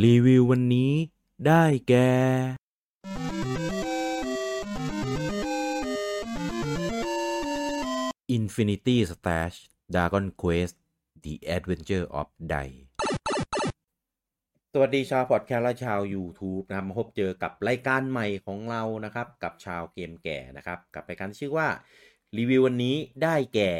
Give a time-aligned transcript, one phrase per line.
[0.00, 0.92] รีวิววันนี้
[1.46, 2.10] ได้แก่
[8.38, 9.56] Infinity Stash
[9.94, 10.76] Dragon Quest
[11.24, 12.68] The Adventure of Dai
[14.72, 21.68] สวัสดีชาวพอดแคสต์และชาว YouTube นะครับมาพบเจอกับรายการใหม่ของเรานะครับ กับชาวเกมแก่นะครับ กับรายการชื่อว่า
[22.38, 23.72] รีวิววันนี้ได้แก่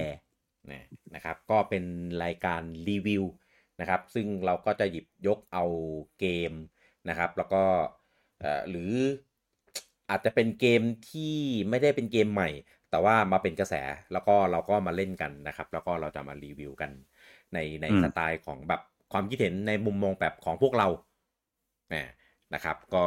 [1.14, 1.84] นะครับ ก็เป็น
[2.24, 3.24] รายการรีวิว
[3.82, 5.64] นะครับ ซึ่งเราก็จะหยิบยกเอา
[6.20, 6.52] เกม
[7.08, 7.62] นะครับ แล้วก็
[8.40, 8.92] เอ่อหรือ
[10.10, 11.34] อาจจะเป็นเกมที่
[11.68, 12.50] ไม่ได้เป็นเกมใหม่
[12.90, 13.74] แต่ว่ามาเป็นกระแส
[14.12, 16.90] แล้วก็เราก็มาเล่นกันนะครับ แล้วก็เราจะมารีวิวกัน
[17.54, 18.80] ในในอืมสไตล์ของแบบ
[19.12, 20.88] ความคิดเห็นในมุมมองแบบของพวกเรา
[21.92, 22.04] นะ
[22.54, 23.04] นะครับ ก็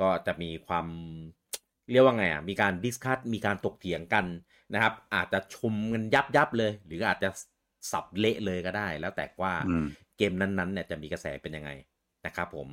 [0.00, 0.86] ก็จะมีความ
[1.90, 4.26] เรียกว่าไงอะมีการดิสคัตมีการตกเถียงกัน
[4.74, 7.28] นะครับ อาจจะชมกันยับยับๆเลย หรืออาจจะ
[7.92, 9.84] สับเละเลยก็ได้ แล้วแต่ว่าอืม
[10.18, 11.70] เกมนั้นๆเนี่ยจะมีกระแสเป็นยังไง
[12.26, 12.68] นะครับผม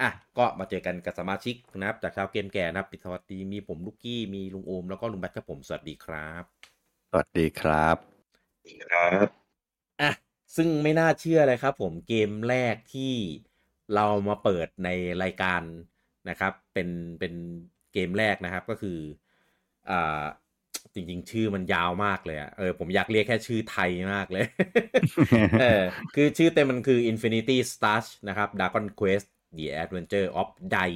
[0.00, 6.44] อะก็มาเจอกันกับสมาชิกนะครับจากชาวเกมแก่นะครับปิดสวัสดีมีผมลูกกี้มีลุงโอมแล้วก็ลุงแบทครับผมสวัสดีครับ
[7.10, 7.96] สวัสดีครับ
[8.92, 9.28] ครับ
[10.00, 10.10] อะ
[10.56, 13.14] ซึ่งไม่น่าเชื่อเลยครับผมเกมแรกที่
[13.94, 14.88] เรามาเปิดใน
[15.22, 15.62] รายการ
[16.28, 16.88] นะครับ เป็น
[17.20, 17.34] เป็น
[17.92, 18.98] เกมแรกนะครับก็คือ
[19.90, 20.24] อ่า
[20.94, 24.44] จริง ๆ ชื่อมันยาวมากเลยอะเออผมอยากเรียกแค่ชื่อไทยมากเลย
[25.60, 25.82] เออ
[26.14, 29.26] คือชื่อเต็มมันคือ Infinity Stars นะครับ Dragon Quest
[29.56, 30.90] The Adventure of Dai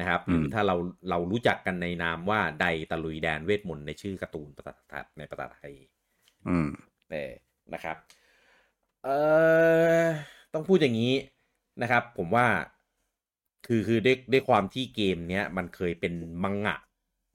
[0.00, 0.76] นะครับหรืออมถ้าเรา
[1.10, 5.72] เรารู้จักกันในนามว่าไดตะลุยแดนเวทมนต์ในชื่อการ์ตูนภาษาไทยในภาษาไทย
[6.48, 6.68] อืม
[7.10, 7.32] เออ
[7.74, 7.96] นะครับ
[9.04, 9.16] เอ่
[10.02, 10.04] อ
[10.52, 11.14] ต้องพูดอย่างนี้
[11.82, 12.46] นะครับ ผมว่า
[13.66, 16.76] คือคือด้วยด้วยความที่เกมเนี้ยมันเคยเป็นมังงะ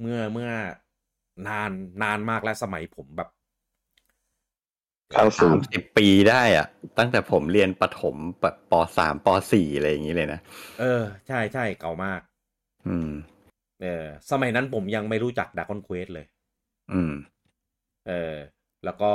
[0.01, 0.49] เมื่อเมื่อ
[1.47, 1.71] นาน
[2.03, 3.29] นานมากแล้วสมัยผมแบบ
[5.13, 10.39] เข้าสู่สามสิบปีได้อะตั้งแต่ผมเรียนประถมแบบปสามปสี่อะไรอย่างนี้เลยนะ
[10.79, 12.21] เออ ใช่ใช่เก่ามาก
[12.87, 13.11] อืม
[13.81, 16.25] เออ สมัยนั้นผมยังไม่รู้จักด r ก g นเควสเลย
[16.91, 17.13] อืม
[18.07, 18.35] เออ
[18.85, 19.11] แล้วก็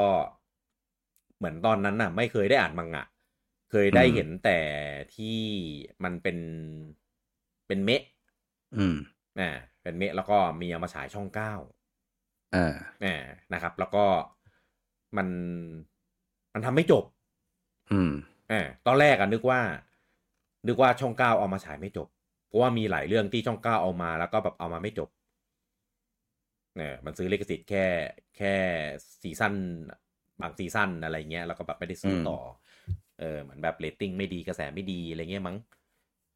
[1.38, 3.04] เหมือนตอนนั้นน่ะ ไม่เคยได้อ่านมังงะ
[3.70, 4.58] เคยได้อืมเห็นแต่
[5.14, 5.38] ที่
[6.04, 6.38] มันเป็น
[7.66, 8.02] เป็นเมะ
[8.76, 8.96] อืม
[9.40, 9.50] อ่า
[9.82, 11.52] เป็นเมะแล้วก็มีเอามาฉายช่องเก้า
[12.54, 12.72] อ่า
[13.04, 13.22] อ่า
[13.54, 14.04] นะครับ แล้วก็
[15.16, 15.28] มัน
[16.54, 17.04] มันทำไม่จบ
[17.92, 18.12] อืม
[18.52, 19.60] อ่าตอนแรกอะนึกว่า
[20.68, 22.08] นึกว่าช่องเก้าเอามาฉายไม่จบ
[22.46, 25.08] เพราะว่ามีหลายเรื่องที่ช่องเก้าเอามาแล้วก็แบบเอามาไม่จบ
[26.76, 27.84] เนี่ยมันซื้อลิขสิทธิ์แค่
[28.36, 28.54] แค่
[29.22, 29.54] ซีซั่น
[30.40, 32.38] บางซีซั่นอะไรเงี้ยแล้วก็แบบไม่ได้ซื้ออมต่อ
[33.20, 35.56] เออเหมือนแบบเรตติ้งไม่ดีกระแสไม่ดีอะไรเงี้ยมั้ง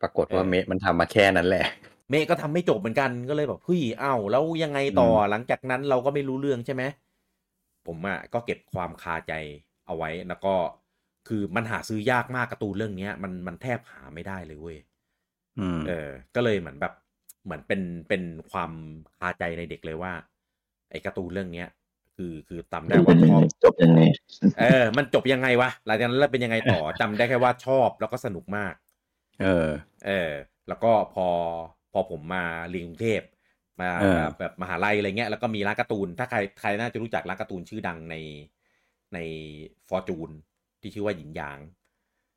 [0.03, 1.64] ปรากฏว่าอนิเมะมันทำมาแค่นั้นแหละ
[2.10, 6.82] เมะก็ทำไม่จบเหมือนกันก็เลยแบบเฮ้ยอ้าวแล้วยังไงต่ออืมหลังจากนั้นเราก็ไม่รู้เรื่องใช่ไหม
[7.86, 9.32] ผมอะก็เก็บความคาใจ
[9.87, 10.54] เอาไว้แล้วก็
[11.28, 14.78] คือมันหาซื้อยากมากการ์ตูนเรื่องเนี้ย มันมันแทบหาไม่ได้เลยเว้ย
[15.58, 16.92] อืมเออ ก็เลยเหมือนแบบ
[17.44, 18.72] เหมือนเป็นเป็นความ
[19.16, 20.12] คาใจในเด็กเลยว่า
[20.91, 21.69] ไอ้การ์ตูนเรื่องเนี้ย
[22.16, 24.00] คือคือจำได้มันว่าเป็นชอบจบยังไง
[24.60, 28.75] เออ มันจบยังไงวะหลังจากนั้นแล้วเป็นยังไงต่อจำได้แค่ว่าชอบแล้วก็สนุกมาก
[29.38, 29.69] เออ
[30.06, 30.32] เออ
[30.69, 31.26] แล้วก็พอ
[31.93, 33.22] พอผมมาเรียนกรุงเทพ
[33.81, 38.16] มาเออแบบแบบมหาลัยอะไรเงี้ยแล้วก็มีร้านการ์ตูน ถ้าใครใครน่าจะรู้จักร้านการ์ตูนชื่อดังใน
[39.15, 39.19] ใน
[39.88, 40.31] ฟอร์จูน
[40.81, 41.59] ที่ชื่อว่าหยินหยาง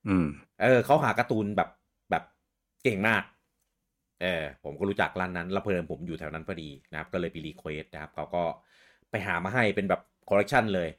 [0.07, 0.25] อืม
[0.61, 1.69] เออเขาหาการ์ตูนแบบ
[2.11, 2.23] แบบ
[2.83, 3.23] เก่งมาก
[4.21, 8.43] เออผมก็รู้จักร้านนั้นแล้วเผอิญผมอยู่แถวนั้นพอดีนะครับ ก็เลยไป request นะครับเขาก็
[9.09, 10.89] ไปหามาให้เป็นแบบคอลเลกชันเลย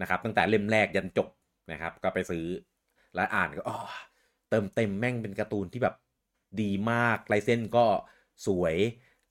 [0.00, 1.28] นะครับ ตั้งแต่เล่มแรกยันจบ
[1.72, 2.44] นะครับ ก็ไปซื้อ
[3.14, 3.78] แล้วอ่านก็อ๋อ
[4.13, 5.94] เติมเต็มแม่งเป็นการ์ตูนที่แบบ
[6.60, 7.84] ดีมากลายเส้นก็
[8.46, 8.76] สวย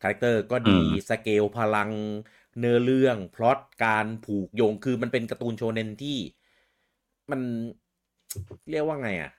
[0.02, 1.92] คาแรคเตอร์ก็ดีอืมสเกลพลัง
[2.60, 6.18] เนื้อเรื่องพล็อตการผูกโยงคือมันเป็นการ์ตูนโชเนนที่
[7.32, 7.42] มัน
[8.70, 9.32] เรียกว่าไงอะ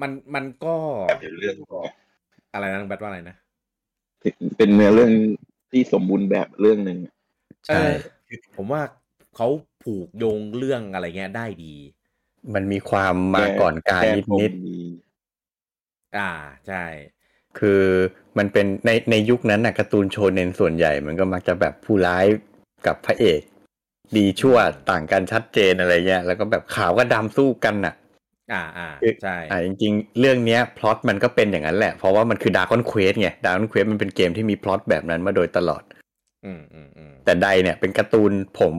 [0.00, 0.74] มันมันก็
[1.20, 1.80] เป็นเรื่องก็
[2.52, 3.36] อะไรนะน้องแบทว่าอะไรนะ
[4.56, 5.12] เป็นเนื้อเรื่อง
[5.72, 6.98] ที่สมบูรณ์แบบเรื่องหนึ่ง
[7.66, 7.94] ใช่เออ
[8.56, 8.82] ผมว่า
[9.36, 9.48] เขา
[9.84, 11.74] ผูกโยงเรื่องอะไรเงี้ยได้ดี
[12.54, 14.78] มันมีความมาก่อนการแค่นิดผมนิดมี
[16.16, 16.30] อ่า
[16.68, 17.82] ใช่ๆคือ
[18.38, 22.26] มันเป็นในในยุคนั้นน่ะการ์ตูนโชเนนส่วนใหญ่ มันก็มักจะแบบผู้ร้าย
[22.86, 23.40] กับพระเอก
[24.16, 24.56] ดีชั่ว
[24.90, 27.94] ต่างกันชัดเจนอะไรเงี้ยแล้วก็แบบขาวกับดำสู้กันน่ะ
[28.52, 28.88] อ่าอ่า
[29.22, 35.82] ใช่อ่าจริง ๆ เรื่องเนี้ยพล็อตมันก็เป็นอย่างนั้นแหละ เพราะว่ามันคือ Dragon Quest ไง Dragon Quest มันเป็นเกมที่มีพล็อตแบบนั้นมาโดยตลอด
[36.46, 38.74] อืมอืมอืมแต่ไดเนี่ยเป็นการ์ตูนผม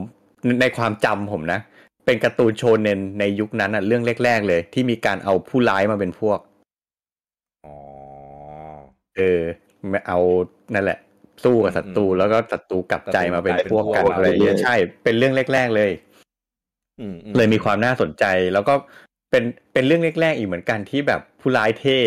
[0.60, 1.60] ในความจำผมนะ
[2.04, 6.38] เป็นการ์ตูนโชเนนในยุคนั้นอะเรื่องแรก ๆ เลย ที่มีการเอาผู้ร้ายมาเป็นพวก
[7.66, 7.76] อ๋อ
[9.16, 9.40] เออ
[9.90, 10.18] ไม่เอา
[10.74, 10.98] นั่นแหละ
[11.44, 15.90] สู้กับศัตรูอืมแล้วก็ศัตรูกลับใจมาเป็นกลายเป็นพวกกันพวกอะไรอย่างเงี้ยใช่ เป็นเรื่องแรก ๆเลย
[17.00, 18.74] อืมอืเลยมีความน่าสนใจแล้วก็
[19.30, 21.98] เป็นเป็นเรื่องแรกๆอีกเหมือนกันที่แบบผู้ร้ายเท่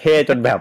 [0.00, 0.60] เท่จนแบบ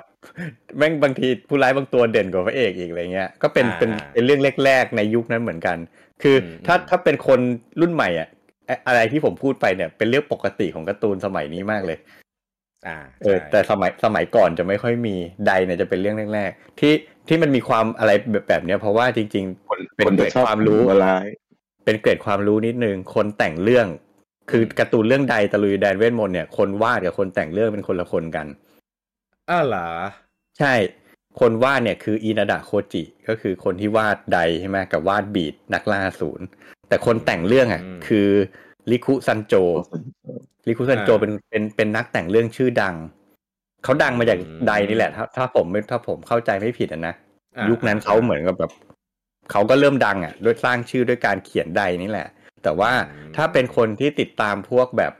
[0.77, 5.77] แม่งบางทีผู้ร้ายบางตัวเด่นกว่าพระเอกอีกอะไรเงี้ยก็เป็นเป็นเป็นเรื่องแรกๆในยุคนั้นเหมือนกัน
[6.21, 7.39] คืออถ้าถ้าเป็นคน
[7.81, 8.29] รุ่นใหม่อะ
[8.69, 11.97] อะอะไรที่ผมพูดไปเนี่ย เป็นเรื่องปกติของการ์ตูนสมัยนี้มากเลย
[12.87, 15.15] อ่าเออใช่แต่สมัยสมัยก่อนจะไม่ค่อยมี
[15.47, 16.93] ใดเนี่ยจะเป็นเรื่องแรกๆที่
[17.27, 23.87] ที่มันมีความอะไรแบบแบบเนี้ยเพราะว่าจริงคนเป็นคนเกจะร็ดชอบความรู้ตัวร้ายๆเป็นเกร็ดความรู้นิดนึงคนแต่งเรื่อง
[24.51, 28.47] คือการ์ตูนเรื่องใดตะลุยแดนเวทมนต์เนี่ยคนวาดกับคนแต่งเรื่องเป็นคนละคนกัน
[29.49, 29.89] อ้าวเหรอ
[30.59, 30.73] ใช่
[31.39, 36.45] คนวาดเนี่ยคืออินาดะโคจิก็คือคนที่วาดไดใช่ไหมกับวาดบีดนักล่าศูนย์
[36.89, 38.29] แต่คนแต่งเรื่องอะอืมคือ
[38.91, 39.53] ริคุซันโจ
[40.67, 42.95] ริคุซันโจอ่าเป็นเป็นเป็นนักแต่งเรื่องชื่อดัง
[43.83, 47.13] เขาดังมาจากอืมไดนี่แหละ ถ้าถ้าผมไม่ถ้าผมเข้าใจไม่ผิดอะนะ
[47.57, 48.71] อ่ายุคนั้นเขาเหมือนกับแบบ
[49.51, 52.27] เขาก็เริ่มดังอะด้วยสร้างชื่อด้วยการเขียนไดนี่แหละ
[52.63, 52.91] แต่ว่า
[53.35, 55.13] ถ้าเป็นคนที่ติดตามพวกแบบ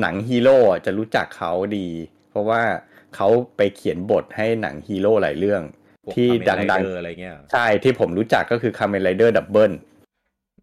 [0.00, 1.88] หนังฮีโร่อะจะรู้จักเขาดี
[2.30, 2.62] เพราะว่า
[3.16, 5.62] เขาไปเขียนบทให้หนังฮีโร่หลายเรื่อง
[6.04, 9.74] พวกที่ Kamen ดัง Rider อะไรเงี้ยๆใช่ที่ผมรู้จักก็คือ Kamen Rider Double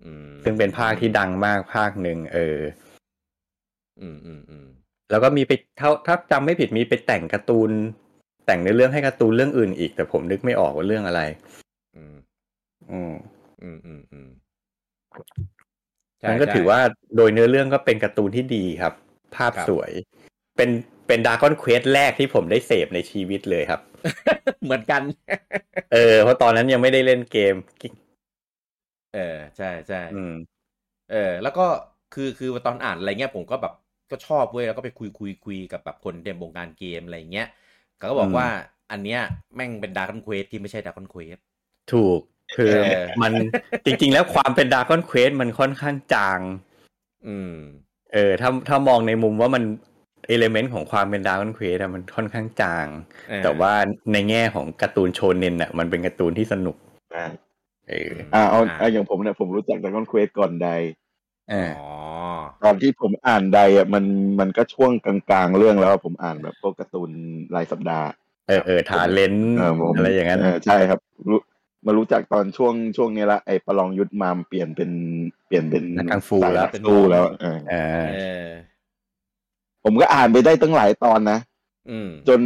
[0.05, 2.57] อืมซึ่งเป็นภาคที่ดังมากภาคหนึ่งเออ
[4.01, 4.67] อืมอืมอืม
[5.11, 7.71] แล้วก็มีไปเท่าถ้าจำไม่ผิดมีไปแต่งการ์ตูน
[8.45, 11.21] แต่งในเรื่องให้การ์ตูนเรื่องอื่นอีก แต่ผมนึกไม่ออกว่าเรื่องอะไร
[11.97, 12.15] อืม
[12.91, 13.13] อืม
[13.63, 14.29] อืมอืมอืม
[16.19, 16.79] ใช่นั่นก็ใช่ถือว่า
[17.15, 18.93] โดยเนื้อเรื่องก็เป็นการ์ตูนที่ดีครับ
[19.35, 19.91] ภาพครับสวย
[20.57, 20.69] เป็น
[21.07, 23.81] เป็น Dragon Quest แรกที่ผมได้เสพในชีวิตเลยครับ
[24.63, 25.01] เหมือนกัน
[25.93, 27.55] เออ เพราะตอนนั้นยังไม่ได้เล่นเกม
[29.13, 30.33] เออ ใช่ใช่อืม
[31.11, 31.65] เออ แล้วก็
[32.13, 33.73] คือคือตอนอ่านอะไรเงี้ยผมก็แบบ
[34.11, 37.47] ก็ชอบเว้ยแล้วก็ไปคุยคุยคุยกับแบบคนในวงการเกมอะไรเงี้ย
[37.97, 38.47] เขาก็บอกอืมว่า
[38.91, 39.21] อันเนี้ย
[39.55, 41.37] แม่งเป็น Dragon Questที่ไม่ใช่ Dragon Quest
[41.93, 42.19] ถูก
[42.55, 43.33] คือเออมัน
[43.85, 46.39] จริง ๆ แล้วความเป็น Dragon Quest มันค่อนข้างจาง
[47.27, 47.55] อืม
[48.13, 49.63] เออ ถ้าถ้ามองในมุมว่ามัน
[50.27, 52.87] element ของความเป็น Dragon Quest มันค่อนข้างจาง
[53.29, 53.73] เออแต่ว่า
[54.13, 56.75] ในแง่ของการ์ตูนโชเนนอะมันเป็นการ์ตูนที่สนุก
[57.15, 57.25] อ่า
[57.89, 60.69] เอออ่าเอาเอาอย่างผมเนี่ยผมรู้จักด r a กอนเควสก่อนได
[61.51, 61.89] อ่าอ๋อ
[62.63, 64.05] ตอนที่ผมอ่านไดอะมัน
[64.39, 67.09] มันก็ช่วงกลางๆเรื่องแล้วอะผมอ่านแบบพวกการ์ตูน
[67.55, 68.07] รายสัปดาห์
[68.47, 70.99] เออเออ Talent เออผมอะไรอย่างนั้นเใช่ครับ
[71.29, 71.39] รู้
[71.85, 74.91] มารู้จักตอนช่วงช่วงนี้ละไอ้ประลองยุทธมามเปลี่ยนเป็น
[75.47, 78.47] เปลี่ยนเป็นนักกังฟูสายแล้วนักสู้แล้วเอออ่าเออ
[79.83, 81.39] ผมก็อ่านไปได้ตั้งหลายตอนนะ
[81.89, 82.41] อืมจน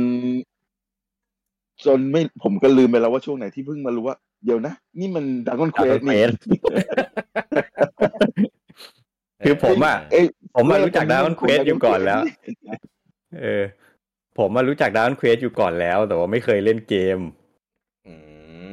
[1.85, 6.87] จนไม่ผมก็ลืมไปแล้วว่าช่วงไหนที่เพิ่งมารู้ว่า เดี๋ยวนะ นี่มันด r a กอนเควส Dragon นี่ Quest
[9.45, 10.25] คือผมอะเอ้ย
[10.55, 12.21] ผมมารู้จักด r a กอนเควสอยู่ก่อนแล้ว
[13.41, 13.63] เออ
[14.37, 17.19] ผมมารู้จักด r a กอนเควสอยู่ก่อนแล้ว แต่ว่าไม่เคยเล่นเกม
[18.07, 18.13] อื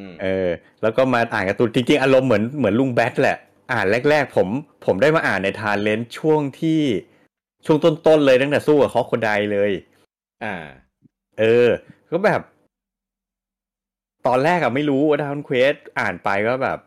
[0.04, 0.48] มเออ
[0.82, 3.38] แล้วก็มาอ่านการ์ตูนจริงๆอารมณ์เหมือนเหมือนลุงแบทแหละ
[3.72, 4.48] อ่านแรก ๆ ผม
[4.84, 6.80] ผมได้มาอ่านใน Talent ช่วงที่
[7.66, 9.70] ช่วงต้นๆเลยตั้งแต่สู้กับ Crocodine เลย
[10.44, 10.54] อ่า
[11.40, 11.68] เออ
[12.10, 12.40] ก็แบบ
[14.26, 16.78] ตอนแรกอะไม่รู้ว่า Dragon Quest อ่านไปก็แบบ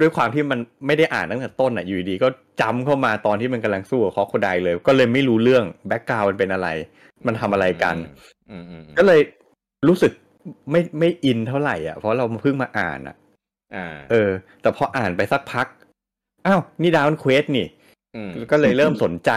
[0.00, 2.28] ด้วยความที่มันไม่ได้อ่านตั้งแต่ต้นอะอยู่ดีๆก็
[2.60, 6.68] จำเข้ามาตอนที่มันกำลังสู้กับ Crocodine เลย ก็เลยไม่รู้เรื่อง background มันเป็นอะไร
[7.26, 7.96] มันทำอะไรกัน
[8.50, 9.20] อืมอืมอืมก็เลย
[9.88, 10.12] รู้สึก
[10.70, 13.16] ไม่ไม่อินเท่าไหร่อะเพราะเราเพิ่งมาอ่านอะ
[13.74, 14.30] อ่าเออ
[14.62, 15.66] แต่พออ่านไปสักพัก
[16.46, 17.81] อ้าวนี่ Dragon Quest นี่อืม
[18.52, 19.30] ก็เลยเริ่มสนใจ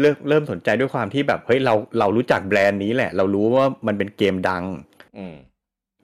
[0.00, 4.64] เริ่มเริ่มสนใจด้วยความที่แบบเฮ้ยเราเรารู้จักแบรนด์นี้แหละ เรารู้ว่ามันเป็นเกมดัง
[5.18, 5.34] อืม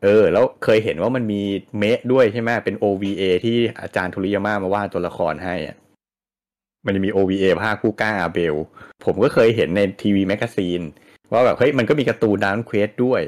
[0.02, 1.42] เออ แล้วเคยเห็นว่ามันมีอนิ
[1.78, 5.76] เมะด้วยใช่ไหมเป็น OVA ที่อาจารย์โทริยาม่ามาวาดตัวละครให้อะ
[6.86, 8.54] มันจะมี OVA ภาคผู้กล้าอาเบล
[9.04, 10.80] ผมก็เคยเห็นใน TV Magazine
[11.32, 13.22] ว่าแบบเฮ้ยมันก็มีการ์ตูน Dragon Quest ด้วย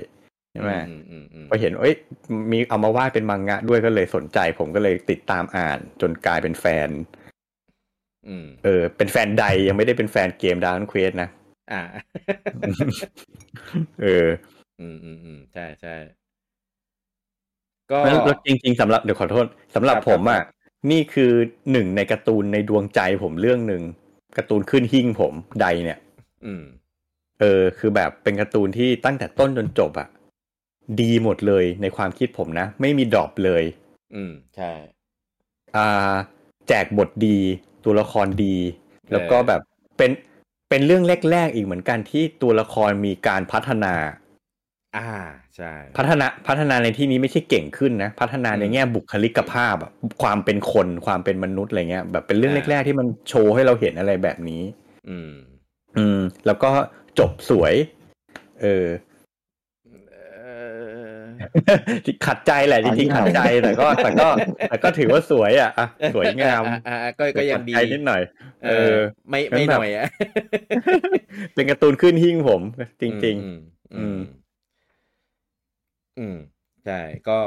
[0.53, 1.95] ใช่ไหมอืมอืมอืมพอเห็นเอ้ย
[2.51, 7.18] มีเอามาวาดเป็นมังงะด้วยก็เลยสนใจ ผมก็เลยติดตามอ่านจนกลายเป็นแฟนอืม
[8.65, 11.29] เออ เป็นแฟนไดยังไม่ได้เป็นแฟนเกม Dragon Quest นะ
[11.73, 11.83] อ่า
[14.03, 14.27] เออ
[14.81, 15.95] อืมอืมอืมใช่ใช่
[17.91, 20.47] ก็แล้วแล้วจริงๆสำหรับเดี๋ยวขอโทษสำหรับครับผมอะครับ
[20.91, 21.33] นี่คือ
[21.73, 23.83] หนึ่งในการ์ตูนในดวงใจผมเรื่องหนึ่ง
[24.37, 25.99] การ์ตูนขึ้นหิ้งผมใดเนี่ย
[26.47, 26.65] อืม
[27.41, 30.09] เออ คือแบบเป็นการ์ตูนที่ตั้งแต่ต้นจนจบอะ
[31.01, 33.65] ดีหมดเลยในความคิดผมนะ ไม่มีดรอปเลย
[34.15, 34.73] อืม ใช่
[35.77, 36.13] อ่า
[36.69, 37.39] แจกบทดี
[37.85, 38.57] ตัวละครดี
[39.13, 39.61] แล้วก็แบบ
[39.97, 40.11] เป็น
[40.71, 43.95] เป็นเรื่องแรกๆอีกเหมือนกันที่ตัวละครมีการพัฒนา
[44.97, 45.11] อ่า
[45.57, 49.91] ใช่พัฒนาพัฒนาในที่นี้ไม่ใช่เก่งขึ้นนะ พัฒนาในอืมแง่บุคลิกภาพอะ
[50.23, 54.63] ความเป็นคนความเป็นมนุษย์อะไรเงี้ยแบบเป็นเรื่องอ่าแรก ๆ ที่มันโชว์ให้เราเห็นอะไรแบบนี้
[55.09, 55.33] อืม
[55.99, 56.71] อืม แล้วก็
[57.19, 57.75] จบสวย
[58.63, 59.08] เออเออที่
[62.27, 64.29] ขัดใจแหละจริงๆขัดใจแต่ก็แต่ก็
[64.69, 68.23] แต่ก็ถือว่าสวยอะอะสวยงามอ่าก็ก็ยังดีขัใจนิดหน่อย
[68.65, 68.97] เอเอออ
[69.29, 70.07] ไม่ไม่งั้นแบบหน่อยอะ
[71.55, 72.63] เป็นการ์ตูนขึ้นหิ้งผม
[73.01, 73.57] จริงอืม
[73.95, 74.19] อือืมม
[76.19, 76.37] อืม
[76.85, 77.39] ใช่ก็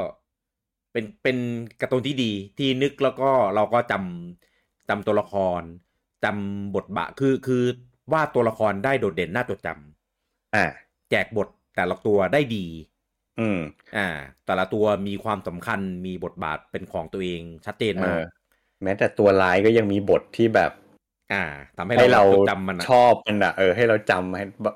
[0.92, 1.36] เป็นเป็น
[1.80, 5.62] การ์ตูนที่ดีที่นึกแล้วก็เราก็จำจำตัวละคร
[6.24, 7.62] จำบทบาทคือคือ
[8.12, 10.64] วาดตัวละครได้โดดเด่นน่าจดจำๆอ่า
[11.10, 12.66] แจกบทแต่ละตัวได้ดี
[13.40, 13.58] อืม
[13.96, 14.08] อ่า
[14.46, 18.22] แต่ละตัวมีความสำคัญมีบทบาทเป็นของตัวเองชัดเจนเอมากอ
[18.82, 20.72] แม้แต่ตัวร้ายก็ยังมีบทที่แบบ
[21.32, 21.44] อ่า
[21.76, 24.72] ทำให้ให้เราเราจดจำมันอะชอบมันอะเออให้เราจำให้บะ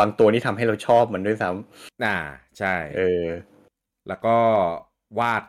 [0.00, 1.50] บางตัวนี่ทำให้เราชอบมันด้วยซ้ำ
[2.04, 2.16] อ่า
[2.58, 3.24] ใช่ เออ
[4.08, 4.36] แล้วก็
[5.18, 5.42] วาด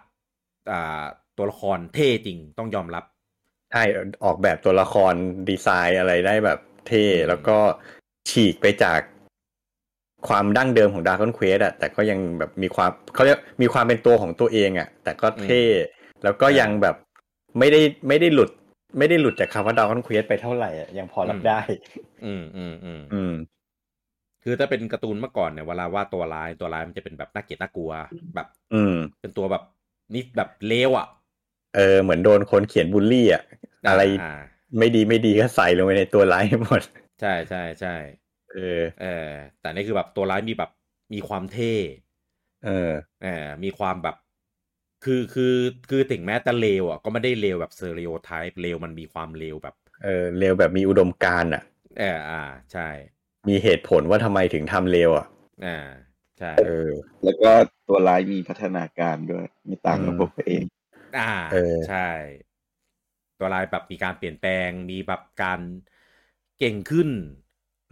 [0.72, 1.04] อ่า
[1.38, 3.04] ตัวละครเท่จริงต้องยอมรับ
[3.72, 3.84] ใช่
[4.24, 5.14] ออกแบบตัวละคร
[5.50, 7.58] ดีไซน์อะไรได้แบบเท่อืมแล้วก็
[8.30, 9.00] ฉีกไปจาก
[10.28, 15.64] ความดั้งเดิมของ Dragon Quest อะแต่ก็ยังแบบมีความเขาเรียกมีความเป็นตัวของตัวเองอะแต่ก็เท่
[16.24, 16.96] แล้วก็ยังแบบ
[17.60, 18.50] ไม่ได้ไม่ได้หลุด
[18.98, 21.60] ไม่ได้หลุดจากคำว่า Dragon Quest ไปเท่าไหร่อะยังพอรับได้
[22.26, 23.34] อืมอืมอืมอืม
[24.44, 27.92] คือถ้าเป็นการ์ตูนเมื่อก่อนเนี่ยเวลาวาดตัวร้ายตัวร้ายมันจะเป็นแบบน่าเกลียดน่ากลัว
[28.36, 29.64] แบบ อืม เป็นตัวแบบ
[30.14, 31.08] นี่แบบเลวอะ
[31.76, 33.44] เออ เหมือนโดนคนเขียนบูลลี่อะ
[33.88, 34.40] อะไรอ่า
[34.78, 36.82] ไม่ดีไม่ดีก็ใส่ลงไปในตัวร้ายหมด
[37.22, 37.96] ใช่ใช่ใช่
[38.56, 40.72] เออเออแต่นี่คือแบบตัวร้ายมีแบบ
[41.14, 41.74] มีความเท่
[42.66, 42.92] เออ
[43.24, 44.16] เออมีความแบบ
[45.04, 45.56] คือคือ
[45.90, 51.64] คือถึงแม้จะเลวอะก็ไม่ได้เลวแบบเซเรียไทป์เลวมันมีความเลวแบบ เออเร็วแบบมีอุดมการณ์อะ
[52.00, 52.44] เอออ่า
[52.74, 52.88] ใช่
[53.48, 55.26] มีเหตุผลว่าทำไมถึงทำเร็วอะ
[55.66, 55.78] อ่า
[56.40, 56.90] ใช่เออ
[57.24, 57.52] แล้วก็
[57.88, 60.64] ตัวร้ายมีพัฒนาการด้วยไม่ต่างกับอืมพวกตัวเอง
[61.18, 62.10] อ่าเออใช่
[63.40, 65.60] ตัวร้ายแบบมีการเปลี่ยนแปลงมีแบบการ
[66.60, 67.10] เก่งขึ้น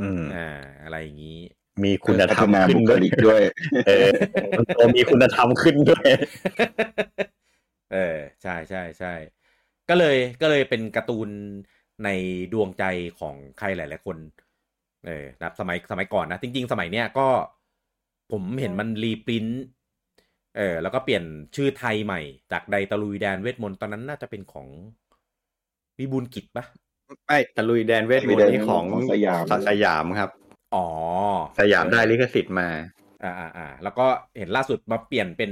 [0.01, 0.47] อืมอ่า
[0.83, 1.39] อะไรอย่างนี้
[1.83, 3.41] มีคุณพัธรฒรมนาขึ้บุนคด้วยลิกด้วย
[3.87, 4.07] เออ
[4.57, 6.07] มันตัวมีคุณธรรมขึ้นด้วย
[7.93, 9.13] เออ ใช่ใช่ใช่
[9.89, 11.29] ก็เลยก็เลยเป็นการ์ตูน
[12.03, 12.09] ใน
[12.53, 12.83] ดวงใจ
[13.19, 14.17] ของใครหลาย ๆ คน
[15.07, 17.27] เออนะครับสมัยสมัยก่อนนะ จริง ๆ สมัยเนี้ยก็
[18.31, 19.61] ผมเห็นมัน reprint
[20.57, 21.23] เออแล้วก็เปลี่ยน
[21.55, 22.21] ชื่อไทยใหม่
[22.51, 24.67] จากไดตะลุยแดนเวทมนต์ตอนนั้นน่าจะเป็นของ
[25.99, 26.65] วิบูลย์กิจปะ
[27.27, 30.29] ไม่ตะลุยแดนเวทมนต์นี่ของของสยามสยามครับ
[30.75, 30.87] อ๋อ
[31.59, 32.69] สยามได้ลิขสิทธิ์มา
[33.23, 34.05] อ่าอ่าอ่าแล้วก็
[34.37, 35.51] เห็นล่าสุดมาเปลี่ยนเป็น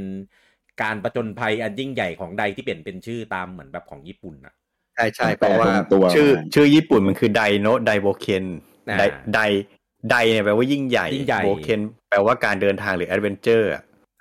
[0.81, 4.53] การประจนภัยอันยิ่งใหญ่ของไดที่เปลี่ยนเป็นชื่อตามเหมือนแบบของญี่ปุ่นอะ
[4.96, 8.45] ใช่ใช่แปลเพราะว่าตรงตัวชื่อมาชื่อญี่ปุ่นมันคือダイの大冒険
[8.89, 9.03] อ่าได
[9.34, 9.39] ได
[10.12, 11.79] ไดเนี่ยแปลว่ายิ่งใหญ่ยิ่งใหญ่โบเคน
[12.10, 13.69] แปลว่าการเดินทางหรือ adventure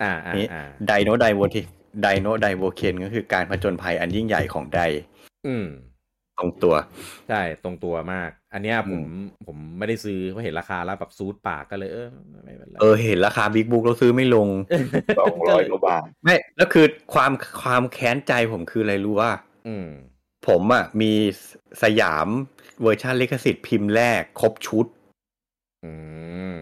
[0.03, 4.81] อ่าอ่านี่อ่าダイの大冒 ダイの大冒険 ก็คือการผจญภัยอันยิ่งใหญ่ของได
[5.47, 5.65] อืม
[6.41, 6.75] ตรงตัว
[7.29, 12.07] ใช่ตรงตัวมาก อันเนี้ยผมอืมผมไม่ได้ซื้อเพราะเห็นราคาแล้วแบบซู้ดปากก็เลยเออ
[12.43, 14.47] ไม่เป็นไรเออเห็นราคา Big Book แล้วซื้อไม่ลง
[15.19, 17.31] สองร้อยกว่าบาทไม่แล้วคือความ
[17.61, 19.31] ความแค้นใจผมคืออะไรรู้ว่า
[19.67, 19.87] อืม
[20.47, 21.13] ผมอะมี
[21.83, 22.27] สยาม
[22.81, 24.85] เวอร์ชันลิขสิทธิ์พิมพ์แรกครบชุด
[25.83, 25.91] อื
[26.51, 26.55] ม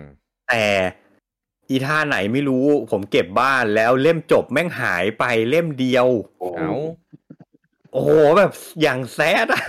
[0.47, 0.65] แต่
[1.69, 6.07] อีท่าไหนไม่รู้ ผมเก็บบ้านแล้วเล่มจบแม่งหายไปเล่มเดียว
[6.57, 6.73] เอา
[7.91, 9.63] โอ้โหแบบอย่าง sad อะ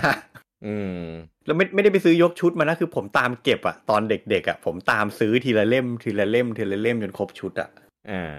[0.65, 1.05] อืม
[1.45, 7.69] แล้วไม่ไม่ได้ไปซื้อยกชุดมานะคือผมตามเก็บอะตอนเด็กๆอะผมตามซื้อทีละเล่ม ทีละเล่ม ทีละเล่มจนครบชุดอะ
[8.11, 8.37] อ่า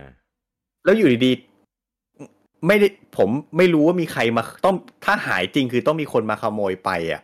[0.84, 7.22] แล้วอยู่ดีๆไม่ได้ผมไม่รู้ว่ามีใครมาต้องถ้าหายจริงคือต้องมีคนมาขโมยไปอะ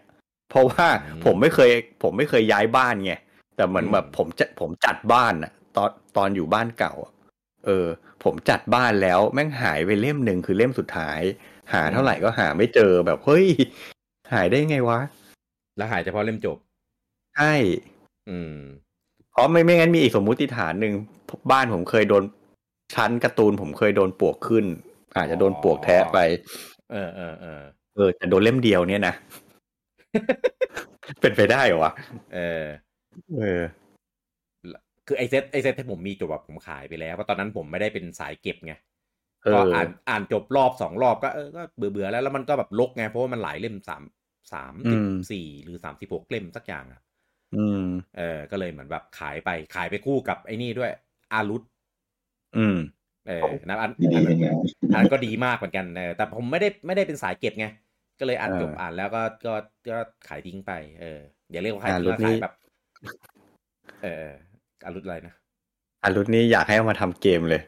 [0.51, 1.71] เพราะว่าอืมผมไม่เคย
[2.03, 3.13] ผมไม่เคยย้ายบ้านไง
[3.57, 7.13] แต่เหมือนอืมแบบผมจะผมจัดบ้านอะตอนตอนอยู่บ้านเก่าอะ
[7.67, 7.87] เออ
[8.25, 11.21] ผมจัดบ้านแล้วแม่งหายไปเล่มหนึ่งคือเล่มสุดท้าย
[11.73, 13.47] หาเท่าไหร่ก็หาไม่เจอแบบเฮ้ย
[14.33, 15.01] หายได้ไงวะ
[15.77, 16.57] แล้วหายเฉพาะเล่มจบ
[17.37, 17.53] ใช่
[18.29, 18.59] อืม
[19.31, 20.95] เพราะไม่ไม่งั้นมีอีกสมมุติฐานหนึ่ง
[21.51, 22.23] บ้านผมเคยโดน
[22.95, 24.65] ชั้นการ์ตูนผมเคยโดนปลวกขึ้น
[25.17, 26.19] อาจจะโดนปลวกแทะไป
[26.93, 27.63] เออเออเออ
[27.97, 29.15] เออแต่โดนเล่มเดียวเนี่ยนะ
[31.21, 31.93] เป็นไปได้เหรอวะ
[32.35, 32.65] เออ
[33.39, 33.63] เออ
[35.07, 38.88] คือไอเซตไอเซตที่ผมมีจบแบบผมขายไปแล้วเพราะตอนนั้นผมไม่ได้เป็นสายเก็บไงเอ
[39.45, 44.03] ก็ออ่านอ่านจบรอบสองรอบก็เออก็เบื่อเบื่อๆแล้วแล้วมันก็แบบลกไงเพราะว่ามันหลายเล่มสาม
[44.53, 47.01] สามสิบสี่หรือสามสิบหกเล่มสักอย่างอะ
[47.57, 47.85] อืม
[48.17, 50.91] เออ ก็เลยเหมือนแบบขายไปขายไปคู่กับไอ้นี่ด้วย
[51.33, 51.63] อารุต
[52.59, 52.79] อืม
[53.29, 54.55] เออนะอันดีอันๆอย่างเงี้ย
[54.93, 57.67] อันนั้นก็ดีมากเหมือนกันเออแต่ผมไม่ได้ไม่ได้เป็นสายเก็บไง
[58.21, 59.55] ก็เลยอ่านเออจบอ่านแล้วก็ก็
[59.91, 62.55] ก็ขายทิ้งไป เอออย่าเรียกว่าขายอาทิ้รุงธว่านี่ขายแบบ
[64.03, 64.29] เออ
[64.87, 65.35] อารุสอะไรนะ
[66.05, 67.63] อารุสนี่อยากให้เอามาทำเกมเลย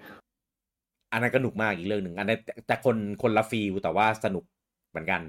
[1.13, 4.45] อันนั้นก็หนุกมากอีกเรื่องหนึ่งอันนั้นแต่คนคนละ feel แต่ว่าสนุก
[4.91, 5.21] เหมือนกัน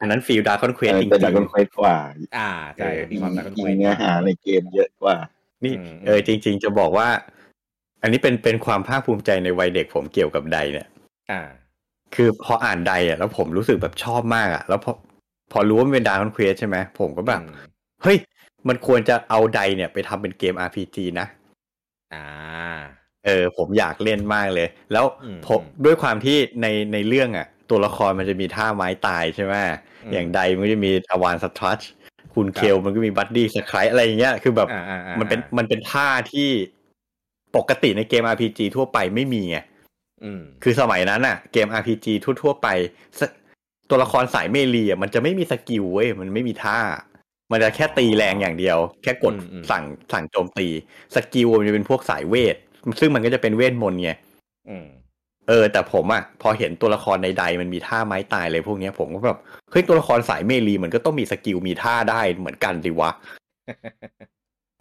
[0.00, 1.96] อันนั้น feel Dragon Quest เออจริงแต่ Dragon Quest กว่า
[2.36, 7.08] อ่าใช่เออมีความรักกันมีคุยเนื้อหาในเกมเยอะกว่าๆนี่อืมเออจริง ๆ จะบอกว่า
[8.02, 10.86] อันนี้เป็นเป็นความภาคภูมิใจในวัยเด็กผมเกี่ยวกับไดเนี่ย
[11.30, 11.40] อ่า
[12.14, 14.92] คือพออ่านไดอะแล้วผมรู้สึกแบบชอบมากอะ แล้วพอ
[15.52, 17.54] พอรู้ว่ามันเป็น Dragon Quest ใช่ไหมผมก็แบบอืม
[18.02, 18.18] เฮ้ย
[18.68, 21.26] มันควรจะเอาไดเนี่ยไปทำเป็นเกม RPG นะ
[22.14, 22.26] อ่า
[23.26, 29.54] เออผมอยากเล่นมากเลย แล้วอืมผมอืมด้วยความที่ในในเรื่องอะ ตัวละครมันจะมีท่าไม้ตายใช่ไหม
[30.04, 36.48] อืมอย่างไดมันก็จะมี Avan Strash ฮุนเคลมันก็มี Bloody Scryde อะไรอย่างเงี้ยคือแบบอ่าอ่าอ่ามันเป็นมันเป็นท่าที่
[37.56, 39.58] ปกติในเกม RPG ทั่วไปไม่มีไง
[40.24, 42.06] อืมคือสมัยนั้นอะเกม RPG
[42.42, 42.68] ทั่ว ๆ ไป
[43.18, 46.78] ตัวละครสาย melee อะมันจะไม่มี skill เว้ยมันไม่มีท่า
[47.52, 50.66] มันจะแค่ตีแรงอย่างเดียว แค่กดอืมอืมสั่งสั่งโจมตี
[51.14, 52.56] skill มันจะเป็นพวกสายเวท
[53.00, 54.10] ซึ่งมันก็จะเป็นเวทมนต์ไง
[54.68, 54.86] อืม
[55.48, 59.38] เออ แต่ผมอะพอเห็นตัวละครในไดมันมีท่าไม้ตายเลยพวกเนี้ยผมก็แบบ
[59.70, 63.10] เฮ้ยตัวละครสาย melee มันก็ต้องมี skill มีท่าได้เหมือนกันดิวะ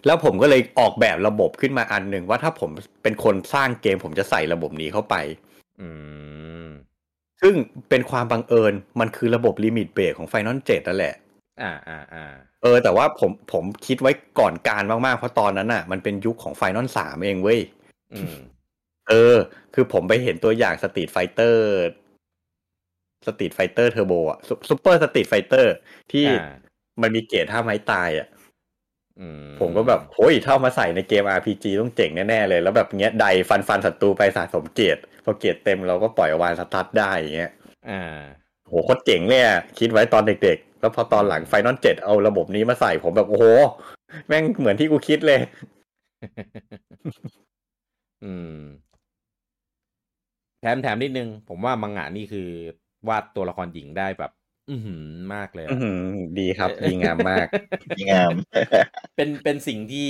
[0.05, 2.69] แล้วผมก็เลยออกแบบระบบขึ้นมาอันหนึ่งว่าถ้าผม
[3.03, 5.15] เป็นคนสร้างเกมผมจะใส่ระบบนี้เข้าไป
[5.81, 5.87] อื
[6.65, 6.67] ม
[7.41, 7.53] ซึ่ง
[7.89, 11.15] เป็นความบังเอิญมันคือระบบ limit break ของ Final 7นั่นแหละ
[11.61, 12.25] อ่าอ่าอ่า
[12.63, 17.76] เออ แต่ว่าผมผมคิดไว้ก่อนการมากๆ เพราะตอนนั้นอะ มันเป็นยุคของ Final 3เองเว้ยอืม
[19.09, 19.37] เออ
[19.73, 25.73] คือผมไปเห็นตัวอย่าง Street Fighter Street Fighter Turbo อะ Super Street Fighter
[26.11, 26.49] ที่อ่า
[27.01, 28.27] มันมี gauge ท่าไม้ตายอะ
[29.19, 29.27] อืม
[29.59, 37.51] ผมก็แบบโอ้ยถ้าเอามาใส่ในเกม RPG ต้องเจ๋งแน่ๆเลย แล้วแบบเงี้ยไดฟันฟันศัตรูไปสะสมเกรดพอเกรดเต็มเราก็ปล่อยอวานสตาร์ทได้อย่างเงี้ย
[37.89, 38.19] อ่า
[38.67, 43.45] โหโคตรเจ๋งเลยอะคิดไว้ตอนเด็กๆ แล้วพอตอนหลังไฟนอลเจ็ดเอาระบบนี้มาใส่ผมแบบโอ้โห
[44.27, 45.39] แม่งเหมือนที่กูคิดเลย
[48.23, 48.53] อืม
[50.59, 52.47] แถมแถมนิดนึง ผมว่ามังงะนี่คือ
[53.07, 54.31] วาดตัวละครหญิงได้แบบ
[54.69, 56.01] อือหือมากเลยอะอื้อหือ
[56.39, 57.47] ดีครับ ดีงามมาก
[57.97, 58.33] ดีงาม
[59.15, 60.09] เป็นเป็นสิ่งที่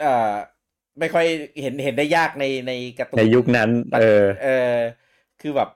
[0.00, 0.34] เอ่อ
[1.00, 1.26] ไม่ค่อย
[1.60, 4.48] เห็นเห็นได้ยากในในการ์ตูนในยุคนั้น เออ เออ
[5.40, 5.68] คือแบบ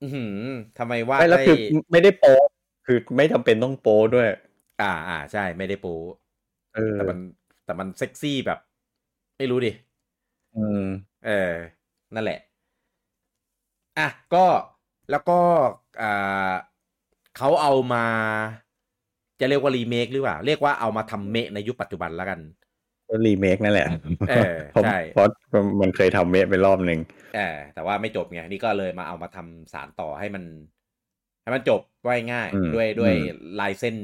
[0.00, 0.34] อือหือ
[0.78, 1.56] ทำไมวาดไม่แล้วได้คือ
[1.90, 2.34] ไม่ได้โป๊
[2.86, 4.28] คือไม่จำเป็นต้องโป๊ด้วย
[4.80, 5.94] อ่า อ่า ใช่ ไม่ได้ปู
[6.74, 7.18] เออแต่มัน
[7.64, 8.58] แต่มันเซ็กซี่แบบ
[9.36, 9.70] ไม่รู้ดิ
[10.54, 10.80] อืม
[11.24, 11.52] เออ
[12.14, 12.38] นั่นแหละ
[13.98, 14.44] อะก็
[15.10, 15.38] แล้วก็
[16.02, 16.52] อ่า
[17.36, 18.04] เขาเอามา
[19.40, 22.40] จะเรียกว่ารีเมคหรือเปล่า เรียกว่าเอามาทำเมะในยุคปัจจุบันแล้วกัน
[23.08, 23.88] ก็รีเมคนั่นแหละ
[24.30, 25.26] เออผมใช่เพราะ
[25.80, 27.00] มันเคยทำเมคไปรอบหนึ่ง
[27.34, 30.44] เออแต่ว่าไม่จบไงนี่ก็เลยมาเอามาทำสารต่อให้มัน
[31.42, 33.24] ให้มันจบไว้ง่ายอืมด้วยด้วยอืม
[33.60, 33.96] ลายเส้น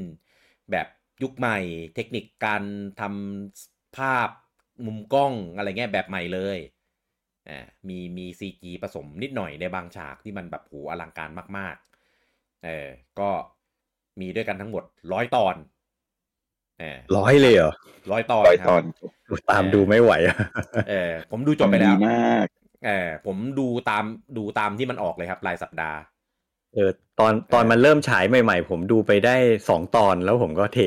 [0.70, 0.86] แบบ
[1.22, 1.58] ยุคใหม่
[1.94, 2.62] เทคนิคการ
[3.00, 4.28] ทำภาพ
[4.86, 6.58] มุมกล้องอะไรเงี้ยแบบใหม่เลย
[7.48, 12.86] อ่ามีมีซีจีผสมนิดหน่อยในบางฉากที่มันแบบโหอลังการมากๆเออ
[13.20, 13.30] ก็
[14.20, 15.56] มีด้วยกันทั้งหมดร้อยตอน
[16.80, 17.72] เออร้อยเลยเหรอ
[18.12, 18.82] ร้อยตอนร้อยครับตอน
[19.50, 20.36] ตามดูไม่ไหวอะ
[20.88, 22.46] เออผมดูจบไปแล้วดีมาก
[22.86, 24.04] เออผมดูตาม
[24.36, 25.98] ดูตามที่มันออกเลยครับรายสัปดาห์
[26.74, 29.36] เออตอนตอนมันเริ่มฉายใหม่ ๆ ผมดูไปได้
[29.68, 30.78] สองตอนแล้วผมก็เท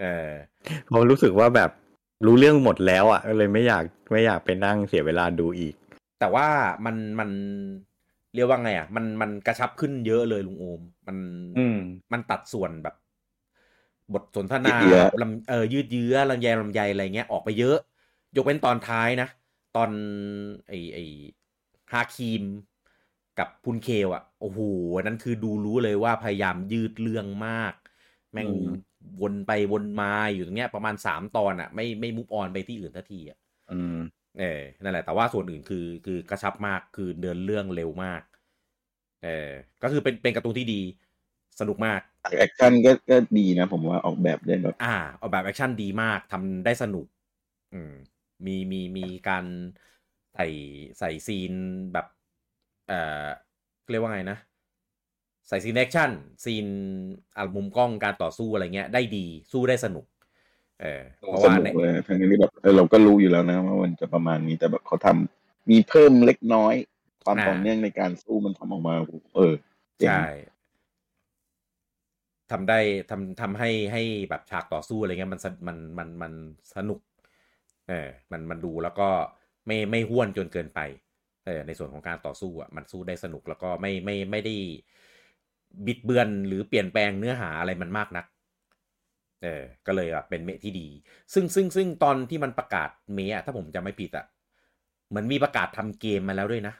[0.00, 0.28] เออ
[0.86, 1.70] เพราะรู้สึกว่าแบบ
[2.24, 5.74] รู้เรื่องหมดแล้วอะก็เลยไม่อยากไม่อยากไปนั่งเสียเวลาดูอีก
[6.20, 6.46] แต่ว่า
[6.84, 7.30] มันมัน
[8.34, 11.16] เรียกว่าไงอะ มันมันกระชับขึ้นเยอะเลยลุงโอม มัน
[11.58, 11.78] อืม
[12.12, 12.94] มันตัดส่วนแบบ
[14.12, 17.78] บทสนทนายืดเยื้อ ลำเออยืดเยื้อลำแยลำใยอะไรเงี้ยออกไปเยอะ
[18.36, 19.28] ยกเว้นตอนท้ายนะ
[19.76, 19.90] ตอน
[20.68, 20.98] ไอไอ
[21.92, 22.44] ฮาคิม
[23.38, 24.60] กับพุนเคลอะโอ้โห
[24.96, 27.74] อันนั้นคือดูรู้เลยว่าพยายามยืดเรื่องมาก
[28.32, 28.66] แม่งอืม
[29.20, 33.38] วนไปวนมาอยู่ตรงเนี้ยประมาณสามตอนอะไม่ไม่มุกออนไปที่อื่นทันทีอะ
[33.72, 33.96] อืม
[34.40, 38.22] เออนั่นแหละแต่ว่าส่วนอื่นคือคือกระชับมากคือเดินเรื่องเร็วมาก
[39.24, 39.50] เออ
[39.82, 40.80] ก็คือเป็นเป็นการ์ตูนที่ดี
[41.60, 42.00] สนุกมาก
[42.38, 47.06] action ก็ก็ดีนะ ผมว่าออกแบบได้แบบอ่า ออกแบบ action ดีมากทำได้สนุก
[47.74, 47.92] อืม
[48.46, 49.44] มีมีมีการ
[50.34, 50.46] ใส่
[50.98, 51.52] ใส่ scene
[51.92, 52.06] แบบ
[52.88, 53.26] เอ่อ
[53.90, 54.38] เรียกว่าไงนะ
[55.50, 56.66] ใส่ scene action scene
[57.36, 60.06] อ่ามุมกล้องการต่อสู้อะไรเงี้ย ได้ดีสู้ได้สนุก
[60.80, 66.74] เออเพราะสว่านุในกเลยทั้งนี้แบบเออเราก็รู้อยู่แล้วนะว่ามันจะประมาณนี้แต่แบบเขาทำมีเพิ่มเล็กน้อย
[67.24, 68.94] ความอ่าต่อเนื่องในการสู้มันทำออกมา
[69.34, 69.52] เออ
[69.98, 70.22] เจ๋งใช่
[72.50, 72.78] ทำได้
[73.10, 76.32] ทำทำให้ให้แบบฉากต่อสู้อะไรเงี้ยมันสนมันมันมัน
[76.76, 77.00] สนุก
[77.88, 79.08] เออ มันมันดูแล้วก็
[79.66, 80.80] ไม่ไม่ห้วนจนเกินไป
[81.46, 84.56] เออในส่วนของการต่อสู้อะมันสู้ได้สนุกแล้วก็ไม่ไม่ไม่ได้
[85.86, 88.26] บิดเบือนหรือเปลี่ยนแปลงเนื้อหาอะไรมันมากนัก
[89.42, 90.88] เออ ก็เลยแบบเป็นเมะที่ดี
[91.34, 94.24] ซึ่งซึ่งซึ่งตอนที่มันประกาศเมะอะถ้าผมจำไม่ผิดอะ
[95.08, 96.74] เหมือนมีประกาศทำเกมมาแล้วด้วยนะ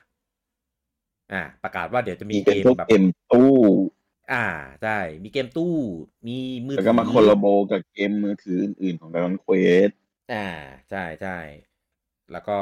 [1.32, 3.54] อ่า ประกาศว่าเดี๋ยวจะมีมีเกเกมมพวกแบบเกมตู้
[4.32, 4.46] อ่า
[4.82, 5.74] ใช่มีเกมตู้
[6.26, 9.92] มีมือแล้วก็มาถืคอลลาโบกับเกมมือถืออื่นๆของ Dragon Quest
[10.32, 10.48] อ่า
[10.90, 11.38] ใช่ใช่
[12.32, 12.58] แล้วก็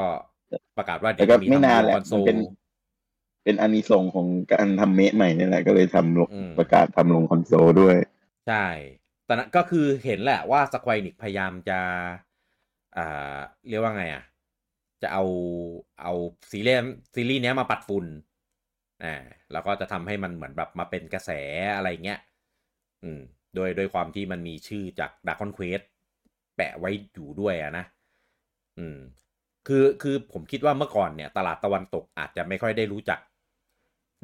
[0.77, 2.39] ประกาศว่าแต่เดี๋ยวก็จะมีไม่นานทำแหละคอนโซมันล
[3.43, 7.95] เป็นเป็นอานิสงส์ของการทำเมะใหม่นี่แหละ ก็เลยทำลงอืม ประกาศทำลงคอนโซลด้วย
[8.47, 8.65] ใช่
[9.27, 11.79] ตอนนั้นก็คือเห็นแหละว่า Square Enix พยายามจะ
[12.97, 13.37] อ่า
[13.69, 14.23] เรียกว่าไงอะ
[15.01, 15.23] จะเอา
[16.01, 16.13] เอา
[16.51, 18.05] ซีรีส์ซีรีส์เนี้ยมาปัดฝุ่น
[19.03, 19.15] อ่า
[19.51, 21.31] แล้วก็จะทำให้มันเหมือนแบบมาเป็นกระแส
[21.75, 22.19] อะไรเงี้ย
[23.03, 23.21] อืม
[23.55, 25.79] โดย โดยความที่มันมีชื่อจากด a r k คอนเควส
[26.55, 27.85] แปะไว้อยู่ด้วยอะนะ
[28.79, 28.99] อืม
[29.67, 33.19] คือ คือผมคิดว่าเมื่อก่อนเนี่ย ตลาดตะวันตกอาจจะไม่ค่อยได้รู้จัก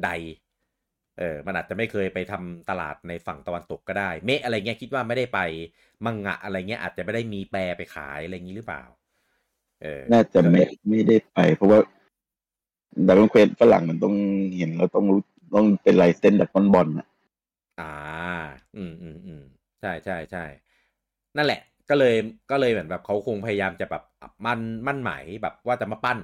[0.04, 0.10] ได
[1.20, 5.40] เออมันอาจจะไม่เคยไปทำตลาดในฝั่งตะวันตกก็ได้ เมะอะไรเงี้ยคิดว่าไม่ได้ไป
[6.06, 8.84] มังงะอะไรเงี้ยอาจจะไม่ได้มีแปลไปขายอะไรอย่างนี้หรือเปล่า
[9.82, 11.80] เออ น่าจะไม่ไม่ได้ไป เพราะว่า
[13.08, 14.16] Dragon Quest ฝรั่งมันต้อง
[14.58, 15.22] เห็นเราต้องรู้
[15.56, 17.08] ต้องเป็นลายเส้น Dragon Ball อะ
[17.82, 17.94] อ่า
[18.76, 19.44] อืมอืมอืม
[19.82, 20.44] ใช่ใช่ใช่
[21.38, 22.16] นั่นแหละ ก็เลย
[22.52, 24.04] ก็เลยเหมือนแบบเขาคงพยายามจะแบบ
[24.46, 26.20] มั่นมั่นหมายแบบว่าจะมาปั้น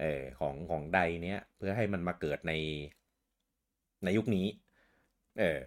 [0.00, 2.52] เออของของใดเนี้ยเพื่อให้มันมาเกิดใน
[4.04, 4.46] ในยุคนี้
[5.38, 5.58] เออ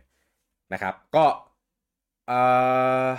[0.73, 1.25] นะครับ ก็
[2.27, 2.39] เอ่
[3.05, 3.09] อ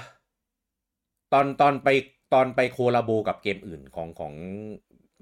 [1.32, 1.88] ตอนตอนไป
[2.34, 4.32] ตอนไปโคลาโบกับเกมอื่นของของ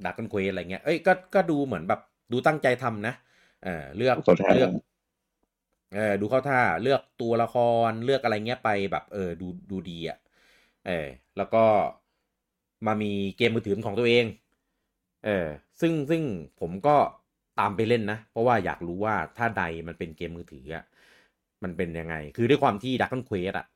[0.05, 2.01] ดักกันเควอะไรเงี้ย เอ้ยก็ก็ดูเหมือนแบบ
[2.33, 3.14] ดูตั้งใจทำนะ
[3.64, 4.70] เออเลือกเข้าท่าเลือก
[5.94, 7.57] เออดูเข้าท่าเลือกตัวละค
[7.88, 10.18] รเลือกอะไรเงี้ยไปแบบ เออดูดูดีอะ่ะ
[10.87, 11.64] เออแล้วก็
[12.87, 14.25] มามีเกมมือถือของตัวเอง
[15.24, 15.46] เออ
[15.81, 16.22] ซึ่งซึ่ง
[16.61, 16.96] ผมก็
[17.59, 20.85] ตามไปเล่นนะ เพราะว่าอยากรู้ว่าถ้าใดมันเป็นเกมมือถืออะ
[21.62, 23.66] มันเป็นยังไง คือด้วยความที่ดัก o n นเควสอะ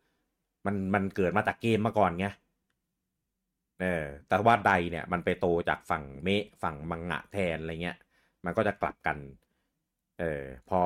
[0.67, 2.27] มันมันเกิดมาจากเกมมาก่อนไง
[3.81, 7.97] เออแต่ว่าใดเนี่ยมันไปโตจากฝั่งเมะฝั่งมังงะแทนอะไรเงี้ย
[8.45, 9.19] มันก็จะกลับกัน
[10.21, 10.83] เออพอ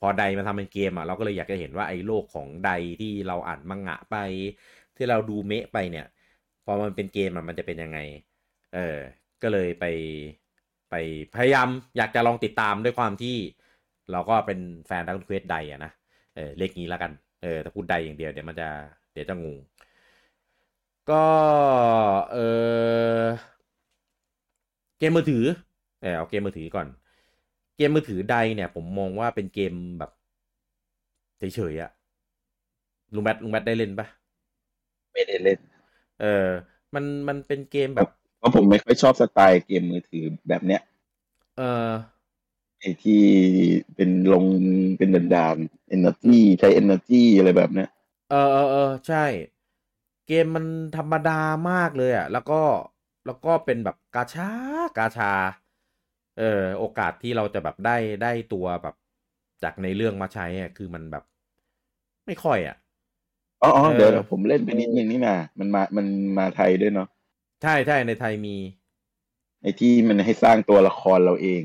[0.00, 4.16] พอไดมาทำเป็นเกมอะเราก็เลยอยากจะเห็นว่าไอ้โลกของไดที่เราอ่านมังงะไป
[4.96, 6.06] ที่เราดูเมะไปเนี่ย
[6.64, 7.98] พอมันเป็นเกมอะมันจะเป็นยังไง
[8.74, 8.98] เออ
[9.42, 9.84] ก็เลยไป
[10.90, 10.94] ไป
[11.34, 13.36] พยายามอยากจะลองติดตามด้วยความที่
[14.12, 15.92] เราก็เป็นแฟนดักเควสใดอะนะ
[16.34, 18.68] เออเรียกงี้แล้วกันเออถ้าพูดไดอย่างเดียวเดี๋ยวมันจะ
[19.12, 19.58] เดี๋ยวจะงง
[21.10, 21.24] ก็
[22.32, 23.30] เออ
[24.98, 25.44] เกมมือถือ
[26.02, 26.86] เออเอาเกมมือถือก่อน
[27.76, 30.10] เกมมือถือไดเนี่ย ผมมองว่าเป็นเกมแบบ
[31.38, 31.90] เฉยๆอะ
[33.14, 34.06] ลุงแบทลุงแบทได้เล่นปะ
[35.12, 35.60] ไม่ได้เล่น
[36.20, 36.48] เออ
[36.94, 38.08] มันมันเป็นเกมแบบ
[38.40, 40.80] เพราะผมไม่ค่อยชอบสไตล์เกมมือถือแบบเนี้ย
[41.56, 41.90] เออ
[42.80, 43.22] ไอ้ที่
[43.94, 44.44] เป็นลง
[44.98, 45.56] เป็นดันดาน
[45.88, 47.88] energy ใช้ energy อะไรแบบเนี้ย
[48.30, 49.24] เออเออเออใช่
[50.26, 52.60] เกมมันธรรมดามากเลยอะ่ะ แล้วก็
[53.26, 54.50] แล้วก็เป็นแบบกาชา
[54.98, 55.32] กาชา
[56.38, 58.94] เออโอกาสที่เราจะแบบได้ได้ตัวแบบ
[59.62, 61.24] จากในเรื่องมาใช้อะคือมันแบบ
[62.26, 62.76] ไม่ค่อยอะ่ะ
[63.62, 66.06] อ๋ออ๋อเออเดี๋ยวผมเล่นไปนิดนึงนี่นามันมามัน
[66.38, 67.08] มาไทยด้วยเนาะ
[67.62, 68.56] ใช่ใช่ในไทยมี
[69.62, 71.62] ไอ้ที่มันให้สร้างตัวละครเราเอง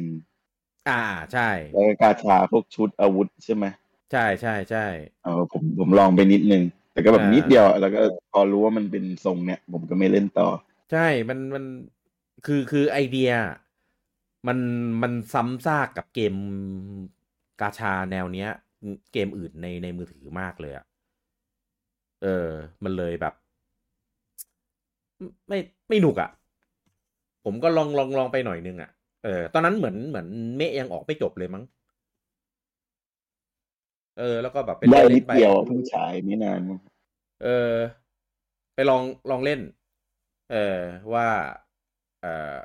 [0.87, 0.93] อ่า
[1.31, 3.65] ใช่แล้วก็กาชาพวกชุดอาวุธใช่ไหม
[4.11, 4.79] ใช่ใช่ใช่
[5.23, 10.47] เออผมผมลองไปนิดนึง แต่ก็แบบอ่านินิดเดียวอะแล้วก็พอรู้ว่ามันเป็นทรงเนี้ยผมก็ไม่เล่นต่อ
[10.91, 11.65] ใช่มันมัน
[12.45, 13.31] คือคือไอเดีย
[14.47, 14.59] มัน
[15.01, 16.35] มันซ้ำซากกับเกม
[17.61, 18.49] กาชาแนวเนี้ย
[19.13, 20.85] เกมอื่นในในมือถือมากเลยอะ
[22.21, 22.49] เออ
[22.83, 23.33] มันเลยแบบ
[25.47, 25.57] ไม่
[25.89, 26.29] ไม่หนุกอะ
[27.45, 28.89] ผมก็ลองลองลองไปหน่อยนึงอะ
[29.23, 31.63] เออตอนนั้นเหมือนเหมือนเมะยังออกไม่จบเลยมั้ง
[34.17, 36.79] เออ แล้วก็แบบไปได้เล่นนิเล่ดนไปเดียวเพิ่งฉายไม่นานมั้ง
[37.43, 37.75] เออ
[38.73, 39.59] ไปลองลองเล่น
[40.51, 40.77] เออ
[41.13, 41.27] ว่า
[42.21, 42.55] เออ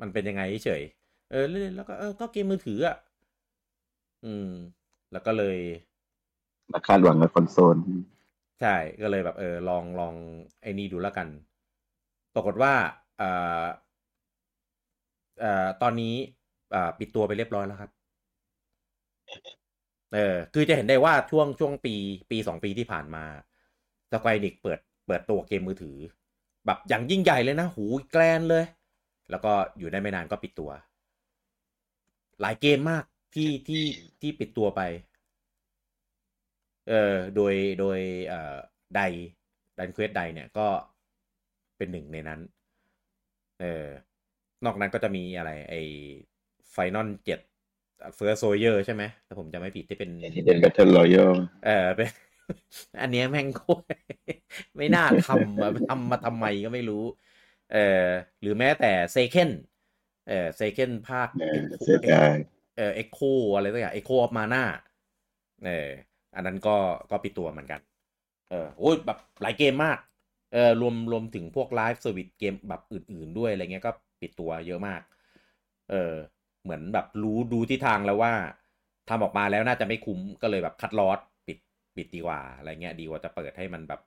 [0.00, 0.82] มันเป็นยังไงเฉย
[1.30, 2.96] เออเล่นๆแล้วก็เออก็เกมมือถืออะ
[4.24, 4.50] อืม
[5.12, 5.58] แล้วก็เลย
[6.72, 7.76] มาคาดหวังกับคอนโซล
[8.60, 10.14] ใช่ก็เลยแบบ เออ ลองลอง
[10.62, 11.28] ไอ้นี่ดูแล้วกัน
[12.36, 12.74] ปรากฏว่า
[13.18, 13.30] เอ่
[13.62, 13.64] อ
[15.40, 16.14] เอ่อตอนนี้
[16.74, 17.90] อ่าปิดตัวไปเรียบร้อยแล้วครับ
[20.14, 21.94] เออ คือจะเห็นได้ว่าช่วงช่วงปี
[22.30, 23.24] ปีสองปีที่ผ่านมา
[24.12, 25.96] สควอนิกเปิดเปิดตัวเกมมือถือ
[26.66, 28.64] แบบอย่างยิ่งใหญ่เลยนะ หูแกลนเลย
[29.30, 30.70] แล้วก็อยู่ได้ไม่นานก็ปิดตัว
[32.40, 33.84] หลายเกมมากที่ที่
[34.20, 34.80] ที่ปิดตัวไป
[36.88, 38.56] เออโดยโดยเอ่อ
[38.94, 39.00] ได
[39.78, 40.66] Dragon Quest ไดเนี่ยก็
[41.78, 42.40] เป็นหนึ่งในนั้น
[43.60, 43.86] เออ
[44.64, 45.80] นอกนั้นก็จะมีอะไร ไอ้
[46.72, 47.40] Final เจ็ด
[48.14, 52.08] First Soldier ใช่ไหมถ้าผมจำไม่ผิดที่เป็นที่เป็น Battle Royale เออเป็น
[53.00, 53.84] อันเนี้ยแม่งโคตร
[54.76, 57.04] ไม่น่าทำอะทำมาทำไมก็ไม่รู้
[57.72, 58.06] เออ
[58.40, 59.50] หรือแม้แต่ Seiken
[60.28, 62.36] เออ Seiken ภาคเออเสียดาย
[62.76, 63.20] เออเอ็กโค
[63.54, 64.64] อะไรสักอย่าง Echoes of Mana
[65.66, 65.88] เออ
[66.34, 66.76] อันนั้นก็
[67.10, 67.80] ก็ปิดตัวเหมือนกัน
[68.50, 69.98] เออโอ้ยแบบหลายเกมมาก
[70.52, 75.00] เออรวมรวมถึงพวก live service เกมแบบอื่น ๆ ด้วยอะไรเงี้ยก็ปิดตัวเยอะมาก
[75.90, 76.14] เออ
[76.62, 78.32] เหมือนแบบรู้ดูที่ทางแล้วว่า
[79.08, 81.58] ทำออกมาแล้วน่าจะไม่คุ้มก็เลยแบบ cut loss ปิด
[81.96, 84.00] ปิดดีกว่าอะไรเงี้ยดีกว่าจะเปิดให้มันแบบ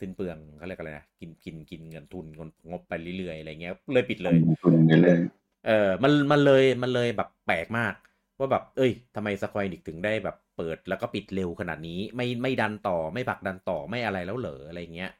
[0.00, 5.18] สิ้นเปลืองเขาเรียกอะไรนะกินกินกินเงินทุนเงินงบไปเรื่อยๆอะไรเงี้ยเลยปิดเลยทุนไปเลย
[5.66, 7.94] เออมันมันเลยมันเลยแบบแปลกมาก
[8.38, 15.10] ว่าแบบ เอ้ยทำไม Square Enix ถึงได้แบบ เปิดแล้วก็ปิดเร็วขนาดนี้ ไม่ไม่ดันต่อไม่ผลักดันต่อไม่อะไรแล้วเหรออะไรเงี้ย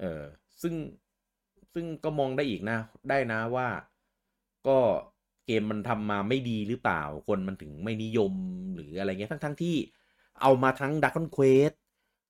[0.00, 0.22] เออ
[0.62, 0.74] ซึ่ง
[1.74, 3.68] ซึ่งก็มองได้อีกนะ ได้นะว่า
[4.68, 4.78] ก็
[5.46, 8.32] เกมมันทำมาไม่ดีหรือเปล่า คนมันถึงไม่นิยม
[8.74, 9.76] หรืออะไรเงี้ยทั้งทั้งที่
[10.42, 11.72] เอามาทั้ง Dragon Quest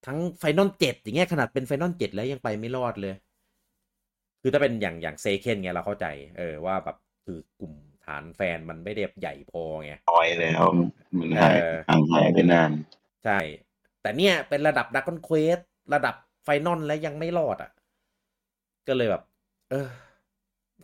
[0.06, 3.14] ทั้ง Final เจ็ดอย่างเงี้ยขนาดเป็น Final เจ็ดแล้วยังไปไม่รอดเลย
[4.40, 6.06] คือถ้าเป็นอย่างอย่าง Seiken เงี้ยเราเข้าใจ
[6.38, 10.64] เออว่าแบบคือกลุ่มฐานแฟนมันไม่ได้ใหญ่พอไงน้อยแล้ว
[11.18, 12.70] มันหายเออห่างหายไปนาน
[13.24, 13.38] ใช่
[14.02, 15.58] แต่เนี่ยเป็นระดับ Dragon Quest
[15.94, 16.14] ระดับ
[16.44, 17.70] Final แล้วยังไม่รอดอะ
[18.88, 19.22] ก็เลยแบบ
[19.70, 19.88] เออ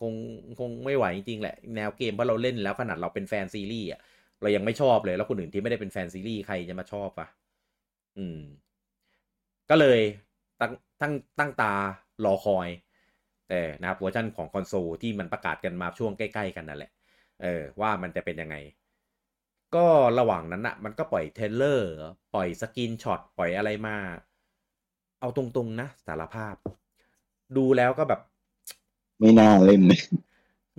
[0.00, 0.12] คง
[0.58, 4.00] คงไม่ไหวจริงๆแหละ แนวเกมเพราะเราเล่นแล้วขนาดเราเป็นแฟนซีรีส์อะ
[4.42, 7.28] เรายังไม่ชอบเลยแล้วคนอื่นที่ไม่ได้เป็นแฟนซีรีส์ใครจะมาชอบอะ
[8.18, 8.40] อืม
[9.70, 10.00] ก็เลย
[10.60, 11.72] ตั้งตั้งตั้งตา
[12.24, 12.68] รอคอย
[13.48, 16.90] แต่นะครับเวอร์ชันของคอนโซลที่มันประกาศกันมาช่วงใกล้ ๆ กันนั่นแหละ
[17.42, 18.56] เออว่ามันจะเป็นยังไง
[19.74, 19.86] ก็
[20.18, 21.88] ระหว่างนั้นอะมันก็ปล่อย trailer
[22.34, 23.96] ปล่อย screenshot ปล่อยอะไรมา
[25.20, 26.54] เอาตรงๆนะสารภาพ
[27.56, 28.20] ดูแล้วก็แบบ
[29.20, 30.00] ไม่น่าเล่นเลย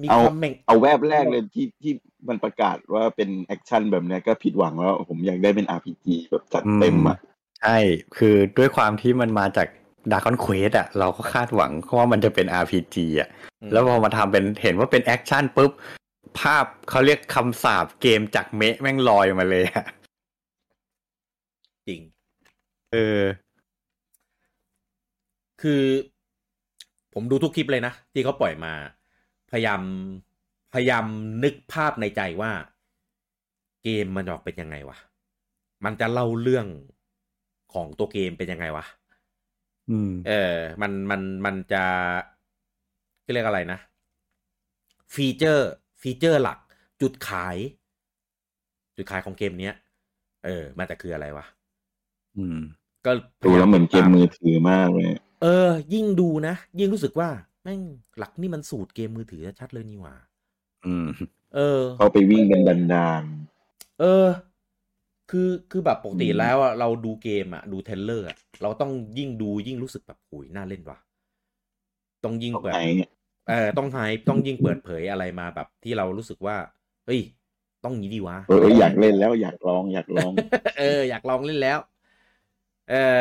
[0.02, 1.94] มีเอาความเหม่งเอาแวบแรกเลยที่ที่
[2.28, 7.18] มันประกาศว่าเป็น action แบบเนี้ยก็ผิดหวังแล้ว ผมอยากได้เป็น RPG แบบจัดเต็มอะ
[7.62, 7.78] ใช่
[8.18, 9.68] คือด้วยความที่มันมาจาก
[10.12, 13.30] Dragon Quest อะ เราก็คาดหวังว่ามันจะเป็น RPG อะ
[13.72, 15.72] แล้วพอมาทำเป็นเห็นว่าเป็น action ปุ๊บ
[16.40, 19.86] ภาพเขาเรียกคำสาบเกมจากเมะแม่งลอยมาเลยอะ
[21.88, 22.02] จริง
[22.92, 23.22] เออ
[25.62, 25.84] คือ
[27.14, 28.74] ผมดูทุกคลิปเลยนะ ที่เขาปล่อยมา
[29.52, 29.82] พยายาม
[30.74, 31.06] พยายาม
[31.44, 32.52] นึกภาพในใจว่า
[33.84, 34.98] เกมมันจะออกเป็นยังไงวะ
[35.86, 36.68] มันจะเล่าเรื่อง
[37.74, 38.86] ของตัวเกมเป็นยังไงวะ
[39.90, 41.84] อืมเออ มัน มัน มันจะ
[43.34, 43.80] เรียกอะไรนะ
[45.14, 45.70] ฟีเจอร์
[46.02, 46.60] ฟีเจอร์หลัก
[47.02, 47.58] จุดขาย
[48.98, 49.76] จุดขายของเกมเนี้ย
[50.46, 51.46] เออ มันจะคืออะไรวะ
[52.38, 52.60] อืม
[53.06, 53.12] ก็
[53.46, 55.10] ดูแล้วเหมือนเกมมือถือมากเลย
[55.44, 57.30] เออ ยิ่งดูนะ ยิ่งรู้สึกว่า
[57.64, 57.82] แม่ง
[58.18, 60.16] หลักนี่มันสูตรเกมมือถือชัดๆเลยนี่หว่า
[60.86, 61.08] อืม
[61.56, 63.24] เออเขาไปวิ่งกันดัน
[64.00, 64.28] เออ
[65.32, 70.98] คือคือแบบปกติอืมแล้วอะเราดูเกมอะดูเทรลเลอร์อะเราต้องยิ่งดูยิ่งรู้สึกแบบหุยน่าเล่นว่ะ
[72.24, 72.82] ต้องยิ่งๆแบบไหน
[73.48, 73.98] เนี่ยเออต้องไฮ
[74.30, 76.56] ต้องยิ่งเปิดเผยอะไรมาแบบที่เรารู้สึกว่า
[77.06, 77.22] เฮ้ย
[77.84, 80.32] ต้องงี้ดีวะเอออยากเล่นแล้วอยากลองอยากลอง
[80.80, 81.80] เออ อยากลองเล่นแล้ว
[82.90, 83.20] เออ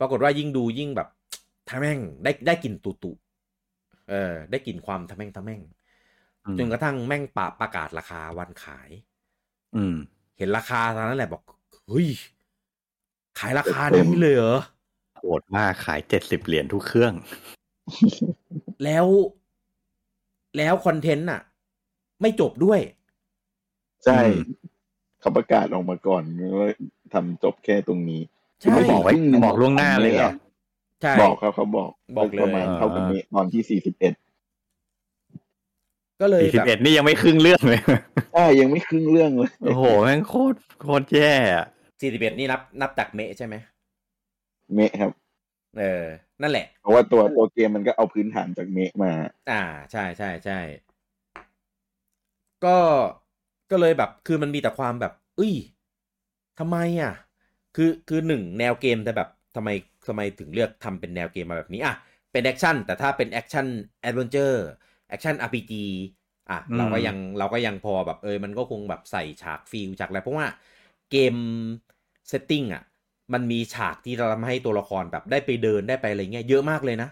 [0.00, 1.08] ปรากฏว่ายิ่งดูยิ่งแบบ
[1.68, 3.12] ทะแม่งได้ได้กลิ่นตุตุ
[4.10, 5.60] เออ ได้กลิ่นความทะแม่งทะแม่ง
[6.46, 8.90] อืมจนกระทั่งแม่งปะประกาศราคาวันขาย
[9.76, 9.94] อืม
[10.38, 11.42] เห็นราคาตอนนั้นแหละบอก
[11.88, 12.08] เฮ้ย
[13.38, 14.58] ขายราคานี้เลยเหรอ
[15.20, 17.12] โหดมากขายเจ็ดสิบเหรียญทุกเครื่อง
[18.84, 19.06] แล้ว
[20.56, 21.40] แล้วคอนเทนต์อะ
[22.20, 22.80] ไม่จบด้วย
[24.04, 24.40] ใช่อืม
[25.20, 26.22] เขาประกาศออกมาก่อน
[26.60, 26.70] ว่า
[27.14, 28.22] ทำจบแค่ตรงนี้
[28.60, 29.12] ใช่ไม่บอกไว้
[29.44, 30.30] บอกล่วงหน้าเลยเหรอ
[31.02, 34.14] ใช่บอกเขาเขาบอกบอกเลยประมาณเท่ากับนี้ตอนที่สี่สิบเอ็ด
[36.20, 37.80] ก็เลยสี่สิแบบบเอ็ดนี่ยังไม่ครึ่งเรื่องเลย
[38.34, 41.66] ใช่ยังไม่ครึ่งเรื่องเลยโอ้โหแม่งโคตรโคตรแย่อะ
[42.00, 43.54] สี่สิบเอ็ดนี่นับนับจากเมะใช่ไหม
[44.74, 45.10] เมะครับ
[45.78, 46.04] เออ
[46.42, 49.12] นั่นแหละ เพราะว่าตัวตัวเกมมันก็เอาพื้นฐานจากเมะมา
[49.50, 50.60] อ่า ใช่ใช่ใช่
[52.64, 52.78] ก็
[53.70, 55.54] ก็เลยแบบ คือมันมีแต่ความแบบเอ้ย
[56.58, 57.14] ทำไมอะ
[57.76, 59.68] คือ คือหนึ่งแนวเกมแต่แบบทำไม
[60.08, 61.94] ทำไมถึงเลือกทำเป็นแนวเกมมาแบบนี้ อะ
[62.32, 65.72] เป็น action แต่ถ้าเป็น action adventure action RPG
[66.50, 70.46] อะ เราก็ยัง เราก็ยังพอแบบ เออ มันก็คงแบบใส่ฉาก field ฉากอะไร เพราะว่า
[71.10, 71.34] เกม
[72.28, 72.82] setting อะ
[73.32, 77.08] มันมีฉากที่เราทำให้ตัวละครแบบได้ไปเดินได้ไปอะไรเงี้ยเยอะมากเลยนะ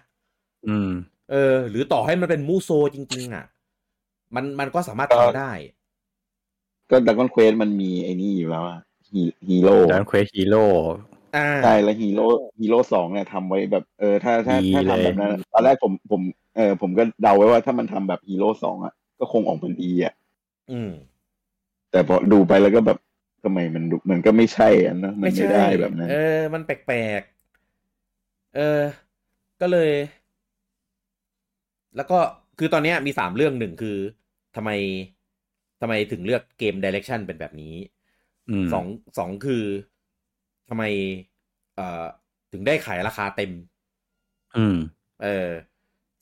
[0.69, 0.91] อืม
[1.31, 3.45] เออ หรือต่อให้มันเป็น Musou จริง ๆ อะ
[4.35, 5.53] มันมันก็สามารถก็ทำได้
[6.91, 8.81] ก็ Dragon Quest มันมีไอ้นี่อยู่แล้วอะ
[9.49, 10.65] ฮีโร่ Dragon Quest Heroes
[11.37, 12.27] อ่าใช่แล้วฮีโร่
[12.61, 16.21] ฮีโร่สองเนี่ยทำไว้แบบเออถ้าถ้าดีถ้าเลยทำแบบนั้นตอนแรกผมผม
[16.57, 20.15] เออผมก็เดาไว้ว่าถ้ามันทำแบบ Heroes สองอะก็คงออกมาดีอะ
[20.73, 20.93] อืม
[21.91, 22.99] แต่พอดูไปแล้วก็แบบ
[23.43, 28.81] ทำไมมันดูมันก็ไม่ใช่อะนะมันไม่ได้แบบนั้น เออ มันแปลกๆ เออ
[29.61, 29.91] ก็เลย
[31.97, 32.19] แล้วก็
[32.59, 33.97] คือตอนเนี้ยมีสามเรื่องหนึ่งคือ
[34.57, 34.71] ทำไม
[35.81, 37.75] ทำไมถึงเลือกเกม Direction เป็นแบบนี้
[38.51, 38.87] อืมสอง
[39.19, 39.65] สองคือ
[40.69, 40.83] ทำไม
[41.77, 42.05] เอ่อ
[42.53, 43.53] ถึงได้ขายราคาเต็ม
[44.57, 44.77] อืม
[45.23, 45.51] เออ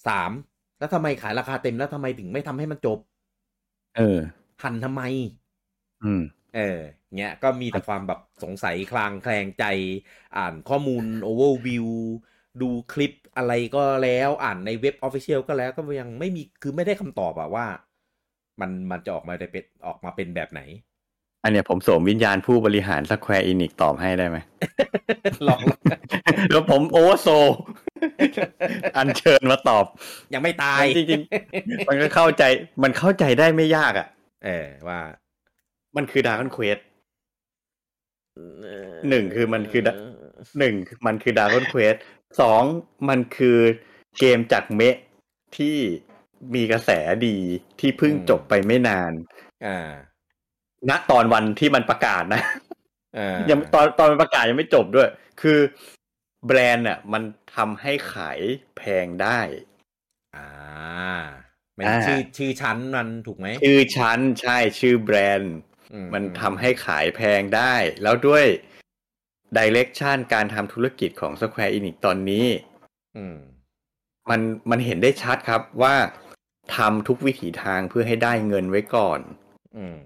[0.08, 0.30] สาม
[0.78, 2.98] แล้วทำไมขายราคาเต็มแล้วทำไมถึงไม่ทำให้มันจบ
[3.96, 4.18] เออ
[4.62, 5.02] หั่นทำไม
[6.04, 6.22] อืม
[6.56, 6.78] เออ
[7.18, 9.64] เงี้ยก็มีแต่ความแบบสงสัยคลางแคลงใจ
[10.36, 11.86] อ่านข้อมูล overview
[12.62, 17.66] ดูคลิปอะไรก็แล้วอ่านในเว็บ Official ก็แล้วก็ยังไม่มีคือไม่ได้คำตอบอะว่า
[18.60, 20.60] มันมันจะออกมาได้เป็นออกมาเป็นแบบไหน
[21.44, 24.38] อันเนี้ยผมสวมวิญญาณผู้บริหาร Square Enix ตอบให้ได้ไหม
[25.48, 25.60] ลอง
[26.50, 27.28] แล้วผมโอเวอร์โซ
[28.96, 29.84] อันเชิญมาตอบ
[30.34, 32.42] ยังไม่ตายจริงๆ มันก็เข้าใจ
[32.82, 34.06] มันเข้าใจได้ไม่ยากอะ
[34.44, 35.00] เออว่า
[35.96, 36.78] มันคือดาร์ q เควส
[39.08, 39.82] หนึ่งคือมันคือ
[40.58, 40.74] หนึ่ง
[41.06, 41.94] มันคือดาร์ q เควส
[42.40, 42.62] สอง
[43.08, 43.58] มันคือ
[44.18, 44.96] เกมจากเมะ
[45.56, 45.76] ที่
[46.54, 46.90] มีกระแส
[47.26, 47.36] ดี
[47.80, 49.12] ที่เพิ่งจบไปไม่นาน
[49.66, 49.88] อ่า
[50.88, 52.42] ณตอนวันที่มันประกาศนะ
[53.18, 55.08] อ่ายังตอนตอนมันประกาศยังไม่จบด้วย
[55.40, 55.58] คือ
[56.46, 57.22] แบรนด์อะมัน
[57.56, 58.40] ทำให้ขาย
[58.76, 59.40] แพงได้
[60.36, 60.48] อ่า
[61.78, 65.69] มันอ่าชื่อชื่อชั้นมันถูกไหมชื่อชั้นใช่ชื่อแบรนด์อื
[66.14, 68.46] มันทำให้ขายแพงได้ แล้วด้วย
[69.56, 72.46] ดิเรกชันการทำธุรกิจของ Square Enix ตอนนี้
[73.16, 73.36] อืม
[74.30, 75.94] มันมันเห็นได้ชัดครับว่า
[76.76, 79.20] ทำทุกวิถีทางเพื่อให้ได้เงินไว้ก่อน
[79.76, 79.96] อืม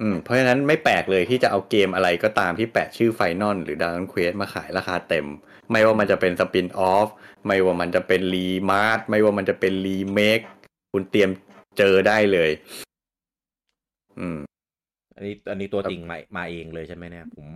[0.00, 5.26] อืม เพราะฉะนั้นไม่แปลกเลยที่จะเอาเกมอะไรก็ตามที่แปะชื่อ Final หรือ Dragon Quest มาขายราคาเต็ม
[5.70, 7.08] ไม่ว่ามันจะเป็น spin-off
[7.46, 10.40] ไม่ว่ามันจะเป็น remaster ไม่ว่ามันจะเป็นรีเมค
[10.92, 11.30] คุณเตรียม
[11.78, 12.50] เจอได้เลย
[14.18, 14.38] อืม
[15.16, 17.46] อันนี้อันนี้ตัวจริงมามาเองเลยใช่ไหมเนี่ย ผม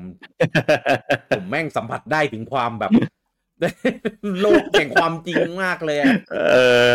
[1.30, 2.90] ผมแม่งสัมผัสได้ถึงความแบบ
[4.40, 6.12] โลกแห่งความจริงมากเลยอะ
[6.52, 6.90] เออ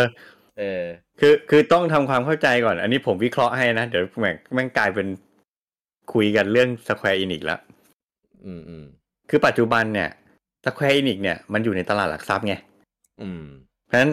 [0.58, 0.84] เออ
[1.20, 5.06] คือคือต้องทำความเข้าใจก่อน อันนี้ผมวิเคราะห์ให้นะ เดี๋ยวแม่งแม่งกลายเป็น
[6.12, 7.60] คุยกันเรื่อง Square Enix แล้ว
[8.44, 8.84] อืมอืม
[9.30, 10.10] คือปัจจุบันเนี่ย
[10.64, 12.54] Square Enix เนี่ยมันอยู่ในตลาดหลักทรัพย์ไง
[13.22, 13.44] อืม
[13.86, 14.12] เพราะฉะนั้น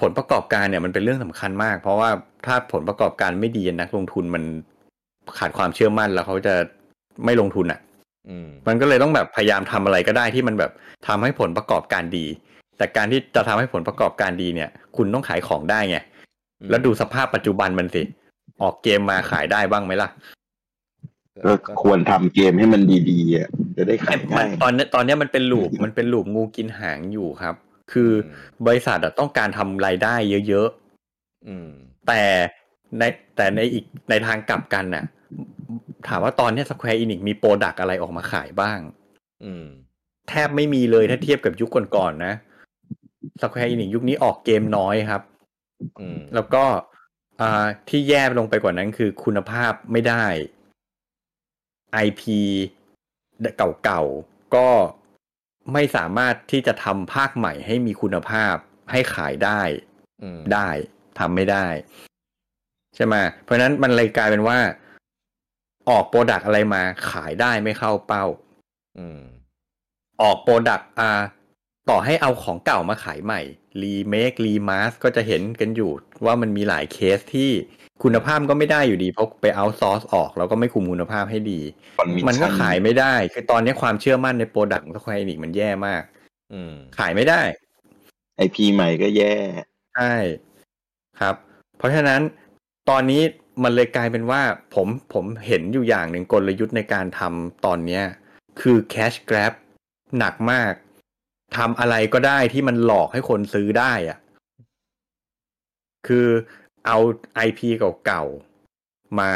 [0.00, 2.10] ผลประกอบการเนี่ยมันเป็นเรื่องสำคัญมาก เพราะว่า
[2.46, 4.44] ถ้าผลประกอบการไม่ดีนักลงทุนมัน
[5.38, 6.54] ขาดความเชื่อมั่นแล้วเขาจะ
[7.24, 7.80] ไม่ลงทุนอะ
[8.28, 10.72] อืมมันก็เลยต้องแบบพยายามทำอะไรก็ได้ที่มันแบบ
[11.06, 12.26] ทำให้ผลประกอบการดี
[12.78, 15.98] แต่การที่จะทำให้ผลประกอบการดีเนี่ย คุณต้องขายของได้ไง
[16.70, 18.02] แล้วดูสภาพปัจจุบันมันสิ
[18.62, 20.08] ออกเกมมาขายได้บ้างไหมล่ะ
[21.44, 27.54] ก็ควรทำเกมให้มันดีๆอะจะได้ขายมัง่านยตอนนี้ตอนนี้มันเป็นลูปมันเป็นลูปงูกินหางอยู่ครับ
[27.92, 30.14] คืออบริษัทอะต้องการทำรายได้
[30.48, 30.68] เยอะ
[31.48, 32.22] อืมๆแต่
[32.98, 33.02] ใน
[33.36, 35.04] แต่ในอีกในทางกลับกันน่ะ
[36.08, 38.78] ถามว่าตอนนี้ Square Enix มีโปรดักอะไรออกมาขายบ้าง
[39.44, 39.66] อืม
[40.28, 42.34] แทบไม่มีเลยถ้าเทียบกับยุคก่อนๆนะ
[43.42, 45.22] Square Enix ยุคนี้ออกเกมน้อยครับ
[46.00, 46.64] อืม แล้วก็
[47.40, 50.24] อ่าที่แย่ลงไปกว่านั้นคือคุณภาพไม่ได้
[52.06, 52.22] IP
[53.84, 54.68] เก่าๆ ก็
[55.72, 58.54] ไม่สามารถที่จะทำภาคใหม่ให้มีคุณภาพ
[58.90, 59.60] ให้ขายได้
[60.22, 60.68] อืมได้
[61.18, 61.66] ทำไม่ได้
[62.96, 64.58] ใช่ไหมเพราะฉะนั้นมันเลยกลายเป็นว่า
[65.90, 68.24] ออก product อะไรมาขายได้ไม่เข้าเป้า
[68.98, 69.20] อืม
[70.22, 71.10] ออก product อ่า
[71.90, 73.40] ต่อให้เอาของเก่ามาขายใหม่
[73.82, 75.90] remake remaster ก็จะเห็นกันอยู่
[76.26, 77.50] ว่ามันมีหลายเคสที่
[78.02, 81.60] คุณภาพก็ไม่ได้อยู่ดีเพราะไป outsource ออก แล้วก็ไม่คุมคุณภาพให้ดี
[81.98, 86.02] Front Mission มันก็ขายไม่ได้ คือตอนนี้ความเชื่อมั่นใน product ของ Square Enix มันแย่มาก
[86.52, 87.40] อืม ขายไม่ได้
[88.36, 89.34] ไอพีใหม่ก็แย่
[89.94, 90.14] ใช่
[91.20, 91.34] ครับ
[91.78, 92.20] เพราะฉะนั้น
[92.90, 93.22] ตอนนี้
[93.62, 94.40] มันเลยกลายเป็นว่า
[94.74, 98.02] ผมผมเห็นอยู่อย่างหนึ่งกลยุทธ์ในการทำตอนเนี้ย
[98.60, 99.52] คือ cash grab
[100.18, 100.72] หนักมาก
[101.56, 104.18] ทำอะไรก็ได้ที่มันหลอกให้คนซื้อได้อะ
[106.06, 106.26] คือ
[106.86, 106.98] เอา
[107.46, 107.60] IP
[108.04, 109.32] เก่าๆ มา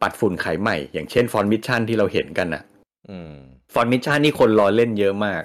[0.00, 2.62] ปัดฝุ่นขายใหม่ อย่างเช่นฟอนมิชชั่นที่เราเห็นกันอะ
[3.10, 3.34] อืม
[3.74, 5.42] Front Mission นี่คนรอเล่นเยอะมาก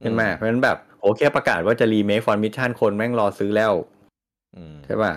[0.00, 3.72] ใช่ไหมอืมเพราะฉะนั้นแบบโอแค่ประกาศว่าจะ remake Front Mission คนแม่งรอซื้อแล้ว
[4.56, 5.12] อืมใช่ป่ะ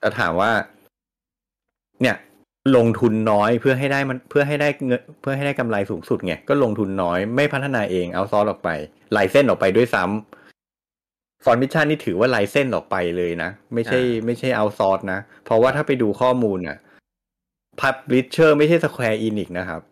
[0.00, 0.50] แต่ถามว่า
[2.02, 2.16] เนี่ย
[2.76, 8.68] ลงทุนน้อยเพื่อให้ได้มันเพื่อให้ได้เงินเพื่อให้ได้กำไรสูงสุดไงก็ลงทุนน้อยไม่พัฒนาเอง outsource ออกไป
[9.12, 16.78] license ออกไปด้วยซ้ำ Front Mission นี่ถือว่า license ออกไปเลยนะ ไม่ใช่ ไม่ใช่เอาซอสนะ เพราะว่าถ้าไปดูข้อมูลน่ะ
[17.80, 19.82] publisher ไม่ใช่ Square Enix นะครับ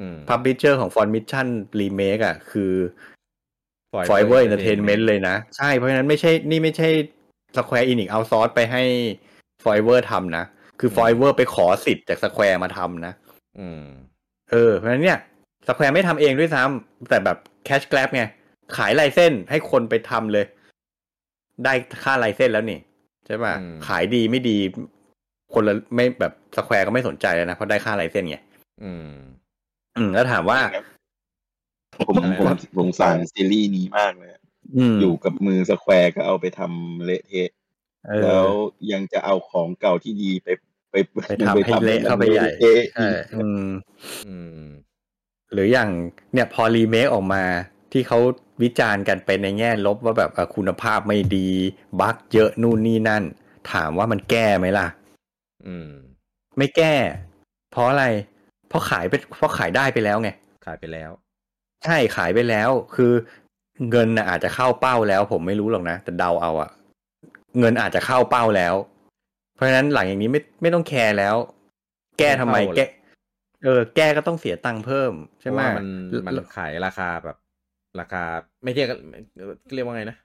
[0.00, 1.46] อืม publisher ของ Front Mission
[1.80, 2.72] Remake อะ คือ
[4.08, 6.88] Forever Entertainment เลยนะ ใช่เพราะฉะนั้นไม่ใช่นี่ไม่ใช่
[7.56, 8.82] Square Enix เอาซอสไปให้
[9.62, 10.44] Forever ทำนะ
[10.80, 13.12] คือ Forever ไปขอสิทธิ์จาก Square มาทำนะ
[13.58, 13.84] อืม
[14.50, 15.18] เออ เพราะฉะนั้นเนี่ย
[15.68, 18.22] Square ไม่ทำเองด้วยซ้ำแต่แบบ cash grab ไง
[18.76, 20.44] ขาย license ให้คนไปทำเลย
[21.64, 21.72] ได้
[22.02, 22.80] ค่า license แล้วนี่
[23.26, 24.58] ใช่ป่ะอืมขายดีไม่ดี
[25.54, 28.38] คนละไม่แบบ Square ก็ไม่สนใจแล้วนะ เพราะได้ค่า license ไง
[28.82, 29.12] อืม
[29.96, 30.60] อืมแล้วถามว่า
[32.06, 34.30] ผมผมสงสารซีรีส์นี้มากเลย
[34.76, 37.50] อืมอยู่กับมือสแควร์ก็เอาไปทำเละเทะ
[38.06, 38.46] เออแล้ว
[38.92, 40.48] ยังจะเอาของเก่าที่ดีไป
[40.90, 43.66] ไปไปทำให้เละเข้าไปใหญ่เละใช่อืม
[44.26, 44.64] อืม
[45.52, 45.90] หรืออย่าง
[46.32, 47.44] เนี่ยพอรีเมคออกมา
[47.92, 48.18] ที่เขา
[48.62, 51.50] วิจารณ์กันไปในแง่ลบว่าแบบเอ่อคุณภาพไม่ดี
[52.00, 53.22] บั๊กเยอะนู่นนี่นั่น
[53.72, 54.86] ถามว่ามันแก้ไหมล่ะ
[55.66, 55.90] อืม
[56.58, 56.94] ไม่แก้
[57.72, 58.06] เพราะอะไร
[58.68, 60.30] เพราะขายไปเพราะขายได้ไปแล้วไง
[60.66, 61.10] ขายไปแล้ว
[61.84, 63.12] ใช่ขายไปแล้ว คือ
[63.90, 66.70] เงินน่ะอาจจะเข้าเป้าแล้ว ผมไม่รู้หรอกนะ แต่เดาเอาอะ
[67.58, 68.89] เงินอาจจะเข้าเป้าแล้วเพ
[69.60, 71.36] ราะฉะนั้นหลังอย่างนี้ไม่ไม่ต้องแคร์แล้ว
[72.18, 72.86] แก้ทำไมไม่เข้าเลยแก้
[73.64, 75.86] เออ แก้ก็ต้องเสียตังค์เพิ่ม ใช่ไหมเพราะว่ามัน
[76.26, 77.36] มันขายราคาแบบ
[78.00, 78.22] ราคา
[78.62, 78.98] ไม่เทียบกัน
[79.74, 80.16] เรียกว่าไงนะ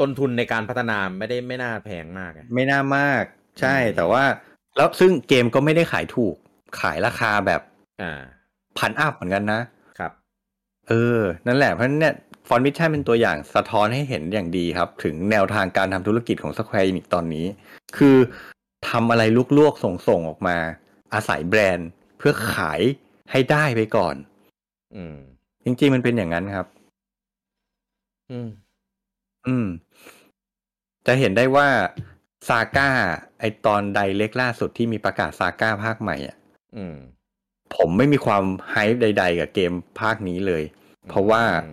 [0.00, 3.24] ต้นทุนในการพัฒนาไม่ได้ไม่น่าแพงมากอะไม่น่ามาก
[3.60, 4.24] ใช่อืมแต่ว่า
[4.76, 6.36] แล้วซึ่งเกมก็ไม่ได้ขายถูก
[6.80, 7.60] ขายราคาแบบ
[8.02, 8.20] อ่า
[8.78, 9.60] พัน up เหมือนกันนะ
[9.98, 10.12] ครับ
[10.88, 12.14] เออ นั่นแหละเพราะฉะนั้นเนี่ย
[12.48, 17.46] Front Mission เป็นตัวอย่างสะท้อนให้เห็นอย่างดีครับ ถึงแนวทางการทำธุรกิจของ Square Enix ตอนนี้
[17.96, 18.16] คือ
[18.88, 19.22] ทำอะไร
[19.58, 20.56] ลวกๆส่งๆออกมา
[21.14, 21.88] อาศัยแบรนด์
[22.18, 22.80] เพื่อขาย
[23.30, 24.14] ให้ได้ไปก่อน
[24.94, 25.16] อืม
[25.64, 26.66] จริงๆมันเป็นอย่างนั้นครับ
[28.30, 28.48] อืม
[29.46, 29.66] อืม
[31.06, 31.68] จะเห็นได้ว่า
[32.48, 32.90] ซาก้า
[33.40, 36.36] ไอตอนไดเล็กล่าสุดที่มีประกาศซาก้าภาคใหม่อะ
[36.76, 36.96] อืม
[37.76, 40.62] ผมไม่มีความไฮป์ใด ๆ กับเกมภาคนี้เลย
[41.08, 41.70] เพราะว่าอื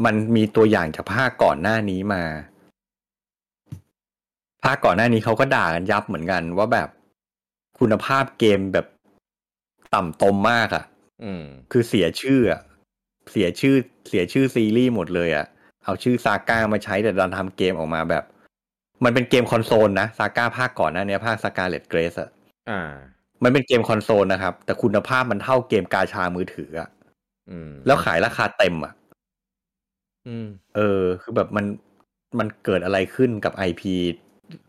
[0.00, 2.22] มมันมีตัวอย่างจากภาคก่อนหน้านี้มา
[4.64, 6.88] ภาคก่อนหน้านี้เขาก็ด่ากันยับเหมือนกัน ว่าแบบ
[7.78, 8.86] คุณภาพเกมแบบ
[9.94, 10.84] ต่ำตมมากอะ่ะ
[11.24, 12.60] อืมคือเสียชื่ออะ
[13.32, 13.74] เสียชื่อ
[14.08, 15.46] เสียชื่อซีรีส์หมดเลยอะ่ะ
[15.84, 18.24] เอาชื่อ SaGa มาใช้แต่ดันทำเกมออกมาแบบ
[19.04, 22.30] มันเป็นเกมคอนโซลนะ SaGa ภาคก่อนหน้านี้ภาค Scarlet Grace อะ
[22.70, 22.80] อ่า
[23.42, 26.88] มันเป็นเกมคอนโซลนะครับ แต่คุณภาพมันเท่าเกมกาชามือถืออะ
[27.50, 28.92] อืมแล้วขายราคาเต็มอะ
[30.28, 31.66] อืม เออ คือแบบมัน
[32.38, 33.94] มันเกิดอะไรขึ้นกับไอพี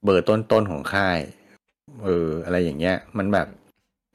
[0.03, 1.19] เบอร์ต้นๆของค่าย
[2.03, 3.47] เออ อะไรอย่างเงี้ย มันแบบ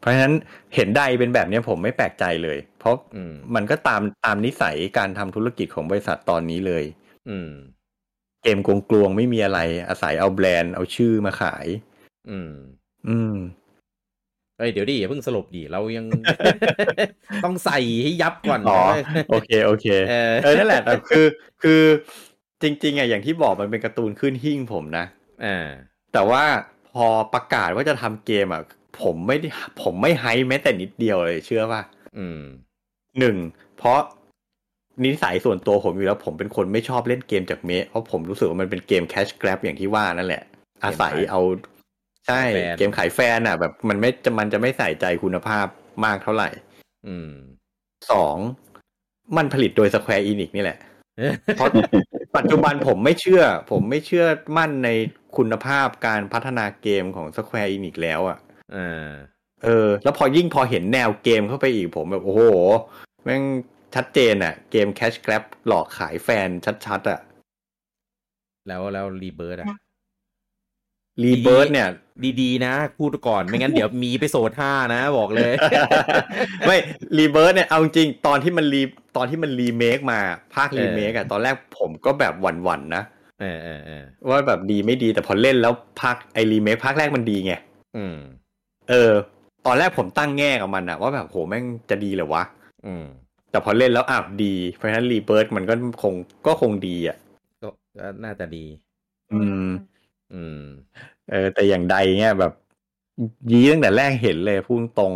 [0.01, 0.35] เพราะฉะนั้น
[0.75, 6.85] เห็นได้เป็นแบบเนี้ยผมไม่แปลกใจเลย เพราะอืมมันก็ตามตามนิสัยการทำธุรกิจของบริษัทตอนนี้เลย
[7.29, 7.51] อืม
[8.43, 11.67] เกมกลวงๆไม่มีอะไร อาศัยเอาแบรนด์เอาชื่อมาขาย
[12.31, 12.53] อืม
[13.09, 13.35] อืม
[14.59, 16.07] เอ้ยเดี๋ยวดิอย่าเพิ่งสรุปดิเรายัง
[17.45, 18.97] ต้องใส่ให้ยับก่อนอ๋อนะ
[19.31, 21.27] โอเคโอเคเออเออนั่นแหละแต่คือ
[21.63, 21.83] คือ
[22.63, 25.05] จริงๆอะอย่างที่บอกมันเป็นการ์ตูนขึ้นหิ้งผมนะ
[25.45, 25.67] อ่า
[26.13, 26.43] แต่ว่า
[26.95, 28.63] พอประกาศว่าจะทำเกมอะ
[29.03, 29.49] ผมไม่ได้
[29.83, 31.83] ผมไม่ไฮป์แม้แต่นิดเดียวเลยเชื่อป่ะ
[32.19, 32.41] อืม
[33.19, 33.37] หนึ่ง
[33.79, 33.99] เพราะ
[35.05, 40.43] นิสัยส่วนตัวผมอยู่แล้ว ผมเป็นคนไม่ชอบเล่นเกมจากเมะเพราะผมรู้สึกว่ามันเป็นเกมแคชกราบอย่างที่ว่านั่นแหละ
[40.85, 41.41] อาศัยเอา
[42.27, 45.67] ใช่ขายแฟนเกมขายแฟนอะ แบบมันไม่จะมันจะไม่ใส่ใจคุณภาพ
[46.05, 46.49] มากเท่าไหร่
[47.07, 47.31] อืม
[48.11, 48.37] สอง
[49.37, 50.79] มันผลิตโดย Square Enix นี่แหละ
[51.57, 51.69] เพราะ
[52.37, 54.89] ปัจจุบันผมไม่เชื่อ ผมไม่เชื่อมั่นใน
[55.37, 58.39] คุณภาพการพัฒนาเกมของ Square Enix แล้วอะ่ะ
[58.77, 59.11] อ่า
[59.65, 62.43] เออ แล้วพอยิ่งพอเห็นแนวเกมเข้าไปอีกผมแบบโอ้โห
[63.25, 63.43] แม่ง
[63.95, 66.49] ชัดเจนอะ่ะ เกม cash grab หลอกขายแฟน
[66.87, 67.21] ชัดๆอะ่ะ
[68.69, 69.67] แล้วแล้ว Rebirth อะ
[71.23, 71.89] Rebirth เนี่ย
[72.41, 75.53] ดีๆ นะพูดก่อนไม่งั้นเดี๋ยวมีไปโซดห้านะ บอกเลย
[76.67, 76.77] ไม่
[77.19, 78.83] Rebirth เนี่ยเอาจริงตอนที่มันรี
[79.17, 80.21] ตอนที่มันรีเมคมา
[80.55, 83.03] ภาคเออรีเมคอะตอนแรกผมก็แบบหวั่นๆนะ
[83.41, 87.55] เออเออเออว่าแบบดีไม่ดีแต่พอเล่นแล้วภาคไอรีเมคภาคแรกมันดีไง
[87.97, 88.17] อืม
[88.91, 89.13] เออ
[89.67, 92.45] ตอนแรกผมตั้งแง่กับมันอะว่าแบบโหแม่งจะดีเหรอวะ
[92.87, 93.05] อืม
[93.51, 96.15] แต่พอเล่นแล้วอะดี เพราะฉะนั้น Rebirth มันก็คง
[96.47, 97.17] ก็คงดีอะ
[97.63, 98.65] ก็ก็น่าจะดี
[99.33, 99.69] อืม
[100.33, 100.63] อืม
[101.31, 102.53] เออ แต่อย่างใดเนี่ยแบบ
[103.51, 105.13] ยี้ตั้งแต่แรกเห็นเลยพูดตรง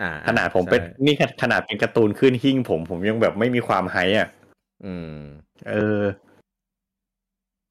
[0.00, 4.28] อ่าขนาดผมเป็นใช่นี่ขนาดเป็นการ์ตูนขึ้นหิ้งผมผมยังแบบไม่มีความไฮอะ
[4.84, 5.16] อืม
[5.68, 6.00] เออ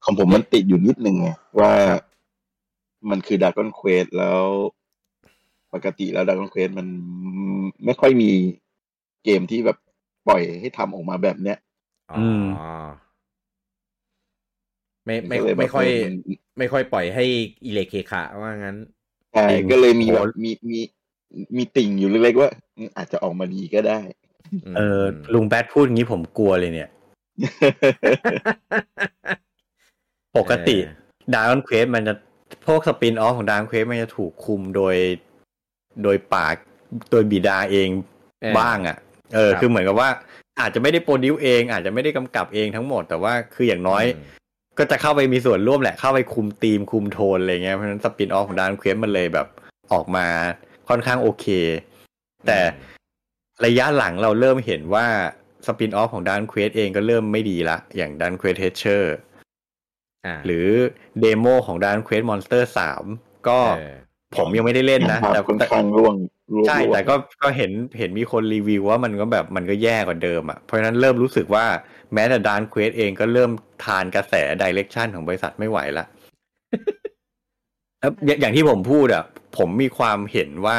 [0.04, 1.28] ของผมมันติดอยู่นิดนึงไง
[1.60, 1.72] ว่า
[3.10, 4.42] มันคือด r a ก้อนเควสแล้ว
[5.74, 6.86] ปกติแล้วด r a ก้อนเควสมัน
[7.84, 8.30] ไม่ค่อยมี
[9.24, 9.78] เกมที่แบบ
[10.28, 11.58] ปล่อยให้ทำออกมาแบบเนี้ย
[12.10, 12.44] อ๋ออือม
[15.04, 16.14] ไม่ไม่ก็เลยแบบไม่ค่อยมัน
[16.60, 17.24] ไม่ค่อยปล่อยให้
[17.66, 18.76] อิเล็กเคขาว่างั้น
[19.32, 20.80] ใช่จริงก็เลยมีแบบโอ้มีมี
[21.56, 24.00] มีติ่งอยู่เล็กๆว่าอืมอาจจะออกมาดีก็ได้
[24.76, 25.02] เออ
[25.34, 26.90] ลุงแบทพูดอย่างนี้ผมกลัวเลยเนี่ย
[30.36, 30.76] ปกติ
[31.34, 32.14] ดาร์ o อนเควสมันจะ
[32.66, 34.94] พวกสปินออฟของดาร์ o อนเควสมันจะถูกคุมโดย
[36.02, 36.54] โดยปาก
[37.10, 37.88] โดยบิดาเอง
[38.42, 38.96] เออบ้างอะ
[39.34, 40.08] เออครับคือเหมือนกับว่า
[40.60, 44.04] อาจจะไม่ได้ produce เอง อาจจะไม่ได้กำกับเองทั้งหมด แต่ว่าคืออย่างน้อย
[44.38, 44.39] ม
[44.80, 49.46] ก็จะเข้าไปมีส่วนร่วมแหละเข้าไปคุมธีมคุมโทนอะไรเงี้ยเพราะฉะนั้น spin-off ของดาร์ o อนเควสมันเลยแบบ
[49.92, 50.26] ออกมา
[50.88, 51.46] ค่อนข้างโอเค
[52.46, 52.58] แต่
[53.64, 55.06] ระยะหลังเราเริ่มเห็นว่า
[55.66, 59.14] spin-off ของ Dragon Quest เองก็เริ่มไม่ดีละ อย่าง Dragon Quest Treasures
[60.26, 60.66] อ่าหรือ
[61.20, 63.04] demo ของ Dragon Quest Monsters สาม
[63.48, 63.94] ก็เออ
[64.36, 71.64] ผมยังไม่ได้เล่นนะภาพแต่ค่อนข้างร่วงร่วง ใช่ร่วงแต่ก็ก็เห็นเห็นมีคนรีวิวว่ามันก็แบบมันก็แย่กว่าเดิมอะเพราะฉะนั้นเริ่มรู้สึกว่า
[72.14, 73.50] แม้แต่ Dragon Quest เองก็เริ่ม
[73.84, 76.04] ทานกระแส direction ของบริษัทไม่ไหวละ
[78.00, 79.24] แล้วอย่างอย่างที่ผมพูดอะ
[79.58, 80.78] ผมมีความเห็นว่า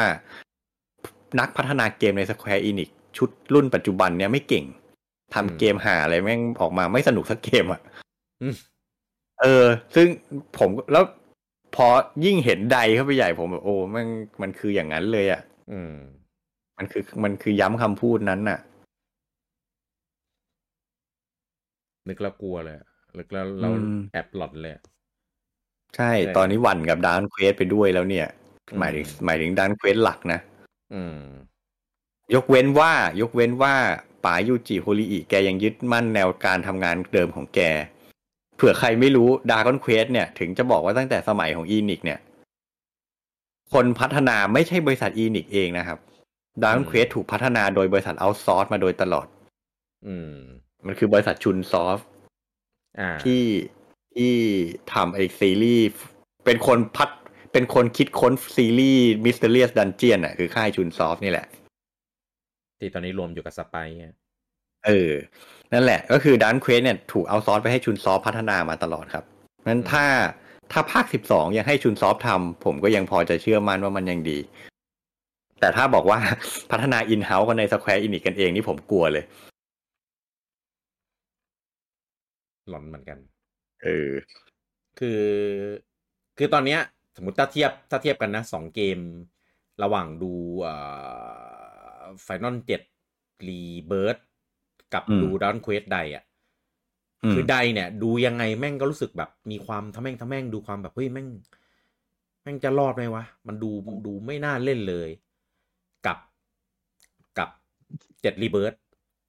[1.40, 4.64] นักพัฒนาเกมใน Square Enix ชุดรุ่นปัจจุบันเนี้ยไม่เก่ง
[5.34, 7.80] ทำเกมหาอะไรแม่งออกมาไม่สนุกสักเกมอะ
[8.42, 8.54] อืม
[9.40, 10.06] เออ ซึ่ง
[10.58, 11.04] ผมแล้ว
[11.76, 11.86] พอ
[12.24, 14.06] ยิ่งเห็น Dai เข้าไปใหญ่ผมแบบโอ้มัน
[14.42, 15.40] มันคืออย่างนั้นเลยอะ
[15.70, 15.94] อืม
[16.78, 18.58] มันคือมันคือย้ำคำพูดนั้นน่ะ
[22.08, 22.86] นึกแล้วกลัวเลยอะ
[23.18, 24.82] นึกแล้วเราอืม แอบหลอนเลยอะ
[25.96, 28.26] ใช่ ใช่ ตอนนี้หวั่นกับ Dragon Quest ไปด้วยแล้วเนี่ย
[28.70, 30.40] อืมหมายถึงหมายถึง Dragon Quest หลักนะ
[30.94, 31.18] อืม
[32.34, 33.74] ยกเว้นว่ายกเว้นว่า
[34.24, 37.60] ป๋ายูจิโฮริอิแกยังยึดมั่นแนวการทำงานเดิมของแก
[38.56, 42.18] เผื่อใครไม่รู้ Dragon Quest เนี่ย ถึงจะบอกว่าตั้งแต่สมัยของ Enix เนี่ย
[43.72, 45.98] คนพัฒนาไม่ใช่บริษัท Enix เองนะครับ
[46.62, 49.26] Dragon Quest ถูกพัฒนาโดยบริษัท outsource มาโดยตลอด
[50.06, 50.34] อืม
[50.86, 51.98] มันคือบริษัท Chunsoft
[53.00, 53.44] อ่าที่
[54.14, 54.32] ที่
[54.92, 56.04] ทำไอซีรีส์
[56.44, 57.10] เป็นคนพัด
[57.52, 61.46] เป็นคนคิดค้นซีรีส์ Mysterious Dungeon อะ คือค่าย Chunsoft นี่แหละ
[62.78, 64.14] ที่ตอนนี้รวมอยู่กับ Spike อะ
[64.86, 65.12] เออ
[65.72, 69.24] นั่นแหละ ก็คือ Dragon Quest เนี่ยถูกเอาซอสไปให้ Chunsoft พัฒนามาตลอดครับ
[69.68, 70.04] นั้นถ้า
[70.72, 74.38] ถ้าภาคสิบสองยังให้ Chunsoft ทำผมก็ยังพอจะเชื่อมั่นว่ามันยังดี
[75.60, 76.18] แต่ถ้าบอกว่า
[76.70, 79.24] พัฒนา in-house กันใน Square Enix กันเองนี่ผมกลัวเลย
[82.70, 83.18] หลอนเหมือนกัน
[83.82, 84.10] เออ
[84.98, 85.22] คือ
[86.38, 86.80] คือตอนเนี้ย
[87.16, 88.98] สมมติถ้าเทียบถ้าเทียบกันนะสองเกม
[89.82, 90.74] ระหว่างดูเอ่
[92.00, 92.82] อ Final เจ็ด
[93.48, 94.16] Rebirth
[94.94, 96.31] กับอืมดูด w นเควสไดอะอืม
[97.30, 101.28] คือ Dai เนี่ย ดูยังไงแม่งก็รู้สึกแบบ มีความทะแม่งทะแม่งดูความแบบเฮ้ยแม่ง
[102.42, 103.70] แม่งจะรอดไหมวะ มันดู
[104.06, 105.08] ดูไม่น่าเล่นเลย
[106.06, 106.18] กับ
[107.38, 107.48] กับ
[108.22, 108.74] เจ็ด Rebirth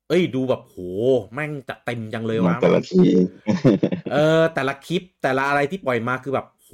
[0.09, 0.77] เอ้ยดูแบบโห
[1.33, 3.01] แม่งจัดเต็มจังเลยวะแต่ละที
[4.11, 6.71] เออ แต่ละคลิปแต่ละอะไรที่ปล่อยมาคือแบบโห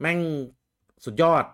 [0.00, 0.18] แม่ง
[1.04, 1.44] สุดยอด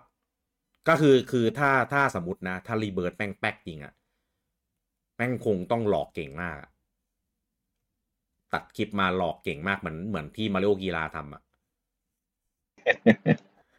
[0.87, 3.93] ก็คือคือถ้าถ้าสมมตินะ ถ้ารีเบิร์ดแม่งแป๊กจริงอะ
[5.15, 6.69] แม่งคงต้องหลอกเก่งมากอะ
[8.53, 11.41] ตัดคลิปมาหลอกเก่งมากเหมือนเหมือนที่มาริโอกีฬาทำอะ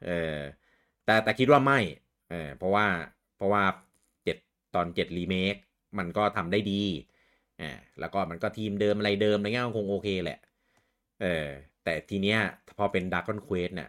[0.07, 0.39] เออ
[1.05, 1.79] แต่แต่คิดว่าไม่
[2.31, 2.87] เออเพราะว่า
[3.37, 3.63] เพราะว่า
[4.25, 4.37] เจ็ด
[4.75, 5.55] ตอนเจ็ดรีเมค
[5.99, 6.83] มันก็ทำได้ดี
[7.61, 10.39] อ่าแล้วก็มันก็ทีมเดิมอะไรเดิมอะไรเงี้ยก็คงโอเคแหละ
[11.23, 11.47] เออ
[11.85, 12.39] แต่ทีเนี้ย
[12.79, 13.89] พอเป็นด r a กอนเควสเนี่ย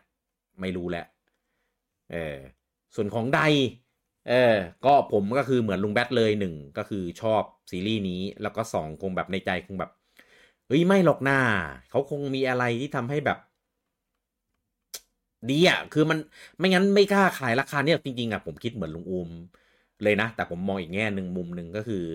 [0.62, 1.06] ไม่รู้แหละ
[2.12, 2.38] เออ
[2.96, 3.42] ส่วนของใด
[4.30, 4.56] เออ
[4.86, 9.92] ก็ผมก็คือเหมือนลุงแบทเลยหนึ่งก็คือชอบซีรีส์นี้ แล้วก็สองคงแบบในใจคงแบบ
[10.70, 11.40] เฮ้ยไม่หรอกหน้า
[11.90, 13.38] เขาคงมีอะไรที่ทำให้แบบ
[15.50, 16.18] ดีอะ คือมัน
[16.58, 19.30] ไม่งั้นไม่กล้าขายราคาเนี่ยจริงๆอะผมคิดเหมือนลุงอูม
[20.04, 22.06] เลยนะ แต่ผมมองอีกแง่หนึ่งมุมหนึ่งก็คือ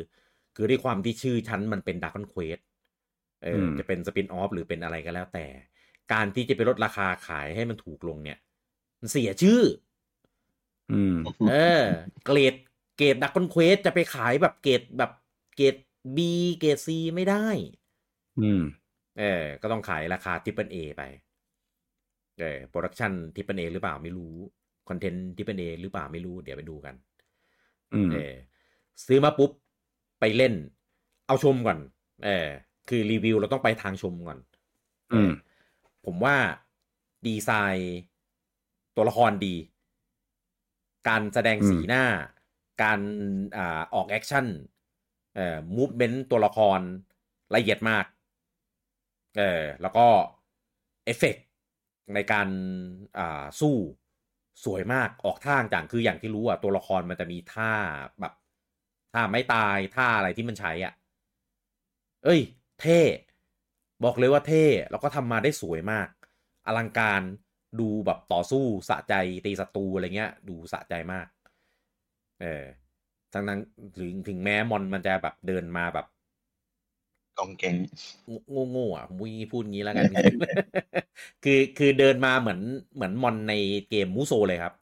[0.56, 2.58] คือด้วยความที่ชื่อชั้นมันเป็นด r a กอนเควส
[3.44, 5.46] เอออมจะเป็น spin-off หรือเป็นอะไรก็แล้วแต่
[6.12, 8.38] การที่จะไปลดราคาขายให้มันถูกลงเนี่ย
[9.00, 9.60] มันเสียชื่อ
[10.90, 11.14] อืม
[11.48, 11.52] เอ
[11.82, 11.82] อ
[12.24, 12.54] เกรด
[12.96, 15.10] เกรด Dragon Quest จะไปขายแบบเกรดแบบ
[15.56, 15.74] เกรด
[16.16, 16.18] B
[16.58, 17.46] เกรด C ไม่ได้
[18.38, 18.62] อืม
[19.18, 21.02] เออ ก็ต้องขายราคา triple A ไป
[22.38, 24.34] เออ production triple A หรือเปล่าไม่รู้
[24.88, 26.94] content triple A หรือเปล่าไม่รู้ เดี๋ยวไปดูกัน
[27.94, 28.34] อืม เออ
[29.06, 29.50] ซื้อมาปุ๊บ
[30.20, 30.54] ไปเล่น
[31.26, 31.78] เอาชมก่อน
[32.24, 32.48] เออ
[32.88, 34.38] คือรีวิวเราต้องไปทางชมก่อน
[35.12, 35.30] อืม
[36.04, 36.36] ผมว่า
[37.26, 37.94] ดีไซน์
[38.96, 39.54] ตัวละครดี
[41.08, 42.04] การแสดงสีหน้า
[42.82, 43.00] การ
[43.56, 44.46] อ่าออก action
[45.34, 46.80] เอ่อ movement ตัวละคร
[47.54, 48.04] ละเอียดมาก
[49.36, 50.06] เออแล้วก็
[51.04, 51.36] เอฟเฟก
[52.14, 52.48] ในการ
[53.18, 53.74] อ่าสู้
[54.64, 57.72] สวยมากออกท่าต่างคืออย่างที่รู้อะตัวละครมันจะมีท่า
[58.20, 58.32] แบบ
[59.12, 60.94] ท่าไม่ตายท่าอะไรที่มันใช้อะ
[62.24, 62.40] เอ้ย
[62.80, 63.00] เท่
[64.04, 66.08] บอกเลยว่าเท่แล้วก็ทำมาได้สวยมาก
[66.66, 67.22] อลังการ
[67.80, 69.14] ดูแบบต่อสู้สะใจ
[69.44, 71.26] ตีศัตรูอะไรเงี้ย ดูสะใจมาก
[72.40, 72.64] เออ
[73.32, 73.60] ทั้งนั้น
[73.98, 76.06] ถึงถึงแม้มอนมันจะแบบเดินมาแบบ
[77.38, 77.76] กองแกง
[78.50, 80.06] โง่โง่ๆอะมุ้ยพูดงี้แล้วกัน
[81.44, 82.60] คือคือเดินมาเหมือน
[82.94, 83.54] เหมือน mon ใน
[83.90, 84.74] เกม Musou เลยครับ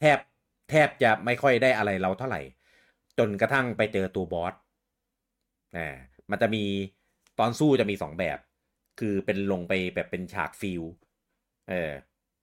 [0.00, 0.18] แทบ
[0.70, 2.40] แทบจะไม่ค่อยได้อะไรเราเท่าไหร่
[3.18, 4.54] จนกระทั่งไปเจอตัว boss
[5.76, 5.88] อ่า
[6.30, 6.64] มันจะมี
[7.38, 8.38] ตอนสู้จะมีสองแบบ
[9.00, 10.82] คือเป็นลงไปแบบเป็นฉาก field
[11.68, 11.90] เออ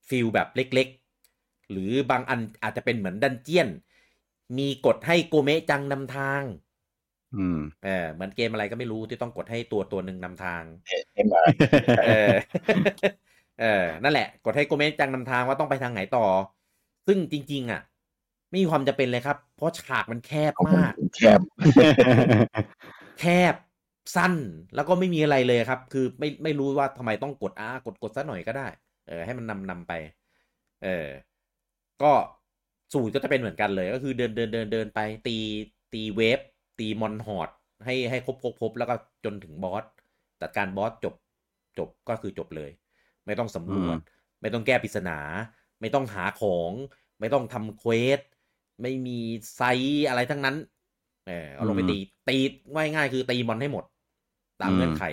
[0.09, 3.69] field แบบเล็กๆ หรือบางอันอาจจะเป็นเหมือน dungeon
[4.57, 6.43] มีกดให้ Gome-chan นำทาง
[7.35, 10.63] อืมเออเหมือนเกมอะไรก็ไม่รู้ที่ต้องกดให้ตัวตัวหนึ่งนำทาง
[11.13, 11.41] ให้มา
[11.99, 12.33] เออ
[13.59, 16.25] เออนั่นแหละ กดให้โกเมนจังนำทางว่าต้องไปทางไหนต่อ
[17.07, 17.81] ซึ่งจริง ๆ อะ
[18.49, 21.39] ไม่มีความจะเป็นเลยครับ เพราะฉากมันแคบมาก แคบ
[23.19, 23.55] แคบ
[24.15, 24.33] สั้น
[24.75, 28.67] แล้วก็ไม่มีอะไรเลยครับ คือไม่ไม่รู้ว่าทำไมต้องกดอ่ากดกดซะหน่อยก็ได้
[29.07, 29.93] เออ ให้มันนำนำไป
[30.83, 31.07] เออ
[32.01, 32.11] ก็
[32.93, 35.37] สูตรก็จะเป็นเหมือนกันเลย ก็คือเดินเดินเดินเดินไป ตี
[35.93, 36.39] ตี wave
[36.79, 37.49] ตี mon horde
[37.85, 38.93] ให้ให้ครบครบครบแล้วก็
[39.25, 39.83] จนถึง boss
[40.41, 41.15] จัดการ boss จบ
[41.77, 42.71] จบก็คือจบเลย
[43.25, 45.19] ไม่ต้องสำรวจอืมไม่ต้องแก้ปริศนา
[45.81, 46.71] ไม่ต้องหาของ
[47.19, 48.19] ไม่ต้องทำ quest
[48.81, 49.19] ไม่มี
[49.55, 50.55] side อะไรทั้งนั้น
[51.27, 51.97] เออเอาลงไปตี
[52.29, 52.37] ตี
[52.75, 53.83] ง่ายง่ายๆคือตี mon ให้หมด
[54.61, 55.03] ตามเงื่อนไข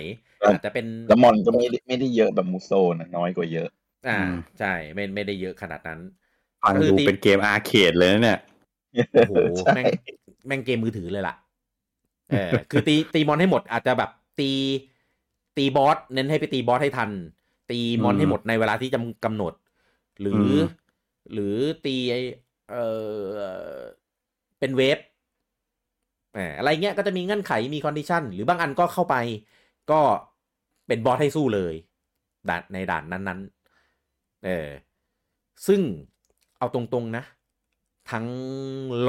[0.47, 3.69] อาจจะเป็นแล้ว mon ก็ไม่ได้ไม่ได้เยอะแบบ Musouนะน้อยกว่าเยอะ
[4.07, 5.99] อ่าอืมใช่ไม่ไม่ได้เยอะขนาดนั้น
[6.61, 8.39] ฟังคือดูตีเป็นเกม arcade เลยนะเนี่ย
[9.11, 9.85] โอ้โหใช่แม่ง
[10.47, 11.35] แม่งเกมมือถือเลยล่ะ
[12.29, 14.09] เออคือตีตี mon ให้หมดอาจจะแบบ
[14.39, 14.51] ตี
[15.57, 17.11] ตี boss เน้นให้ไปตี boss ให้ทัน
[17.71, 19.53] ตีมอนอืมให้หมดในเวลาที่จำกำหนด
[20.21, 20.87] หรืออม
[21.31, 21.55] หรือ
[21.85, 22.15] ตีไอ
[22.71, 22.77] เอ
[23.79, 23.81] อ
[24.59, 24.97] เป็น wave
[26.33, 29.15] เอออะไรเงี้ยก็จะมีเงื่อนไขมี condition หรือบางอันก็เข้าไป
[29.91, 29.99] ก็
[30.87, 31.73] เป็น boss ให้สู้เลย
[32.49, 34.67] ด่านในด่านนั้นๆเออ
[35.67, 35.81] ซึ่ง
[36.57, 37.23] เอาตรงๆนะ
[38.11, 38.25] ทั้ง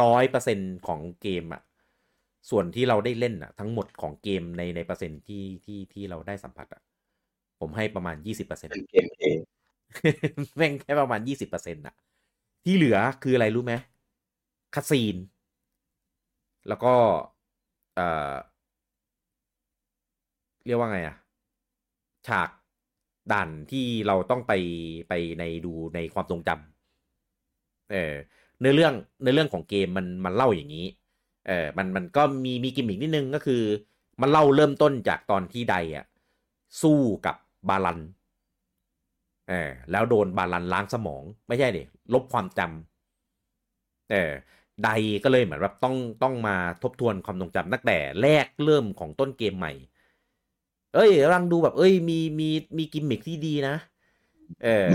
[0.02, 1.62] ร้อยเปอร์เซ็นของเกมอะ
[2.51, 6.82] ส่วนที่เราได้เล่นอะทั้งหมดของเกมในในเปอร์เซ็นต์ที่ที่ที่เราได้สัมผัสอะ
[7.61, 9.42] ผมให้ประมาณยี่สิบเปอร์เซ็นต์เป็น gameplay
[10.57, 11.94] แม่งแค่ประมาณยี่สิบเปอร์เซ็นต์อะ
[12.64, 13.74] ที่เหลือคืออะไรรู้ไหม
[14.74, 15.16] cutscene
[16.68, 16.94] แล้วก็
[17.94, 18.32] เอ่อ
[20.66, 21.16] เรียกว่าไงอะ
[22.26, 22.49] ฉาก
[23.32, 24.53] ด่านที่เราต้องไป
[25.09, 28.14] ไปในดูในความทรงจำเออ
[28.61, 30.84] เนื้อเรื่องเนื้อเรื่องของเกมมันมันเล่าอย่างนี้
[31.49, 33.62] เออมันมันก็มีมีกิมมิกนิดนึงก็คือ
[34.20, 36.05] มันเล่าเริ่มต้นจากตอนที่ไดอะ
[36.82, 37.36] สู้กับ
[37.68, 37.99] บาลัน
[39.49, 41.82] เออแล้วโดนบาลันล้างสมอง ไม่ใช่ดิ
[42.12, 44.32] ลบความจำเออ
[44.84, 44.88] ได
[45.24, 49.72] ก็เลยเหมือนแบบต้องต้องมาทบทวนความทรงจำตั้งแต่แรกเริ่มของต้นเกมใหม่
[50.94, 53.74] เอ้ยกำลังดูแบบ เอ้ยมีมีมีกิมมิคที่ดีนะ
[54.64, 54.88] เออ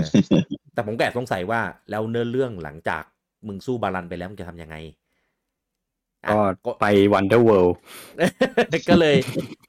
[0.72, 3.04] แต่ผมแอบสงสัยว่าแล้วเนื้อเรื่องหลังจาก
[3.46, 4.76] มึงสู้บาลันไปแล้วมึงจะทำยังไง
[6.64, 7.76] ก็ไปวันเดอร์เวิลด์
[8.88, 9.16] ก็เลย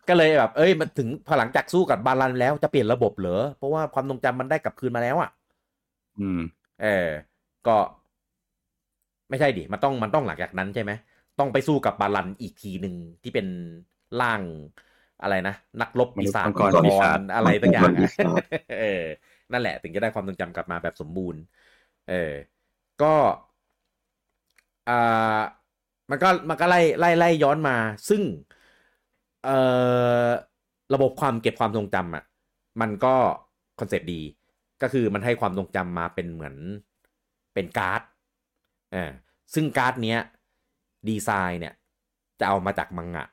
[0.09, 5.29] ก็เลยแบบ เอ้ยมันถึงพอหลังจากสู้กับบาลันแล้วจะเปลี่ยนระบบเหรอ เพราะว่าความทรงจำมันได้กลับคืนมาแล้วอะ
[6.19, 6.39] อืม
[6.83, 7.09] เออ
[7.67, 7.75] ก็
[9.29, 10.91] ไม่ใช่ดิ มันต้องมันต้องหลังจากนั้นใช่ไหม
[11.39, 13.47] ต้องไปสู้กับบาลันอีกทีหนึ่งที่เป็น
[14.21, 14.41] ร่าง
[15.21, 18.41] อะไรนะ นักรบปีศาจมนุษย์มังกรปีศาจอะไรต่างอย่างมังกรปีอะศาจ
[18.79, 19.03] เออ
[19.51, 21.41] นั่นแหละ ถึงจะได้ความทรงจำกลับมาแบบสมบูรณ์
[22.09, 22.33] เออ
[23.01, 23.13] ก็
[24.89, 25.39] อ่า
[26.09, 27.77] มันก็มันก็ไล่ไล่ไล่ย้อนมา
[28.09, 28.21] ซึ่ง
[29.43, 29.57] เอ่
[30.27, 30.29] อ
[30.93, 32.23] ระบบความเก็บความทรงจำอะ
[32.81, 33.15] มันก็
[33.79, 34.21] concept ดี
[34.81, 36.55] ก็คือมันให้ความทรงจำมาเป็นเหมือน
[37.53, 38.01] เป็นการ์ด
[38.91, 39.11] เออ
[39.53, 40.19] ซึ่งการ์ดเนี้ย
[41.09, 41.73] ดีไซน์เนี่ย
[42.39, 43.25] จะเอามาจากมังงะ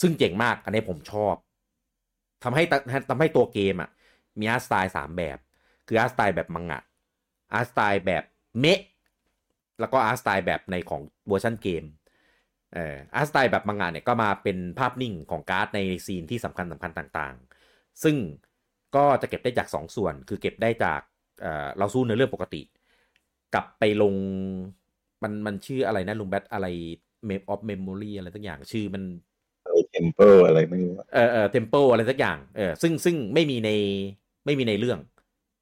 [0.00, 1.34] ซึ่งเจ๋งมากอันนี้ผมชอบ
[2.42, 2.62] ทำให้
[3.10, 3.90] ทำให้ตัวเกมอะ
[4.38, 5.38] มี art style สามแบบ
[5.86, 6.80] คือ art style แบบมังงะ
[7.52, 8.22] art style แบบ
[8.60, 8.80] เมะ
[9.80, 11.84] แล้วก็ art style แบบในของเวอร์ชันเกม
[12.72, 18.16] เอ่อ art style แบบมังงะเนี่ยก็มาเป็นภาพนิ่งของการ์ดในซีนที่สำคัญสำคัญต่างๆ ซึ่ง
[18.96, 21.00] ก็จะเก็บได้จาก 2 ส่วน คือเก็บได้จาก
[21.40, 22.62] เอ่อเราสู้ในเรื่องปกติ
[23.54, 24.14] กลับไปลง
[25.22, 26.66] มันมันชื่ออะไรนะลุงแบทอะไร
[27.28, 29.02] Map of Memory อะไรสักอย่างชื่อมัน
[29.64, 33.70] อะไรเทมเปิลอะไรไม่รู้อะเออเออเทมเ e อะไรสักอย่างเออซึ่งซึ่งไม่มีใน
[34.46, 34.98] ไม่มีในเรื่อง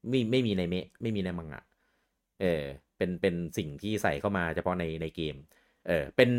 [0.09, 1.61] ไม่ไม่มีในเมะไม่มีในมังงะ
[2.41, 2.63] เออ
[3.01, 5.35] เป็นเป็นสิ่งที่ใส่เข้ามาเฉพาะในในเกม
[5.87, 6.31] เออเป็น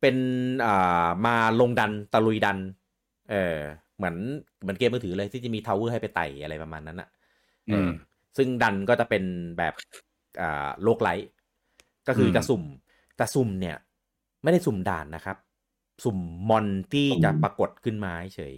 [0.00, 0.16] เป็น
[0.64, 2.58] อ่ามาลงดันตะลุยดัน
[3.30, 3.58] เออ
[3.96, 4.16] เหมือน
[4.60, 7.08] เหมือนเกมมือถือเลยที่จะมี tower ให้ไปไต่อะไรประมาณนั้นอะ
[7.70, 7.90] เอออม
[8.36, 9.24] ซึ่งดันก็จะเป็น
[9.58, 9.74] แบบ
[10.40, 11.28] อ่า roguelite
[12.08, 12.62] ก็คืออมจะสุ่ม
[13.16, 13.76] แต่สุ่มเนี่ย
[14.42, 15.36] ไม่ได้สุ่มด่านนะครับ
[16.04, 16.18] สุ่ม
[16.48, 18.54] มอนที่จะปรากฏขึ้นมาเฉย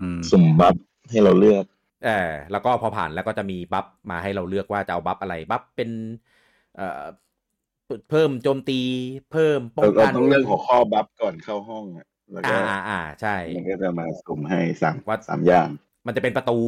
[0.00, 0.76] อืมสุ่ม buff
[1.10, 1.64] ให้เราเลือก
[2.04, 5.90] เออแล้วก็พอผ่านแล้วก็จะมี buff มาให้เราเลือกว่าจะเอา buff อะไร buff เป็น
[6.76, 7.02] เอ่อ
[8.10, 8.80] เพิ่มโจมตี
[9.32, 15.68] เพิ่มป้องกัน เราเราต้องเลือกหัวข้อ buff ก่อนเข้าห้องอะแล้วก็อ่าอ่าอ่าใช่มันก็จะมาสุ่มให้สามว่าสามอย่าง
[16.06, 16.58] มันจะเป็นประตู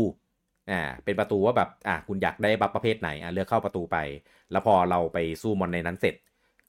[0.70, 3.96] อ่าเป็นประตูว่าแบบอ่าคุณอยากได้ buff ประเภทไหนอ่าเลือกเข้าประตูไป
[4.50, 6.14] แล้วพอเราไปสู้มอนในนั้นเสร็จ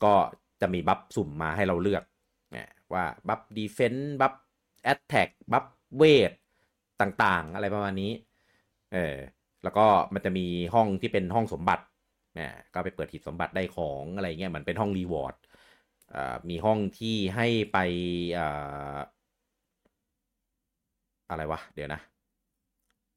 [0.04, 0.14] ก็
[0.62, 2.04] จะมี buff สุ่มมาให้เราเลือก
[2.56, 4.34] นะว่า buff defend buff
[4.84, 5.66] attack buff
[5.98, 6.32] เวท
[7.02, 8.12] ต่างๆ อะไรประมาณนี้
[8.94, 9.18] เออ
[9.64, 11.84] แล้วก็มันจะมีห้องที่เป็นห้องสมบัติ
[12.40, 15.36] นะก็ไปเปิดหีบสมบัติได้ของอะไรเงี้ยเหมือนเป็นห้องรีวอร์ด
[16.14, 17.78] อ่ามีห้องที่ให้ไป
[18.40, 18.98] อ่า
[21.30, 22.02] อะไรวะ เดี๋ยวนะ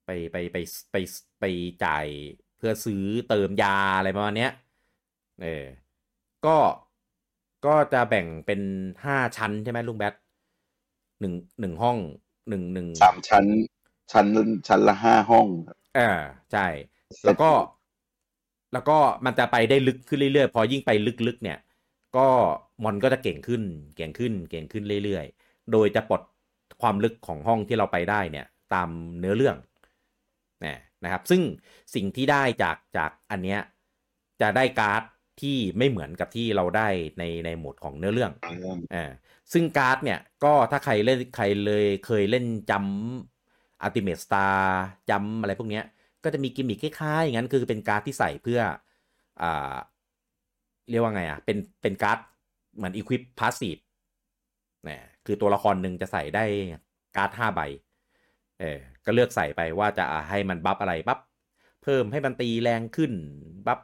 [0.07, 0.57] ไปไปไป
[0.93, 0.97] ไป
[1.41, 1.45] ไป
[1.85, 2.07] จ่าย
[2.57, 4.53] เพื่อซื้อเติมยาอะไรประมาณเนี้ย
[5.43, 5.65] เออ
[6.47, 6.57] ก็
[7.67, 8.61] ก็จะแบ่งเป็น
[9.05, 10.15] ห้าชั้นใช่ไหมลุงแบท
[11.21, 11.97] หนึ่งหนึ่งห้อง
[12.49, 13.45] หนึ่งหนึ่งสามชั้น
[14.13, 14.27] ชั้น
[14.69, 16.11] ชั้นละห้าห้องครับอ่า
[16.53, 16.67] ใช่
[17.25, 17.51] แล้วก็
[18.73, 20.91] แล้วก็มันจะไปได้ลึกขึ้นเรื่อยๆ พอยิ่งไป
[21.27, 21.59] ลึกๆ เนี่ย
[22.17, 22.29] ก็
[22.85, 23.63] มอนก็จะเก่งขึ้น
[23.97, 26.23] เก่งขึ้น เก่งขึ้นเรื่อยๆ โดยจะปลด
[26.83, 28.89] ความลึกของห้องที่เราไปได้เนี่ย ตาม
[29.19, 29.57] เนื้อเรื่อง
[30.65, 31.43] นะนะครับ ซึ่ง
[31.95, 33.61] สิ่งที่ได้จากจากอันเนี้ย
[34.41, 35.03] จะได้การ์ด
[35.41, 36.89] ที่ไม่เหมือนกับที่เราได้
[37.19, 38.33] ในในโหมดของเนื้อเรื่อง
[38.95, 39.11] อ่า
[39.53, 43.34] ซึ่งการ์ดเนี่ยก็ถ้าใครเล่นใครเลยเคยเล่นจำ
[43.85, 45.85] อัลติเม e สตาร์จำอะไรพวกเนี้ย
[46.25, 48.61] ก็จะมีกิมมิคคล้ายๆอย่างนั้นคือเป็นการ์ดที่ใส่เพื่อ
[49.43, 49.75] อ่า
[50.91, 52.19] เรียกว่าไงอะเป็นเป็นการ์ด
[52.77, 53.79] เหมือน equip passive
[54.85, 56.45] เนี่ยคือตัวละครหนึ่งจะใส่ได้
[57.17, 57.61] การ์ดห้าใบ
[58.61, 61.21] เออก็เลือกใส่ไปว่าจะให้มัน buff อะไร buff
[61.83, 63.13] เพิ่มให้มันตีแรงขึ้น
[63.67, 63.81] buff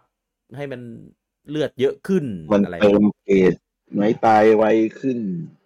[0.56, 0.80] ให้มัน
[1.50, 3.54] เลือดเยอะขึ้นมันอะไรเติมเกรด
[3.94, 4.64] ไม้ตายไว
[5.00, 5.18] ขึ้น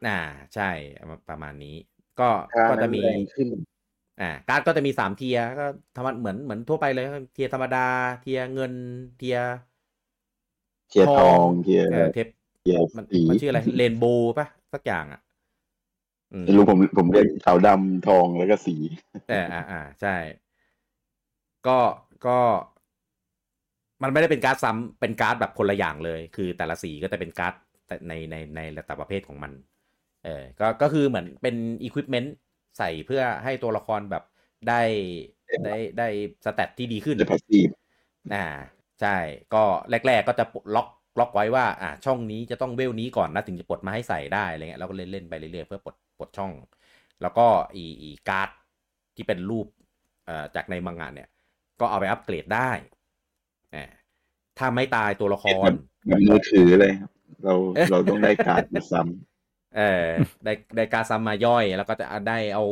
[0.07, 0.21] อ่า
[0.55, 0.71] ใช่
[1.29, 1.77] ประมาณนี้
[2.21, 3.49] ก็ค่าก็จะมีแรงขึ้น
[4.21, 7.05] อ่าการ์ดก็จะมีสาม tier ก็ธรรมดาเหมือนเหมือนทั่วไปเลย
[7.35, 7.87] tier ธรรมดา
[8.23, 8.73] tier เงิน
[9.19, 12.29] tier tier ทอง tier เออเทป
[12.63, 15.21] tier มันสีมันชื่ออะไร rainbow ปะสักอย่างอะ
[16.33, 18.77] อืมไม่รู้ผมผมเรียกขาวดำทองแล้วก็สี
[19.29, 20.17] เอออ่าอ่าใช่
[21.67, 21.79] ก็
[22.27, 22.39] ก็
[24.03, 27.55] มันไม่ได้เป็นการ์ดซ้ำเป็นการ์ดแบบคนละอย่างเลย คือแต่ละสีก็จะเป็นการ์ด
[27.87, 29.53] แต่ในในในแต่ประเภทของมัน
[30.25, 32.33] เออก็ก็คือเหมือนเป็นอุปกรณ์
[32.79, 34.25] ใส่เพื่อให้ตัวละครแบบ
[34.69, 34.83] ได้
[35.65, 36.09] ได้ได้
[36.45, 37.69] stat ที่ดีขึ้นจะ passive
[38.35, 38.47] อ่า
[39.01, 39.17] ใช่
[39.55, 40.89] ก็แรก ๆ ก็จะปลดล็อก
[41.21, 46.53] ล็อกไว้ว่า อ่า ช่องนี้จะต้องเวลนี้ก่อนนะถึงจะปลดมาให้ใส่ได้อะไรเงี้ยเราก็เล่นเล่นไปเรื่อยๆเพื่อปลดปลดช่อง
[47.23, 47.47] แล้วก็
[47.77, 48.49] อีอีการ์ด
[49.17, 49.67] ที่เป็นรูป
[50.27, 51.29] เอ่อจากในมังงะเนี่ย
[51.81, 52.71] ก็เอาไปอัปเกรดได้
[53.75, 53.85] อ่า
[54.59, 55.71] ถ้าไม่ตายตัวละคร
[56.09, 57.11] แบบมือถือเลยครับ
[57.45, 57.55] เรา
[57.91, 59.03] เราต้องได้การ์ดมาซ้
[59.77, 60.09] เออ
[60.45, 62.65] ได้ได้กาซ้ำมาย่อย แล้วก็จะได้เอา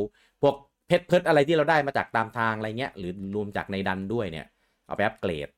[0.43, 0.55] พวก
[0.87, 4.47] เพชรเพชรอะไรที่เราได้มาจากตามทางอะไรเงี้ย หรือรวมจากในดันด้วยเนี่ย
[4.87, 5.49] เอาไปอัปเกรด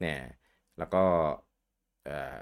[0.00, 0.18] เนี่ย
[0.78, 1.02] แล้วก็
[2.04, 2.36] เอ่อ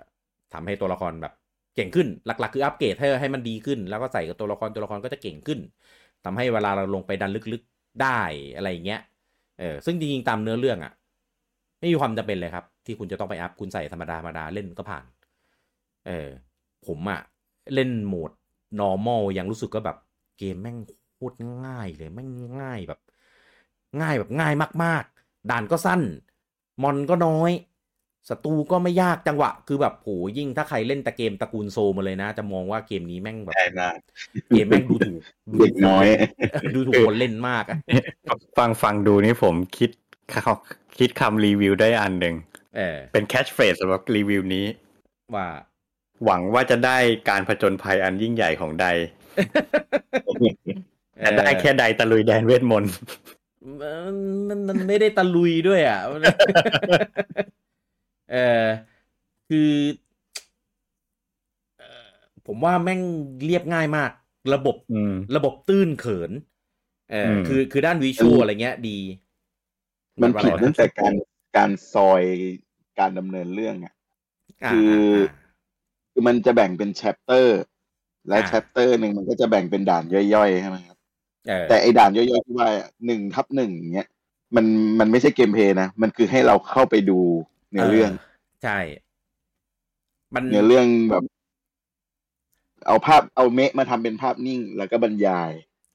[0.53, 1.33] ทำให้ตัวละครแบบ
[1.77, 5.61] เก่งขึ้น หลัก ๆ คืออัปเกรดให้ให้มันดีขึ้น แล้วก็ใส่กับตัวละครตัวละครก็จะเก่งขึ้น
[6.25, 8.21] ทำให้เวลาเราลงไปดันลึกๆได้
[8.57, 9.01] อะไรเงี้ย
[9.61, 10.93] เออ ซึ่งจริงๆตามเนื้อเรื่องอะ่ะ
[11.81, 15.05] ไม่มีความจำเป็นเลยครับ ที่คุณจะต้องไปอัพ คุณใส่ธรรมดาธรรมดาเล่นก็ผ่าน
[16.07, 16.29] เออ
[16.87, 17.21] ผมอะ่ะ
[17.75, 18.31] เล่นโหมด
[18.81, 19.97] normal ยังรู้สึกก็แบบ
[20.39, 20.79] เกมแม่ง
[21.15, 21.37] โคตร
[21.67, 22.29] ง่ายเลยแม่ง
[22.63, 23.01] ง่ายแบบ
[24.01, 24.53] ง่ายแบบง่าย
[24.85, 26.03] มาก ๆ ด่านก็สั้น
[26.83, 27.53] มอนก็น้อย
[28.29, 30.09] ศัตรูก็ไม่ยากจังหวะ คือแบบโห
[30.39, 33.99] ยิ่งถ้าใครเล่นแต่เกมตระกูลโซมาเลยนะ จะมองว่าเกมนี้แม่งแบำบได้มาก
[34.49, 35.21] เกมแม่งดูถูก
[35.53, 36.07] ดูเด็กน้อย
[36.75, 37.79] ดูถูกคนเล่นมากอะ
[38.59, 39.91] ฟังฟังดูนี่ผมคิด
[40.99, 42.35] คิดคำรีวิวได้อันหนึ่ง
[42.77, 44.67] เออเป็นแคชเฟรสสำหรับรีวิวนี้
[45.37, 45.49] ว่า
[46.25, 46.99] หวังว่าจะได้
[47.29, 48.87] การผจญภัยอันยิ่งใหญ่ของใด
[51.19, 52.95] แต่ได้แค่ใดตะลุยแดนเวทมนต์
[53.81, 54.15] มัน
[54.49, 56.01] มันมันไม่ได้ตะลุยด้วยอะ
[58.33, 58.65] เออ
[59.49, 59.71] คือ
[61.79, 62.09] เอ่อ
[62.47, 63.01] ผมว่าแม่ง
[63.47, 64.11] เรียบง่ายมาก
[64.55, 66.31] ระบบอืมระบบตื้นเขิน
[67.11, 68.99] เอออมคือคือด้านวิชวลอะไรเงี้ยดี
[70.23, 71.15] มันว่าผิดอะไรตั้นะงแต่การ
[71.57, 72.23] การซอย
[72.99, 75.46] การดำเนินเรื่องอะาคือา
[76.19, 77.61] คือมันจะแบ่งเป็นแชปเตอร์
[78.29, 80.05] และอ่าแชปเตอร์หนึ่งมันก็จะแบ่งเป็นด่าน
[80.35, 80.99] ย่อยๆใช่ไหมครับ
[81.49, 82.69] เออแต่ไอ้ด่านย่อยๆที่ว่า
[83.07, 84.09] หนึ่งทับหนึ่งเนี้ย
[84.57, 84.67] มัน
[84.99, 87.21] มันไม่ใช่เกมเพลย์นะ มันคือให้เราเข้าไปดู
[87.71, 88.11] เนื้อเรื่อง
[88.65, 88.79] ใช่
[90.35, 91.25] มันเนื้อเรื่องแบบ
[92.87, 95.51] เอาภาพเอาเมะมาทำเป็นภาพนิ่งแล้วก็บรรยาย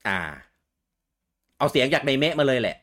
[0.07, 0.19] อ่า
[1.57, 2.78] เอาเสียงจากในเมะมาเลยแหละ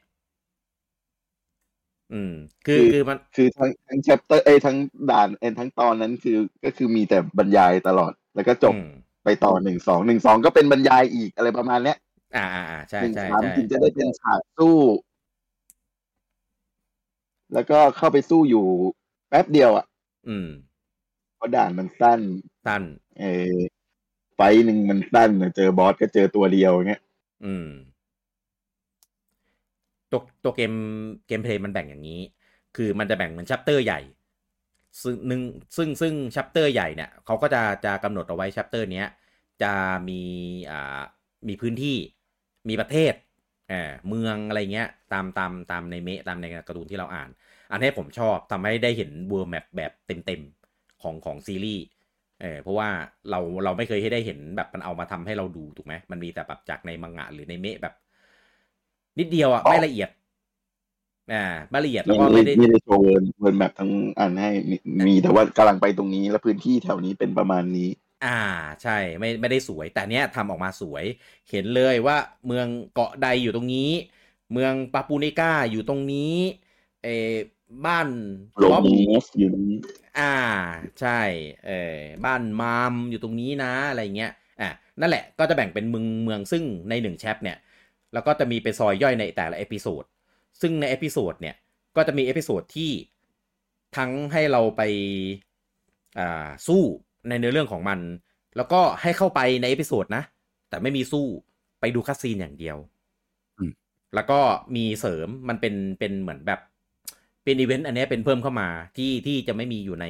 [2.13, 2.33] อืม
[2.67, 4.77] คือคือคือมันคือทั้งทั้งแชปเตอร์เอ้ยทั้ง
[5.11, 8.87] ด่านเอ้ยทั้งตอนนั้นคือก็คือมีแต่บรรยายตลอดแล้วก็จบอืม
[9.25, 11.99] ไปต่อหนึ่งสองหนึ่งสองก็เป็นบรรยายอีกอะไรประมาณเนี้ย
[12.37, 14.77] อ่าอ่าอ่าใช่หนึ่งใช่สามใช่ถึงจะได้เป็นฉากสู้
[17.55, 18.67] แล้วก็เข้าไปสู้อยู่
[19.29, 19.85] แป๊บเดียวอะ
[20.29, 20.49] อืม
[21.37, 22.21] เพราะด่านมันสั้น
[22.67, 22.83] สั้น
[23.21, 23.57] เออ
[24.35, 27.03] ไฟท์หนึ่งมันสั้นอะเจอบอสก็เจอตัวเดียวเงี้ย
[27.45, 27.69] อืม
[30.11, 30.73] ตัวตัวเกม
[31.27, 32.21] เกมเพลย์มันแบ่งอย่างนี้
[32.77, 34.01] คือมันจะแบ่งเหมือน chapter ใหญ่
[35.03, 35.43] ซึ่งหนึ่ง
[35.77, 39.09] ซึ่งซึ่ง chapter ใหญ่เนี่ยเขาก็จะจะกำหนดเอาไว้ chapter เนี้ย
[39.63, 39.73] จะ
[40.09, 40.23] มี
[40.71, 41.01] อ่า
[41.49, 41.97] มีพื้นที่
[42.69, 43.15] มีประเทศ
[43.69, 47.29] เออเมืองอะไรเงี้ยตามตามตามในเมะตามในการ์ตูนที่เราอ่าน
[47.73, 51.85] อันนี้ผมชอบทำให้ได้เห็น world map แบบเต็มๆของของซีรีส์
[52.41, 52.89] เออเพราะว่า
[53.31, 57.95] เราเราไม่เคยให้ได้เห็นแบบมันเอามาทำให้เราดูถูกไหมมันมีแต่แบบจากในมังงะหรือในเมะแบบ
[59.19, 60.11] นิดเดียวอะไม่ละเอียด
[61.33, 64.77] อ่าไม่ละเอียดแล้วก็ไม่ไม่ได้ได้ไม่ได้โชว์ world world แบบทั้งอันให้มี
[65.09, 67.89] มีแต่ว่ากำลังไปตรงนี้แล้วพื้นที่แถวนี้เป็นประมาณนี้
[68.27, 68.41] อ่า
[68.83, 71.05] ใช่ไม่ไม่ได้สวย แต่เนี้ยทำออกมาสวย
[71.51, 72.17] เห็นเลยว่า
[72.47, 73.91] เมืองเกาะไดอยู่ตรงนี้
[74.53, 76.35] เมืองปาปูนิก้าอยู่ตรงนี้
[77.05, 77.35] เออ
[77.87, 78.09] บ้าน
[78.59, 79.75] โลบ๊อบมูฟอยู่นี้
[80.19, 80.35] อ่า
[81.01, 81.21] ใช่
[81.67, 87.57] เออบ้านมามอยู่ตรงนี้นะ อะไรเงี้ย อะ นั่นแหละ ก็จะแบ่งเป็นเมืองเมืองซึ่งในหนึ่ง chap เนี่ย
[88.13, 90.05] แล้วก็จะมีเป็นซอยย่อยในแต่ละ episode
[90.61, 91.57] ซึ่งใน episode เนี่ย
[91.97, 92.91] ก็จะมี episode ที่
[93.97, 94.83] ทั้งให้เราไป
[96.19, 96.83] อ่าสู้
[97.29, 98.01] ในเนื้อเรื่องของมัน
[98.57, 100.23] แล้วก็ให้เข้าไปใน episode นะ
[100.69, 101.27] แต่ไม่มีสู้
[101.81, 102.77] ไปดู cutscene อย่างเดียว
[103.59, 103.73] อืม
[104.15, 104.41] แล้วก็
[104.77, 106.61] มีเสริมมันเป็นเป็นเหมือนแบบ
[107.45, 110.07] เป็นอีเวนต์อันเนี้ยเป็นเพิ่มเข้ามาที่ที่จะไม่มีอยู่ใน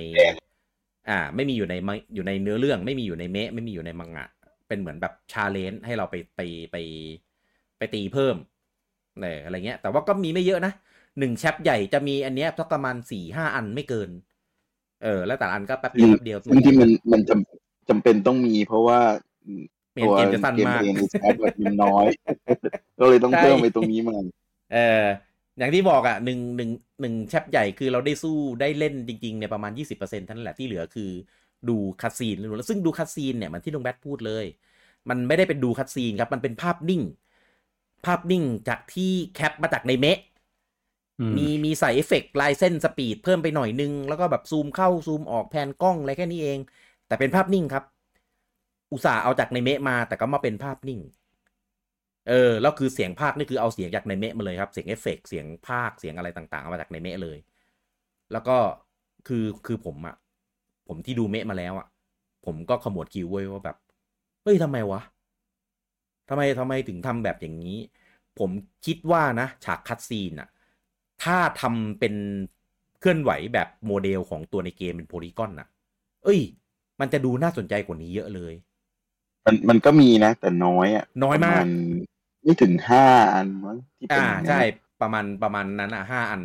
[1.08, 4.26] อ่า ไม่มีอยู่ในมะอยู่ในเนื้อเรื่อง ไม่มีอยู่ในเมะไม่มีอยู่ในมังงะ
[4.68, 6.40] เป็นเหมือนแบบ challenge ให้เราไปไป
[6.72, 6.76] ไป
[7.78, 8.36] ไปตีเพิ่ม
[9.20, 10.72] เอออะไรเงี้ย แต่ว่าก็มีไม่เยอะนะ
[11.18, 14.10] หนึ่ง chap ใหญ่จะมีอันเนี้ยสักประมาณสี่ห้าอันไม่เกิน
[15.02, 19.00] เออ แล้วแต่ละอันก็แป๊บเดียวแป๊บเดียวซึ่งที่มันมันจำจำเป็นต้องมีเพราะว่า
[19.94, 21.34] main game จะสั้นมากเกมใน chap
[21.64, 22.06] มันน้อย
[23.00, 24.16] ก็เลยต้องใช่เพิ่มไปตรงนี้มา
[24.72, 25.04] เออ
[25.58, 26.70] อย่างที่บอกอะหนึ่งหนึ่ง
[27.00, 31.10] หนึ่ง chap ใหญ่คือเราได้สู้ได้เล่นจริงๆเนี่ยประมาณ20%เท่านั้นแหละที่เหลือคือ
[31.68, 34.44] ดู cutscene แล้วซึ่งดู cutscene เนี่ยมันที่ลุงแบทพูดเลย
[35.08, 37.02] มันไม่ได้เป็นดู cutscene ครับ มันเป็นภาพนิ่ง
[38.04, 40.18] ภาพนิ่งจากที่ cap มาจากในเมะ
[41.20, 46.58] อืมมีมีใส่เอฟเฟกต์ลายเส้น speed เพิ่มไปหน่อยนึง แล้วก็แบบซูมเข้าซูมออก pan กล้องอะไรแค่นี้เอง
[47.06, 47.84] แต่เป็นภาพนิ่งครับ
[48.92, 51.00] อุตส่าห์เอาจากในเมะมา แต่ก็มาเป็นภาพนิ่ง
[52.28, 57.38] เออแล้วคือเสียงพากย์นี่คือเอาเสียงจากในเมะมาเลยครับ เสียงเสียงพากย์เสียงอะไรต่างๆเอามาจากในเมะเลย
[58.32, 58.56] แล้วก็
[59.28, 60.16] คือคือผมอะ
[60.88, 61.86] ผมที่ดูเมะมาแล้วอะ
[62.46, 63.76] ผมก็ขมวดคิ้วเว้ยว่าแบบ
[64.42, 65.00] เฮ้ยทำไมวะ
[66.28, 67.78] ทำไมทำไมถึงทำแบบอย่างนี้
[68.38, 68.50] ผม
[68.86, 70.48] คิดว่านะ ฉาก cutscene อะ
[71.22, 72.14] ถ้าทำเป็น
[73.00, 75.68] เคลื่อนไหวแบบโมเดลของตัวในเกมเป็น polygon อะ
[76.24, 76.40] เอ้ย
[77.00, 78.54] มันจะดูน่าสนใจกว่านี้เยอะเลย
[79.44, 81.68] มันมันก็มีนะ แต่น้อยอะน้อยมากประณ
[82.42, 83.04] ไม่ถึงห้า
[83.34, 84.60] อันมั้งที่เป็นอ่าอย่างนั้นใช่
[85.00, 86.42] ประมาณประมาณนั้นอะห้าอัน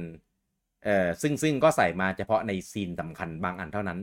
[0.84, 4.00] เอ่อซึ่งซึ่งก็ใส่มาเฉพาะใน scene สำคัญบางอันเท่านั้น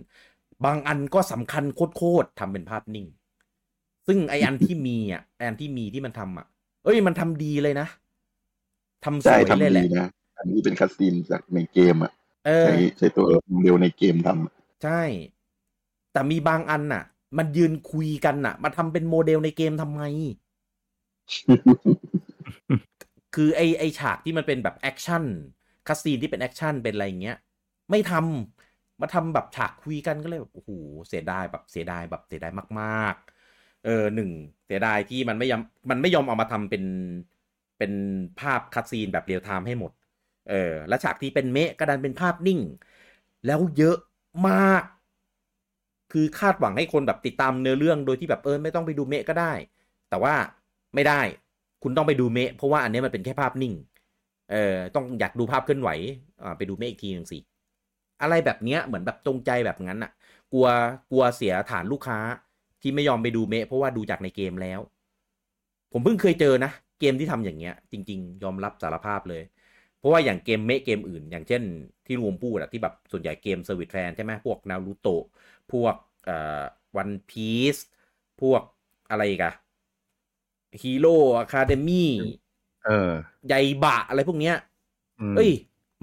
[0.64, 1.64] บางอันก็สำคัญ
[1.96, 3.06] โคตรๆทำเป็นภาพนิ่ง
[4.12, 6.46] ซึ่งไออันที่มีอะไออันที่มีที่มันทำอะ
[6.84, 7.88] เอ้ยมันทำดีเลยนะ
[9.04, 10.06] ทำสวยเลยทำดีเลยนะ
[10.38, 12.12] อันนี้เป็น cutscene จากในเกมอะ
[12.46, 13.26] เออใช้ใช้ตัว
[13.62, 15.02] ละครในเกมทำอะใช่
[16.12, 17.04] แต่มีบางอันน่ะ
[17.38, 20.02] มันยืนคุยกันน่ะ มาทำเป็นโมเดลในเกมทำไม
[23.34, 27.38] คือไอไอฉากที่มันเป็นแบบ action cutscene ที่เป็น action เป็นอะไรอย่างเงี้ย
[27.90, 30.70] ไม่ทำมาทำแบบฉากคุยกันก็เลยแบบโอ้โห
[31.08, 33.39] เสียดายแบบเสียดายแบบเสียดายมาก ๆ
[33.82, 34.30] เออหนึ่ง
[34.66, 35.60] เสียดายที่มันไม่ยอม
[35.90, 36.84] มันไม่ยอมเอามาทำเป็น
[37.78, 37.92] เป็น
[38.38, 39.92] ภาพ cutscene แบบ real-time ให้หมด
[40.46, 40.54] เออ
[40.88, 42.60] และฉากที่เป็นเมะก็ดันเป็นภาพนิ่ง
[43.46, 43.96] แล้วเยอะ
[44.48, 44.82] มาก
[46.12, 49.52] คือคาดหวังให้คนแบบติดตามเนื้อเรื่องโดยที่แบบเออไม่ต้องไปดูเมะก็ได้
[50.10, 50.34] แต่ว่า
[50.94, 51.20] ไม่ได้
[51.82, 53.74] คุณต้องไปดูเมะเพราะว่าอันนี้มันเป็นแค่ภาพนิ่ง
[54.50, 55.90] เออต้องอยากดูภาพเคลื่อนไหว
[56.42, 57.38] อ่าไปดูเมะอีกทีหนึ่งสิ
[58.22, 60.10] อะไรแบบเนี้ยเหมือนแบบจงใจแบบนั้นอะ
[60.52, 60.66] กลัว
[61.10, 62.18] กลัวเสียฐานลูกค้า
[62.82, 64.80] ที่ไม่ยอมไปดูเมะเพราะว่าดูจากในเกมแล้ว
[65.92, 66.70] ผมเพิ่งเคยเจอนะ
[67.00, 69.42] เกมที่ทำอย่างเงี้ย จริง ๆ ยอมรับสารภาพเลย
[69.98, 71.62] เพราะว่าอย่างเกมเมะเกมอื่น อย่างเช่น
[72.06, 75.24] ที่ลุงโอมพูดอะที่แบบส่วนใหญ่เกม service แฟนใช่ไหมพวกนารูโตะ
[75.72, 76.62] พวกเอ่อ
[76.96, 77.76] วันพีซ
[78.42, 78.62] พวก
[79.10, 79.52] อะไรอีกอะ
[80.82, 82.10] ฮีโร่อะคาเดมี่
[82.84, 83.10] เออ
[83.48, 83.54] ไย
[83.84, 84.54] บะอะไรพวกเนี้ย
[85.34, 85.50] มเอ้ย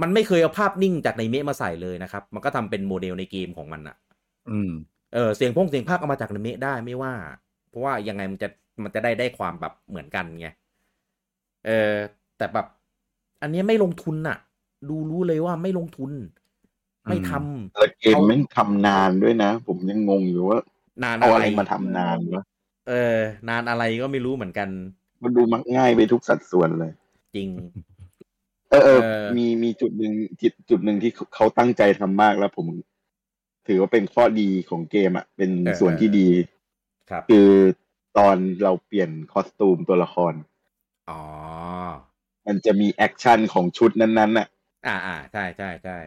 [0.01, 3.95] มันไม่เคยเอาภาพนิ่งจากในเมะมาใส่เลยนะครับ มันก็ทำเป็นโมเดลในเกมของมันอะ
[4.49, 4.71] อืม
[5.13, 7.13] เออเสียงพงเสียงภาคเอามาจากในเมะได้ไม่ว่า
[7.69, 8.49] เพราะว่ายังไงมันจะ
[8.83, 10.47] มันจะได้ได้ความแบบเหมือนกันไง
[11.65, 11.93] เออ
[12.37, 12.67] แต่แบบ
[13.41, 14.37] อันเนี้ยไม่ลงทุนอะ
[14.89, 16.11] ดูรู้เลยว่าไม่ลงทุน
[17.09, 20.59] ไม่ทำแล้วเกมแม่งทำนานด้วยนะ ผมยังงงอยู่ว่า
[21.03, 22.43] นานเอาอะอะไรไรมาทำนานวะ
[22.87, 23.17] เออ
[23.49, 24.69] นานอะไรก็ไม่รู้เหมือนกัน
[25.23, 26.91] มันดูมักง่ายไปทุกสัดส่วนเลย
[27.35, 27.49] จริง
[28.69, 32.67] เออเออเออมีมีจุดหนึ่งจุดจุดหนึ่งที่เขาตั้งใจทำมากแล้วผม
[33.67, 36.29] ถือว่าเป็นข้อดีของเกมอะ เป็นส่วนที่ดี
[37.09, 37.49] ครับคือ
[38.17, 40.33] ตอนเราเปลี่ยน costume ตัวละคร
[41.09, 41.21] อ๋อ
[42.47, 44.47] มันจะมี action ของชุดนั้นๆน่ะ
[44.87, 45.97] อ่าอ่าใช่ใช่ใช่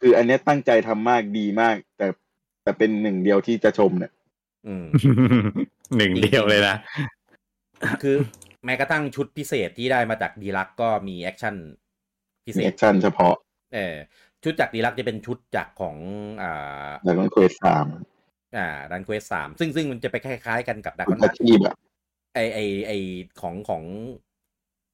[0.00, 2.06] คืออันเนี้ยตั้งใจทำมากดีมาก แต่
[2.62, 4.12] แต่เป็นหนึ่งเดียวที่จะชมเนี่ย
[4.66, 4.86] อืม
[5.96, 6.76] หนึ่งเดียวเลยนะ
[8.02, 8.16] คือ
[8.64, 11.54] แม้กระทั่งชุดพิเศษที่ได้มาจาก deluxe ก็มี action
[12.46, 13.34] พิเศษมี action เฉพาะ
[13.74, 13.94] เออ
[14.46, 15.96] ชุดจาก deluxe จะเป็นชุดจากของ
[16.42, 17.86] อ่าแล้วก็เควสสาม
[18.56, 21.74] อ่าดรากอนเควสสามซึ่งซึ่งมันจะไปคล้ายๆกันกับดักคุณอาชีพอะ
[22.34, 22.92] ไอไอไอ
[23.40, 23.82] ของของ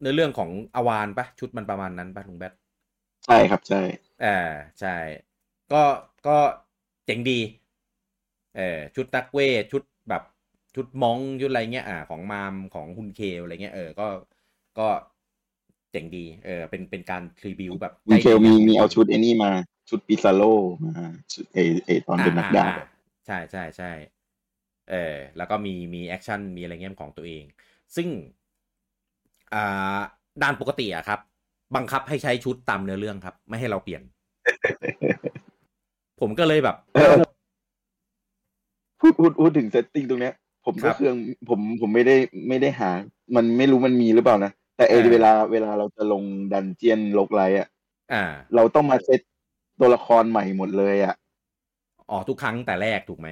[0.00, 2.52] เนื้อเรื่องของอวานปะชุดมันประมาณนั้นปะลุงแบท
[3.26, 3.80] ใช่ครับใช่
[4.24, 4.38] อ่า
[4.80, 4.96] ใช่
[5.72, 5.82] ก็
[6.26, 6.36] ก็
[7.06, 7.40] เจ๋งดี
[8.56, 10.22] เออชุดนักเวทชุดแบบ
[10.74, 14.06] ชุด monk ชุดอะไรเงี้ยอ่า ของมามของฮุนเคลอะไรเงี้ยเออก็
[14.78, 14.88] ก็
[15.92, 19.50] เจ๋งดีเออเป็นเป็นการ tribute แบบมีเคลมีมีเอาชุดไอ้นี่มา
[19.88, 20.42] ชุดปิซาโล
[20.84, 20.92] มา
[21.32, 22.86] ชุดเอเอตอนเป็นนักดาบอ่อ่
[23.26, 23.92] ใช่ใช่ใช่
[24.90, 27.44] เออแล้วก็มีมี action มีอะไรเงี้ยของตัวเอง
[27.96, 28.08] ซึ่ง
[29.54, 30.00] อ่า
[30.42, 31.20] ด่านปกติอะครับ
[31.76, 34.02] บังคับให้ใช้ชุดตามเนื้อเรื่องครับ ไม่ให้เราเปลี่ยน
[36.20, 37.12] ผมก็เลยแบบเออ
[39.00, 40.34] พูดพูดพูดถึง setting ตรงเนี้ย
[40.66, 41.16] ผมครัก็บเครื่อง
[41.48, 42.16] ผมผมไม่ได้
[42.48, 42.90] ไม่ได้หา
[43.36, 44.52] มันไม่รู้มันมีหรือเปล่านะ
[44.82, 47.68] แต่เอออ่าเวลาเวลาเราจะลง dungeon roguelite อะ
[48.10, 48.22] อ่า
[48.54, 49.20] เราต้องมาเซต
[49.78, 51.14] ตัวละครใหม่หมดเลยอะ
[52.10, 53.28] อ๋อทุกครั้งแต่แรกถูกไหม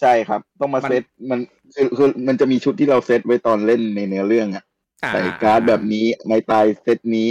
[0.00, 1.40] ใช่ครับ ต้องมามันเซตมัน
[1.74, 4.64] คือคือมันจะมีชุดที่เราเซตไว้ตอนเล่นในเนื้อเรื่องอะ
[5.02, 7.28] อ่าใส่การ์ดแบบนี้ไม่ตายเซตนี้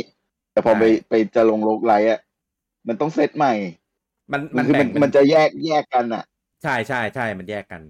[0.51, 2.19] แต่พอใช่ไปไปจะลงลกไลท์อะ
[2.87, 3.53] มันต้องเซตใหม่
[4.31, 6.23] มันมัมันนคือแบ่มันงเป็นมันจะแยกแยกกันอะ
[6.61, 7.83] ใช่ใช่ใช่มันแยกกัน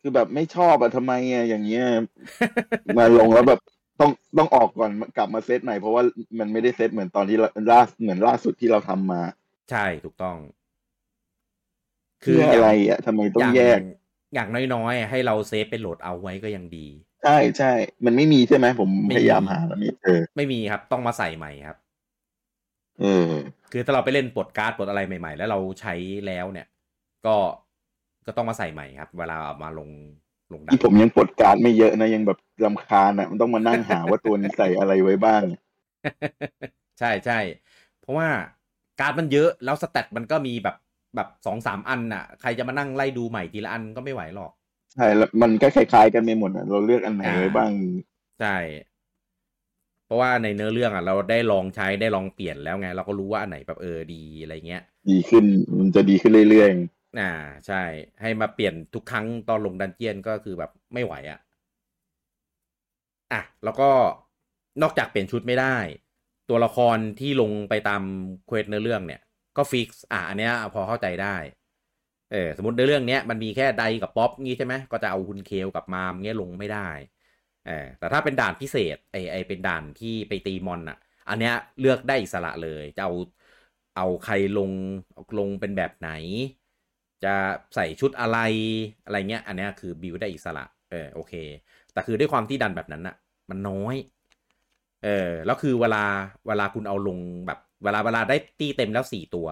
[0.00, 1.84] คือแบบไม่ชอบอะทำไมอะอย่างเงี้ย
[2.98, 3.60] มาลงแล้วแบบ
[4.00, 6.02] ต้องต้องออกก่อนกลับมาเซตใหม่เพราะว่า
[6.38, 9.22] มันไม่ได้เซตเหมือนตอนที่เราล่าเหมือนล่าสุดที่เราทำมา
[9.70, 10.36] ใช่ถูกต้อง
[12.20, 13.80] เพื่ออะไรอะทำไมต้องย่างแยก
[14.34, 16.86] อย่างน้อยๆให้เราเซฟเป็นโหลดเอาไว้ก็ยังดี
[17.24, 17.72] ใช่ใช่
[18.04, 21.76] มันไม่มีใช่ไหมผมไม่มีพยายามหาแล้วไม่เจอไม่มีครับ ต้องมาใส่ใหม่ครับ
[23.00, 23.32] เออ
[23.72, 25.94] คือถ้าเราไปเล่นปลดการ์ดปลดอะไรใหม่ ๆ แล้วเราใช้
[26.26, 26.66] แล้วเนี่ย
[27.26, 27.36] ก็
[28.30, 29.90] ก็ต้องมาใส่ใหม่ครับ เวลาเอามาลง
[30.52, 35.42] ลงดัที่ผมยังปลดการ์ดไม่เยอะนะยังแบบลำคาญอะมันต้องมานั่งหาว่าตัวนี้ใส่อะไรไว้บ้าง
[36.98, 37.38] ใช่ใช่
[38.00, 38.28] เพราะว่า
[39.00, 40.76] การ์ดมันเยอะแล้วสแตทมันก็มีแบบ
[41.16, 44.52] แบบสองสามอันน่ะ ใครจะมานั่งไล่ดูใหม่ทีละอันก็ไม่ไหวหรอก
[44.94, 47.70] ใช่แล้วมันก็คล้ายๆกันไปหมดอะเราเลือกอันไหนไว้บ้าง
[48.40, 48.56] ใช่
[50.06, 55.44] เพราะว่าในเนื้อเรื่องอะ เราได้ลองใช้ได้ลองเปลี่ยนแล้วไง เราก็รู้ว่าอันไหนแบบเออดีอะไรเงี้ย ดีขึ้น
[55.78, 56.70] มันจะดีขึ้นเรื่อย
[57.18, 57.22] อ่า
[57.66, 57.82] ใช่
[58.20, 61.38] ให้มาเปลี่ยนทุกครั้งตอนลง dungeon ก็คือแบบไม่ไหวอะ่ะ
[63.32, 63.88] อะแล้วก็
[64.82, 65.76] นอกจากเปลี่ยนชุดไม่ได้
[66.48, 68.02] ตัวละครที่ลงไปตาม
[68.46, 69.20] quest เนื้อเรื่องเนี่ย
[69.56, 71.36] ก็ fix อะอันเนี้ยพอเข้าใจได้
[72.32, 76.88] เออสมมติในเรื่องเนี้ยมันมีแค่ไดกับป๊อปงี้ใช่ไหมก็จะเอาฮุนเคลกับมามเงี้ยลงไม่ได้
[77.66, 80.98] เออแต่ถ้าเป็นด่านพิเศษไอไอเป็นด่านที่ไปตีมอนอะ
[81.28, 83.12] อันเนี้ยเลือกได้อิสระเลยจะเอา
[83.96, 84.70] เอาใครลง
[85.38, 86.10] ลงเป็นแบบไหน
[87.24, 87.34] จะ
[87.74, 88.38] ใส่ชุดอะไร
[89.04, 91.32] อะไรเงี้ย อันนี้คือบิวได้อิสระเออโอเค
[91.92, 93.16] แต่คือด้วยความที่ดันแบบนั้นอะ
[93.50, 93.94] มันน้อย
[95.04, 96.04] เออแล้วคือเวลา
[96.48, 99.48] เวลาคุณเอาลงแบบ เวลาเวลาได้ตีเต็มแล้วสี่ตัว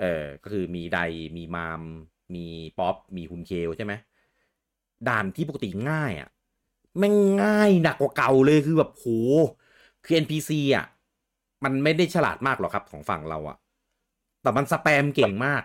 [0.00, 0.98] เออก็คือมีได
[1.36, 1.82] มีมาม
[2.34, 2.46] มี
[2.78, 3.92] ป๊อปมีฮุนเคลใช่ไหม
[5.08, 6.28] ด่านที่ปกติง่ายอะ่ะ
[6.98, 9.06] แม่งง่ายหนักกว่าเก่าเลยคือแบบโห
[10.04, 10.86] คือ NPC อะ
[11.64, 13.56] มันไม่ได้ฉลาดมากหรอกครับของฝั่งเราอะ
[14.42, 15.62] แต่มันสแปมเก่งมาก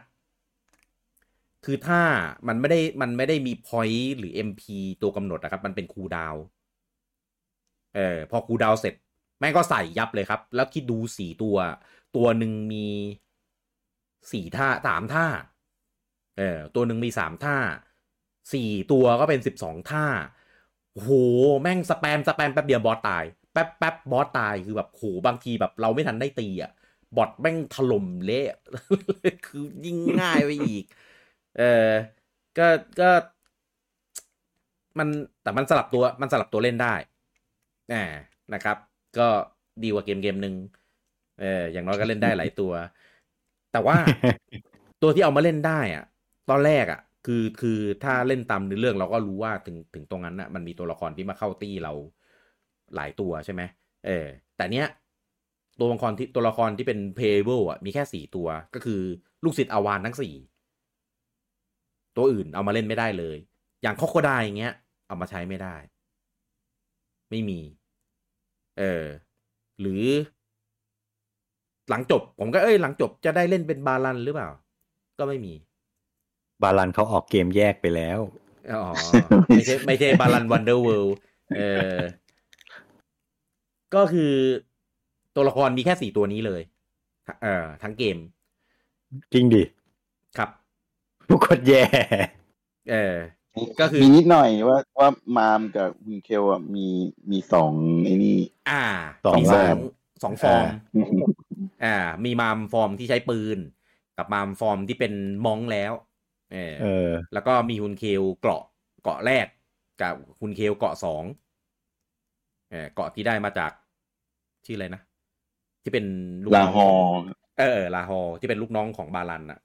[1.66, 2.02] คือถ้า
[2.48, 4.64] มันไม่ได้มันไม่ได้มี point หรือ MP
[5.02, 6.36] ตัวกำหนดนะครับ มันเป็นคูดาว
[7.96, 8.94] เออพอคูดาวเสร็จ
[9.40, 11.58] แม่งก็ใส่ยับเลยครับ แล้วคิดดูสี่ตัว
[12.16, 12.86] ตัวหนึ่งมี
[14.32, 15.26] สี่ท่าสามท่า
[16.38, 17.56] เออตัวหนึ่งมีสามท่า
[18.54, 20.06] สี่ตัวก็เป็นสิบสองท่า
[20.94, 21.10] โห
[21.62, 26.72] แม่งสแปมสแปมแป๊บเดียวบอสตาย แป๊บแป๊บบอสตายคือแบบโหบางทีแบบเราไม่ทันได้ตีอะ
[27.18, 28.46] บอทแม่งถล่มเละ
[29.46, 30.86] คือยิ่งง่ายไปอีก
[31.58, 31.90] เออ
[32.58, 32.68] ก็
[33.00, 33.10] ก็
[34.98, 35.08] มัน
[35.44, 36.94] แต่มันสลับตัวมันสลับตัวเล่นได้
[37.94, 38.04] อ่า
[38.54, 38.78] นะครับ
[39.18, 39.28] ก็
[39.84, 40.56] ดีกว่าเกมเกมหนึ่ง
[41.42, 42.72] เอออย่างน้อยก็เล่นได้หลายตัว
[43.72, 43.98] แต่ว่า
[45.02, 46.04] ตัวที่เอามาเล่นได้อะ
[46.50, 51.94] ตอนแรกอะคือคือถ้าเล่นตามเนื้อเรื่องเราก็รู้ว่าถึงถึงตรงนั้นอะมันมีตัวละครที่มาเข้าตี้เรา
[52.96, 53.62] หลายตัวใช่ไหม
[54.08, 54.28] เออ
[54.58, 54.88] แต่เนี้ย
[55.80, 59.02] ตัวละครที่ตัวละครที่เป็น playable อะมีแค่สี่ตัว ก็คือ
[59.44, 60.34] ลูกศิษย์อาวานทั้งสี่
[62.18, 63.38] ตัวอื่นเอามาเล่นไม่ได้เลย
[63.82, 64.74] อย่างคอโคไดอย่างเงี้ย
[65.08, 65.76] เอามาใช้ไม่ได้
[67.30, 67.60] ไม่มี
[68.80, 69.06] เออ
[69.82, 70.04] หรือ
[71.90, 74.50] หลังจบ ผมก็เอ้ย หลังจบจะได้เล่นเป็นบาลันหรือเปล่า
[75.20, 75.54] ก็ไม่มี
[76.64, 78.20] บาลันเขาออกเกมแยกไปแล้ว
[78.74, 78.84] อ๋อ
[79.48, 81.16] ไม่ใช่ไม่ใช่บาลันวันเดอร์เวิลด์
[81.58, 81.62] เอ
[81.96, 81.98] อ
[83.96, 84.34] ก็คือ
[85.36, 86.62] ตัวละครมีแค่สี่ตัวนี้เลย
[87.42, 88.18] เอ่อ ทั้งเกม
[89.34, 89.64] จริงดิ
[90.38, 90.50] ครับ
[91.32, 91.84] ทุกคนแย่
[92.92, 96.88] เออๆก็คือมีนิดหน่อยว่าว่ามามกับฮุนเคลอะมี
[97.32, 97.74] มีสอง
[98.06, 98.38] ไอ้นี่
[98.70, 98.84] อ่า
[99.26, 99.78] สองมีสอแบงบ
[100.24, 100.68] สองฟอร์ม
[101.84, 103.58] อ่า มีมามฟอร์มที่ใช้ปืน
[104.18, 105.14] กับมามฟอร์มที่เป็น
[105.46, 105.94] monk แล้ว
[106.54, 108.64] เออเออ แล้วก็มีฮุนเคลเกราะ
[109.04, 109.48] เกาะแรก
[110.02, 111.24] กับฮุนเคลเกาะสอง
[112.70, 113.72] เออเกาะที่ได้มาจาก
[114.66, 115.02] ชื่ออะไรนะ
[115.84, 116.06] ที่เป็น
[116.44, 116.90] ลูกลาน้งฮอ
[117.58, 119.60] เออเออลาฮอที่เป็นลูกน้องของบาลันอะ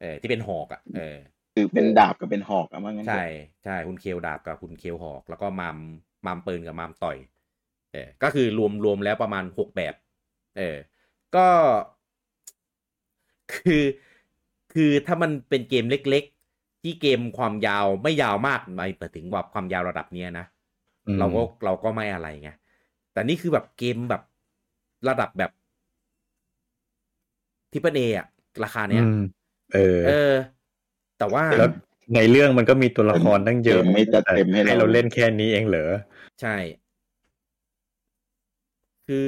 [0.00, 1.16] เออที่เป็นหอกอะเออ
[1.54, 3.24] คือเป็นดาบกับเป็นหอกอะมั้งงั้นใช่
[3.64, 5.76] ใช่ฮุนเคลดาบกับฮุนเคลหอก แล้วก็มาม
[6.26, 7.16] มามปืนกับมามต่อย
[7.92, 9.94] เออก็คือรวมรวมแล้วประมาณหกแบบ
[10.58, 10.76] เออ
[11.36, 11.46] ก็
[13.54, 13.84] คือ
[14.74, 16.24] คือถ้ามันเป็นเกมเล็ก
[16.54, 20.46] ๆ ที่เกมความยาวไม่ยาวมากหมายถึงว่าความยาวระดับเนี้ยนะ
[21.06, 22.50] อืมเราก็เราก็ไม่อะไรไง
[23.12, 24.22] แต่นี่คือแบบเกมแบบ
[25.08, 25.50] ระดับแบบ
[27.72, 28.26] triple A
[28.64, 29.22] ราคาเนี้ยอืม
[29.74, 30.34] เออ เออ
[31.18, 31.70] แต่ว่าแล้ว
[32.14, 35.90] ในเรื่องมันก็มีตัวละครตั้งเยอะเกมไม่จัดเต็มให้ให้เราเราเล่นแค่นี้เองเหรอ
[36.40, 36.56] ใช่
[39.06, 39.26] คือ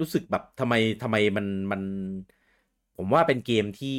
[0.00, 1.82] รู้สึกแบบทำไมทำไมมันมัน
[2.96, 3.96] ผมว่าเป็นเกมที่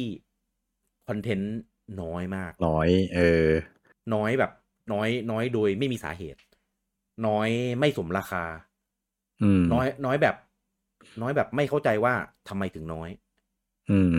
[1.08, 1.52] คอนเทนต์
[2.02, 3.48] น้อยมาก น้อย เออ
[4.14, 4.52] น้อยแบบ
[4.92, 6.40] น้อย น้อยโดยไม่มีสาเหตุ
[7.26, 7.48] น้อย
[7.78, 8.44] ไม่สมราคา
[9.42, 10.36] อืมน้อย น้อยแบบ
[11.22, 12.14] น้อยแบบไม่เข้าใจว่า
[12.48, 13.08] ทำไมถึงน้อย
[13.92, 14.14] อืม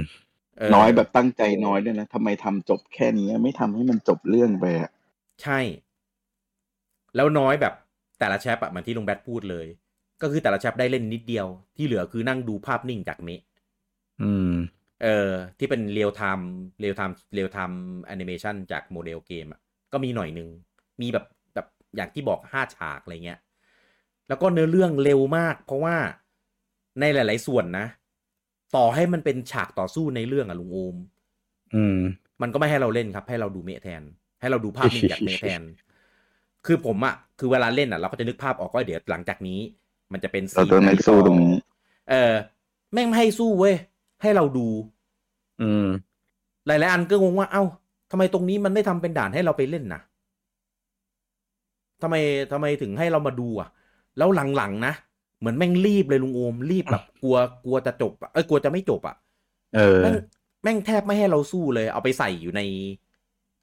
[0.59, 4.89] เออน้อยแบบตั้งใจน้อยด้วยนะทำไมทำจบแค่นี้ไม่ทำให้มันจบเรื่องไปอะ
[5.41, 5.59] ใช่
[7.15, 7.74] แล้วน้อยแบบ
[8.19, 9.67] แต่ละ chap อะเหมือนที่ลุงแบทพูดเลย
[10.21, 13.41] ก็คือแต่ละ chap ได้เล่นนิดเดียว ที่เหลือคือนั่งดูภาพนิ่งจากเมะ
[14.21, 14.53] อืม
[15.03, 19.59] เออ ที่เป็น real-time real-time real-time animation จากโมเดลเกมอะ
[19.91, 20.49] ก็มีหน่อยนึง
[21.01, 23.39] มีแบบแบบอย่างที่บอกห้าฉากอะไรเงี้ย
[24.28, 25.95] แล้วก็เนื้อเรื่องเร็วมาก เพราะว่า
[26.99, 27.86] ในหลาย ๆ ส่วนนะ
[28.76, 30.95] ต่อให้มันเป็นฉากต่อสู้ในเรื่องอะลุงโอม
[31.76, 31.97] อืม
[32.41, 34.01] มันก็ไม่ให้เราเล่นครับ ให้เราดูเมะแทน
[34.41, 35.61] ให้เราดูภาพนิ่งจากเมะแทน
[36.65, 39.59] คือผมอะคือเวลาเล่นอะเราก็จะนึกภาพออกว่าเดี๋ยวหลังจากนี้
[40.11, 41.55] มันจะเป็นเราซีนต้องไหนไม่สู้ตรงนี้
[42.09, 42.34] เออ
[42.93, 43.76] แม่งไม่ให้สู้เว้ย
[44.21, 44.67] ให้เราดู
[45.61, 45.88] อืม
[46.67, 47.63] หลายๆอันก็งงว่า เอ้า
[48.11, 50.01] ทำไมตรงนี้มันไม่ทำเป็นด่านให้เราไปเล่นนะ
[52.01, 52.15] ทำไม
[52.51, 53.69] ทำไมถึงให้เรามาดูอะ
[54.17, 54.93] แล้วหลังๆนะ
[55.44, 59.16] เหมือนแม่งรีบเลยลุงโอมรีบแบบกลัวกลัวจะจบอะเอ้ยกลัวจะไม่จบอะ
[59.76, 60.16] เออแม่ง
[60.64, 62.62] แม่งแทบไม่ให้เราสู้เลย เอาไปใส่อยู่ใน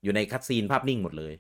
[0.03, 1.33] อยู่ในคัดซีนภาพนิ่งหมดเลย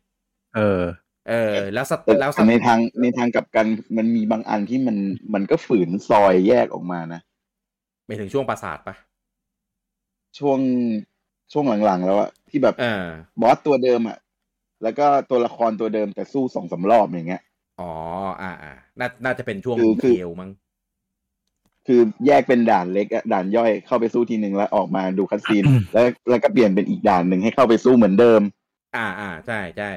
[0.56, 0.82] เออ
[1.28, 3.66] เออ แล้วสแต่แล้วสในทางในทางกลับกัน
[3.96, 4.96] มันมีบางอันที่มัน
[5.34, 7.20] มันก็ฝืนซอยแยกออกมานะ
[8.06, 8.94] ไปถึงช่วงปราสาทปะ
[10.38, 10.58] ช่วง
[11.52, 13.04] ช่วงหลังๆแล้วอะที่แบบเออ
[13.40, 14.18] บอสตัวเดิมอะ
[14.82, 17.42] แล้วก็ตัวละครตัวเดิมแต่สู้สองสารอบอย่างเงี้ย
[17.80, 17.92] อ๋อ
[18.42, 20.50] อ่าอ่าน่าน่าจะเป็นช่วงคือคือเทลมั้ง
[21.86, 28.40] คือแยกเป็นด่านเล็กอะด่านย่อยเข้าไปสู้ทีหนึ่งแล้วออกมาดูคัดซีน แล้วแล้วก็เปลี่ยนเป็นอีกด่านหนึ่งให้เข้าไปสู้เหมือนเดิม
[28.96, 29.90] อ่าอ่าใช่ใช่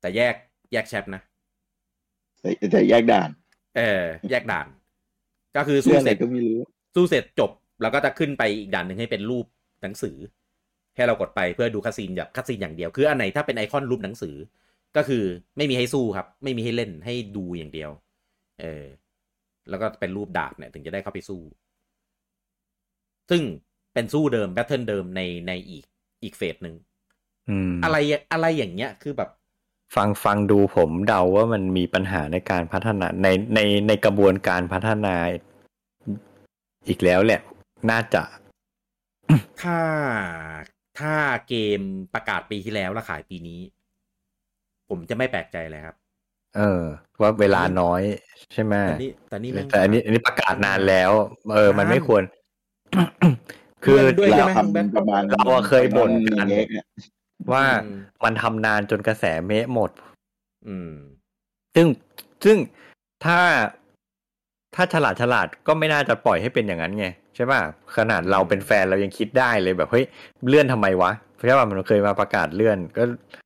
[0.00, 0.34] แต่แยก
[0.72, 1.22] แยกแชปนะ
[2.40, 3.30] แต่แต่แยกด่าน
[3.76, 4.66] เออ แยกด่าน
[5.56, 6.58] ก็คือสู้เรื่องอะเสไรร็จก็ไม่รู้
[6.94, 7.50] สู้เสร็จจบ
[7.82, 9.46] แล้วก็จะขึ้นไปอีกด่านหนึ่งให้เป็นรูป
[9.82, 10.16] หนังสือ
[10.96, 14.34] ให้เรากดไปเพื่อดู cutscene แบบ cutscene อย่างเดียว คืออันไหนถ้าเป็นไอคอนรูปหนังสือ
[14.96, 15.24] ก็คือ
[15.56, 17.90] ไม่มีให้สู้ครับ ไม่มีให้เล่นให้ดูอย่างเดียว
[18.60, 18.84] เออ
[19.68, 21.40] แล้วก็เป็นรูปดาบเนี่ย ถึงจะได้เข้าไปสู้
[23.30, 23.42] ซึ่ง
[23.94, 25.84] เป็นสู้เดิม battle เดิมในในอีก
[26.22, 26.74] อีก phase หนึ่ง
[27.48, 27.96] อืมอะไร
[28.32, 29.30] อะไรอย่างเงี้ยคือแบบ
[29.96, 35.14] ฟังฟังดูผมเดาว่ามันมีปัญหาในการพัฒนาในในในกระบวนการพัฒนา
[36.88, 37.40] อีกแล้วแหละ
[37.90, 38.22] น่าจะ
[39.62, 39.78] ถ้า
[40.98, 41.14] ถ้า
[41.48, 41.80] เกม
[42.14, 43.60] ประกาศปีที่แล้วแล้วขายปีนี้
[44.88, 45.96] ผมจะไม่แปลกใจเลยครับ
[46.56, 46.82] เออ
[47.20, 48.02] ว่าเวลาน้อย
[48.52, 51.10] ใช่ไหมแต่นี่แต่นี่แม่งแต่อันนี้อันนี้ประกาศนานแล้ว
[51.54, 52.22] เออ มันไม่นานควร
[53.84, 56.86] คือด้วยเราใช่ไหมทำประมาณเราอะเคยบ่นกันเล็กเนี่ย
[57.52, 59.90] ว่าอืมมันทำนานจนกระแสเมะหมด
[60.68, 60.92] อืม
[61.74, 61.86] ซึ่ง
[62.44, 62.56] ซึ่ง
[63.24, 63.40] ถ้า
[64.74, 67.60] ถ้าฉลาดฉลาดก็ไม่น่าจะปล่อยให้เป็นอย่างนั้นไง ใช่ป่ะ
[67.96, 70.04] ขนาดเราเป็นแฟนเรายังคิดได้เลยแบบเฮ้ย
[70.48, 73.02] เลื่อนทำไมวะ ใช่ป่ะมันเคยมาประกาศเลื่อน ก็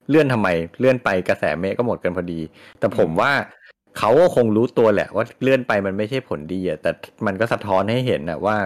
[0.09, 0.49] เลื่อนทำไม
[0.79, 2.41] เลื่อนไปกระแสเมฆก็หมดกันพอดี
[2.79, 3.33] แต่ผมว่า
[3.99, 6.91] เขาก็คงรู้ตัวแหละ ว่าเลื่อนไปมันไม่ใช่ผลดีอะแต่
[7.27, 8.57] มันก็สะท้อนให้เห็นนะว่า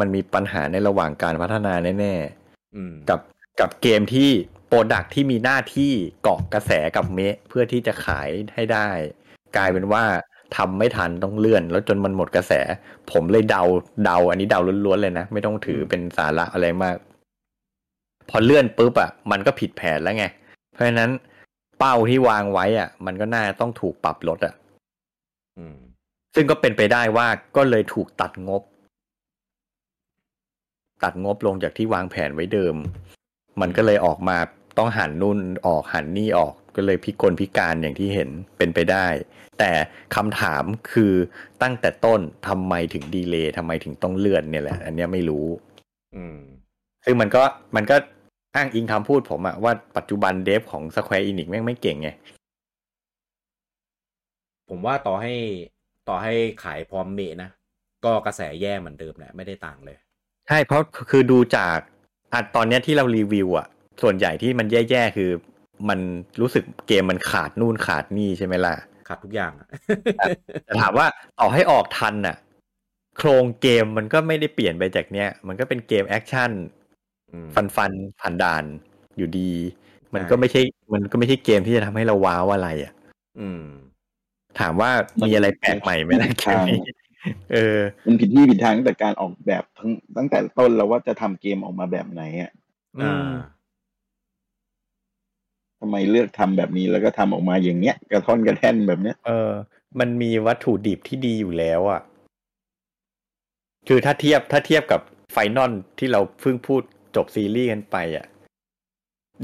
[0.00, 3.20] มันมีปัญหาในระหว่างการพัฒนาแน่ๆอืมกับ
[3.60, 4.30] กับเกมที่
[4.68, 5.92] โปรดักที่มีหน้าที่
[6.22, 8.88] เกาะกระแสกับเมะเพื่อที่จะขายให้ได้
[9.56, 10.04] กลายเป็นว่า
[10.56, 12.52] ทำไม่ทันต้องเลื่อน แล้วจนมันหมดกระแส
[13.12, 13.62] ผมเลยเดา
[14.04, 16.96] เดา อันนี้เดาล้วนๆเลยนะ ไม่ต้องถือเป็นสาระอะไรมาก
[18.30, 20.24] พอเลื่อนปุ๊บอะมันก็ผิดแผนแล้วไง
[20.72, 21.10] เพราะฉะนั้น
[21.78, 24.54] เป้าที่วางไว้อะ มันก็น่าต้องถูกปรับลดอะ
[25.58, 25.76] อืม
[26.34, 27.26] ซึ่งก็เป็นไปได้ว่า
[27.56, 28.62] ก็เลยถูกตัดงบ
[31.04, 32.74] ตัดงบลงจากที่วางแผนไว้เดิม
[33.60, 34.36] มันก็เลยออกมา
[34.78, 38.28] ต้องหันนู่นออกหันนี่ออกก็เลยพิกลพิการอย่างที่เห็น
[38.58, 39.06] เป็นไปได้
[39.58, 39.70] แต่
[40.14, 41.12] คำถามคือ
[41.62, 45.46] ตั้งแต่ต้นทำไมถึงดีเลย์ทำไมถึงต้องเลื่อนเนี่ยแหละ อันเนี้ยไม่รู้
[46.16, 46.38] อืม
[47.04, 47.42] ซึ่งมันก็
[47.76, 47.96] มันก็
[48.54, 52.08] อ้างอิงคำพูดผมอะว่าปัจจุบันเดฟของ Square Enix แม่งไม่เก่งไง
[54.68, 55.34] ผมว่าต่อให้
[56.08, 56.32] ต่อให้
[56.64, 57.50] ขายพร้อมเมะนะ
[58.04, 59.96] ก็กระแสแย่เหมือนเดิมแหละไม่ได้ต่างเลย
[60.48, 61.78] ใช่เพราะคือดูจาก
[62.32, 63.66] อะตอนเนี้ยที่เรารีวิวอะ
[64.02, 65.30] ส่วนใหญ่ที่มันแย่ๆ คือ
[65.88, 66.00] มัน
[66.40, 68.74] รู้สึกเกมมันขาดนู่นขาดนี่ใช่ไหมล่ะ
[69.08, 69.68] ขาดทุกอย่างอะ
[70.66, 71.06] แต่ถามว่า
[71.40, 72.36] ต่อให้ออกทันน่ะ
[73.18, 76.79] โครงเกมมันก็ไม่ได้เปลี่ยนไปจากเนี้ย มันก็เป็นเกม action อืม
[77.54, 78.64] ฟันฟันผ่านด่าน
[79.16, 79.50] อยู่ดี
[80.14, 80.60] มันใช่ก็ไม่ใช่
[80.92, 82.92] มันก็ไม่ใช่เกมที่จะทำให้เราว้าวอะไรอะ
[83.40, 83.62] อืม
[84.60, 84.90] ถามว่า
[85.26, 86.78] มีอะไรแปลกใหม่ไหมนะเกมนี้
[87.52, 92.50] เออ มันผิดที่ผิดทางตั้งแต่การออกแบบทั้งตั้งแต่ต้นแล้วว่าจะทำเกมออกมาแบบไหนอะ
[92.98, 93.30] อือ่าม
[95.80, 99.50] ทำไมเลือกทำแบบนี้แล้วก็ทำออกมาอย่างเงี้ย กระท่อนกระแท่นแบบเนี้ย เออ
[100.00, 102.00] มันมีวัตถุดิบที่ดีอยู่แล้วอะ
[103.88, 105.00] คือถ้าเทียบถ้าเทียบกับ
[105.32, 106.82] Final ที่เราเพิ่งพูด
[107.16, 108.26] จบซีรีส์กันไปอะ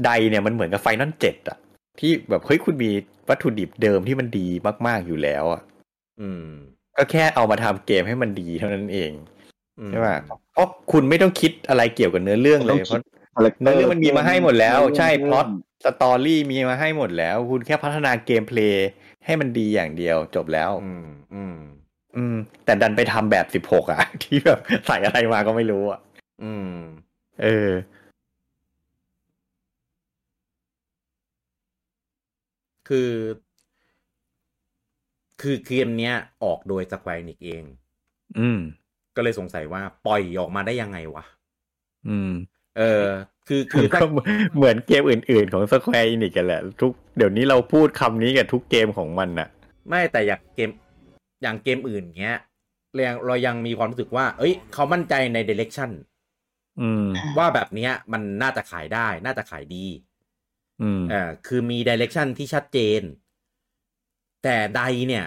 [0.05, 1.57] ไดเนี่ยมันเหมือนกับ Final เจ็ดอะ
[1.99, 2.91] ที่แบบเฮ้ยคุณมี
[3.29, 4.47] วัตถุดิบเดิมที่มันดี
[4.87, 5.61] มากๆอยู่แล้วอะ
[6.21, 6.47] อืม
[6.97, 9.11] ก็แค่เอามาทำเกมให้มันดีเท่านั้นเอง
[9.79, 10.17] อืมใช่ป่ะ
[10.53, 13.01] เพราะคุณไม่ต้องคิดอะไรเกี่ยวกับเนื้อเรื่องเลยเพราะ
[13.61, 15.47] เนื้อเรื่องมันมีมาให้หมดแล้ว ใช่ plot
[15.85, 18.87] story มีมาให้หมดแล้ว คุณแค่พัฒนา gameplay
[19.25, 21.57] ให้มันดีอย่างเดียวจบแล้ว อืม อืม
[22.15, 22.35] อืม
[22.65, 25.99] แต่ดันไปทำแบบสิบหกอะ ที่แบบใส่อะไรมาก็ไม่รู้อะ
[26.43, 26.71] อืม
[27.41, 27.71] เออ
[32.87, 33.11] คือ
[35.41, 37.63] คือเกมเนี้ย ออกโดย Square Enix เอง
[38.39, 38.59] อืม
[39.15, 41.23] ก็เลยสงสัยว่าปล่อยออกมาได้ยังไงวะ
[42.07, 42.31] อืม
[42.77, 43.05] เออ
[43.47, 44.07] คือคือถ้าก็
[44.55, 49.47] เหมือนเกมอื่น ๆ ของ Square Enix กันแหละ ทุกเดี๋ยวนี้เราพูดคำนี้กับทุกเกมของมันอะ
[49.89, 50.69] ไม่แต่อยากเกม
[51.43, 52.39] อย่างเกมอื่นเงี้ย
[52.93, 55.89] เรายังเรายังมีความรู้สึกว่า เอ้ย เขามั่นใจในเดเ c กชัน
[56.79, 57.03] อืม
[57.37, 59.85] ว่าแบบเนี้ยมันน่าจะขายได้ น่าจะขายดี
[60.81, 63.01] อืมเออคือมี direction ที่ชัดเจน
[64.43, 65.25] แต่ใดเนี่ย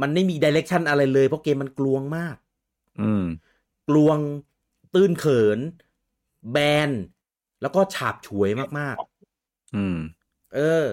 [0.00, 2.36] มันไม่มีดิเรกชันอะไรเลย เพราะเกมมันกลวงมาก
[3.00, 3.24] อืม
[3.88, 4.18] กลวง
[4.94, 5.58] ตื้นเขิน
[6.52, 6.56] แบ
[6.88, 6.90] น
[7.62, 8.96] แล้วก็ฉาบฉวยมาก
[9.74, 10.84] อืมๆเออ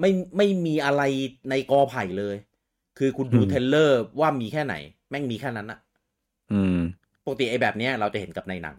[0.00, 1.02] ไม่ไม่มีอะไร
[1.50, 2.36] ในกอไผ่เลย
[2.98, 4.74] คือคุณดูอืม trailer ว่ามีแค่ไหน
[5.10, 5.78] แม่งมีแค่นั้นอะ
[6.50, 6.74] อืม
[7.28, 8.76] ปกติไอ้แบบเนี้ยเราจะเห็นกับในหนัง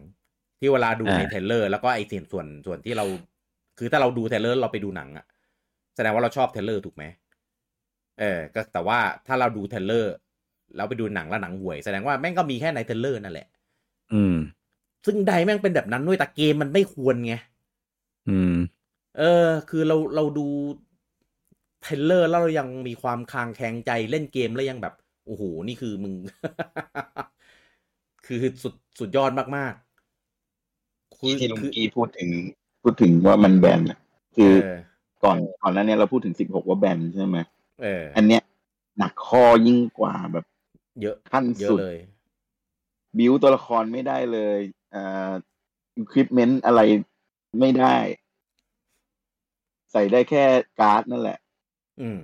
[0.59, 3.05] ที่เวลาดูอ่าใน trailer แล้วก็ไอ้ส่วนส่วนส่วนที่เรา
[3.77, 5.25] คือถ้าเราดู trailer เราไปดูหนังอะ
[5.95, 7.03] แสดงว่าเราชอบ trailer ถูกไหม
[8.19, 10.13] เออก็แต่ว่าถ้าเราดู trailer
[10.75, 13.47] แล้วไปดูหนังแล้วหนังห่วยแสดงว่าแม่งก็มีแค่ใน trailer นั่นแหละ
[14.13, 14.35] อืม
[15.05, 17.33] ซึ่งไดแม่งเป็นแบบนั้นด้วยแต่เกมมันไม่ควรไง
[18.29, 18.55] อืม
[19.17, 20.47] เออ คือเราเราดู
[21.81, 24.93] trailer แล้วเรายังมีความคลางแคลงใจเล่นเกมแล้วยังแบบ
[25.25, 26.13] โอ้โหนี่คือมึง
[28.31, 32.29] คือสุดสุดยอดมากๆคือที่ลุงคือกี้พูดถึง
[32.81, 33.99] พูดถึงว่ามันแบนอะ
[34.35, 34.77] คือเออ
[35.23, 37.37] ก่อนก่อนหน้านี้เราพูดถึงสิบหกว่าแบนใช่ไหม
[37.81, 38.41] เออ อันเนี้ย
[38.97, 40.45] หนักข้อยิ่งกว่าแบบ
[41.01, 41.97] เยอะขั้นเยอะสุดเลย
[43.17, 44.59] บิวตัวละครไม่ได้เลย
[44.95, 45.31] อ่า
[46.11, 46.81] คลิปเมนต์อะไร
[47.59, 47.95] ไม่ได้
[49.91, 50.43] ใส่ได้แค่
[50.79, 51.37] การ์ดนั่นแหละ
[52.01, 52.19] อืม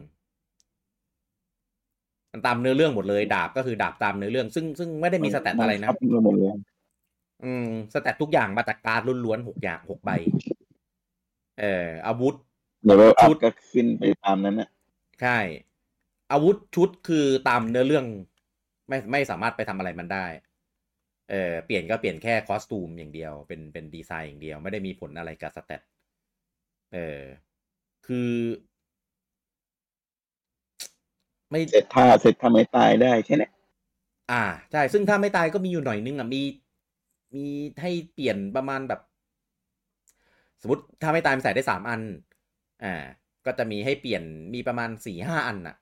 [2.35, 6.49] มันตามเนื้อเรื่องหมดเลย ดาบก็คือดาบตามเนื้อเรื่อง ซึ่งซึ่งไม่ได้มีสแตทอะไรนะบังคับหมดเลย
[7.43, 10.11] อืมสแตททุกอย่างมาจากการดล้วนๆหกอย่างหกใบ
[11.59, 12.35] เอออาวุธ
[12.83, 14.69] เดี๋ยวอัชุพดก็ขึ้นไปตามนั้นน่ะ
[15.21, 15.37] ใช่
[16.31, 18.05] อาวุธชุดคือตามเนื้อเรื่อง
[18.89, 20.25] ไม่ไม่สามารถไปทำอะไรมันได้
[21.31, 25.81] เออเปลี่ยนก็เปลี่ยนแค่คอสตูมอย่างเดียว เป็นเป็นดีไซน์อย่างเดียว ไม่ได้มีผลอะไรกับสแตท
[26.93, 27.21] เออ
[28.07, 28.29] คือ
[31.51, 33.51] ไม่เสร็จท่าเสร็จทำให้ตายได้แค่เนี้ย
[34.31, 36.41] อ่าใช่ซึ่งถ้าไม่ตายก็มีอยู่หน่อยนึงอะมี
[37.35, 37.45] มี
[37.81, 39.01] ให้เปลี่ยนประมาณแบบ
[40.61, 42.01] สมมติถ้าไม่ตายมันใส่ได้สามอัน
[42.83, 42.93] อ่า
[43.45, 44.23] ก็จะมีให้เปลี่ยน
[44.53, 45.75] มีประมาณสี่ห้าอันน่ะ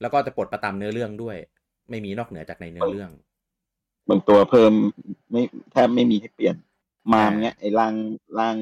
[0.00, 1.36] แล้วก็จะปลดประตามเนื้อเรื่องด้วย
[1.90, 3.10] ไม่มีนอกเหนือจากในเนื้อเรื่อง
[4.08, 4.72] บางตัวเพิ่ม
[5.30, 5.42] ไม่
[5.72, 6.56] แทบไม่มีให้เปลี่ยน
[7.12, 7.94] มามอ่าเนี้ยไอ้ร่าง
[8.38, 8.56] ร่าง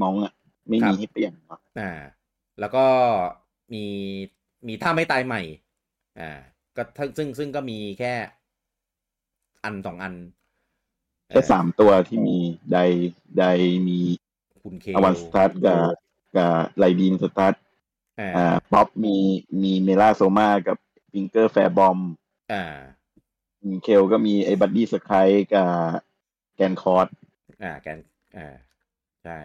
[0.00, 0.32] มองอะ
[0.68, 1.90] ไม่ครัมีบให้เปลี่ยนเนาะอ่า
[2.58, 2.86] แล้วก็
[3.74, 3.78] มี
[4.68, 5.42] มีท่าไม่ตายใหม่
[6.20, 6.30] อ่า
[6.76, 8.14] ก็ทั้งซึ่งซึ่งก็มีแค่
[9.64, 10.14] อันสองอัน
[11.28, 12.38] แค่สามตัวที่มี
[12.72, 12.78] ได
[13.38, 13.44] ได
[13.88, 13.98] มี
[14.62, 15.80] คุณเคอวันสตาร์ทกับ
[16.36, 17.54] กับไลดีนสตาร์ท
[18.20, 19.16] อ่าอ่าป๊อปมี
[19.62, 20.76] มีเมล่าโซมากับ
[21.12, 21.98] ฟิงเกอร์แฟร์บอม
[22.52, 22.62] อ่า
[23.82, 25.70] เคลก็มีไอ้บัดดี้สกายกับ
[26.54, 27.08] แกนคอร์ด
[27.62, 27.98] อ่า แกน
[28.36, 28.54] อ่า
[29.24, 29.38] ใช่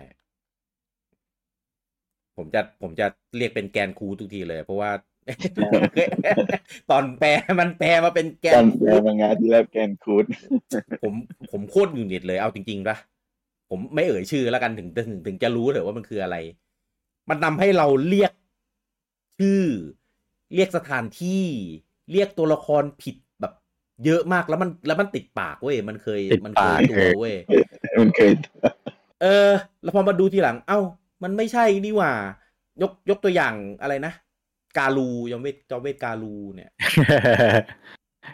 [2.37, 5.08] ผมจะผมจะเรียกเป็นแกนคูทุกทีเลย เพราะว่าไอ
[6.91, 7.29] ตอนแปล
[7.59, 10.25] มันแปลมาเป็นแกการนแปลมางานที่แล้วแกนคูด
[11.03, 11.13] ผม
[11.51, 12.97] ผมโคตรหงุดหงิดเลยเอาจริงๆปะ
[13.69, 16.37] ผมไม่เอ่ยชื่อแล้วกันถึงถึงถึงจะรู้เลยว่ามันคืออะไร
[17.29, 18.31] มันนำให้เราเรียก
[19.39, 19.63] ชื่อ
[20.55, 21.43] เรียกสถานที่
[22.11, 23.53] เรียกตัวละครผิดแบบ
[24.05, 27.35] เยอะมากแล้วมันแล้วมันติดปากเว้ยมันเคยติดมันเคปากยตัวเว้ย
[28.01, 28.31] มันเคย
[29.21, 29.51] เออ
[29.83, 30.79] แล้วพอมาดูทีหลัง เอ้า
[31.23, 32.11] มันไม่ใช่นี่หว่า
[32.81, 34.13] ยกยกตัวอย่างอะไรนะ
[34.77, 36.71] กาลูยอมเวทจอมเวทกาลูเนี่ย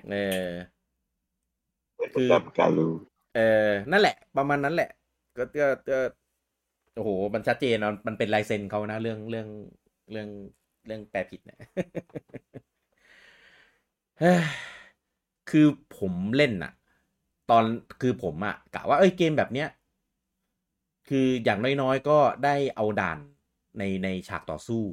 [0.10, 0.16] เอ
[0.48, 0.50] อ
[2.16, 2.92] คือกับการรู้
[3.36, 4.90] เออนั่นแหละ ประมาณนั้นแหละ
[5.38, 6.00] ก็ก็ก็
[6.96, 9.48] โอ้โหมันชัดเจนนะมันเป็นลายเซ็นเขานะเรื่องเรื่อง
[10.12, 10.30] เรื่อง
[10.86, 11.60] เรื่องแปลผิดเนี่ย
[14.20, 14.42] เฮ้ย
[15.50, 15.68] คือ
[15.98, 16.74] ผมเล่นน่ะ
[17.50, 17.64] ตอน
[18.02, 19.70] คือผมอะกะว่าเอ้ยเกมแบบเนี้ย
[21.10, 23.18] คืออย่างน้อยๆก็ได้เอาด่าน
[23.80, 24.84] ในในฉากต่อสู้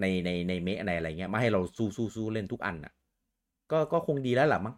[0.00, 2.92] ในในในเมะในอะไรเงี้ยมาให้เราสู้สู้สู้เล่นทุกอันอะ
[3.72, 4.74] ก็ก็คงดีแล้วล่ะมั้ง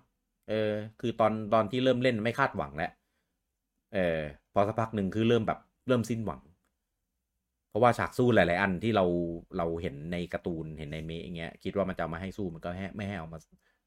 [0.49, 2.93] เออ คือตอนตอนที่เริ่มเล่นไม่คาดหวังแล้ว
[3.95, 4.21] เออ
[4.53, 5.59] พอสักพักหนึ่งคือเริ่มแบบ
[5.89, 6.41] เริ่มสิ้นหวัง
[7.69, 9.05] เพราะว่าฉากสู้หลาย ๆ อันที่เรา
[9.59, 13.39] เราเห็นในการ์ตูนเห็นในเมะอย่างเงี้ยคิดว่ามันจะมาให้สู้มันก็ให้ไม่ให้เอามา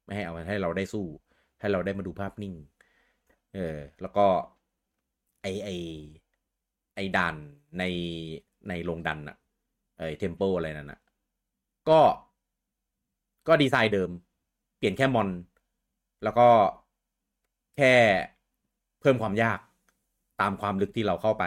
[0.05, 1.05] ไม่ให้เอามาให้เราได้สู้
[1.59, 2.53] ให้เราได้มาดูภาพนิ่ง
[3.53, 4.25] เออ แล้วก็
[5.41, 5.69] ไอไอ
[6.95, 7.35] ไอด่าน
[7.79, 7.83] ใน
[8.69, 9.37] ในโรงดันอะ
[9.97, 10.99] ไอเทมเ l ลอะไรนั่นอะ
[11.89, 11.99] ก็
[13.47, 14.09] ก็ดีไซน์เดิม
[14.77, 15.29] เปลี่ยนแค่มอน
[16.23, 16.47] แล้วก็
[17.77, 17.93] แค่
[19.01, 19.59] เพิ่มความยาก
[20.41, 21.45] ตามความลึกที่เราเข้าไป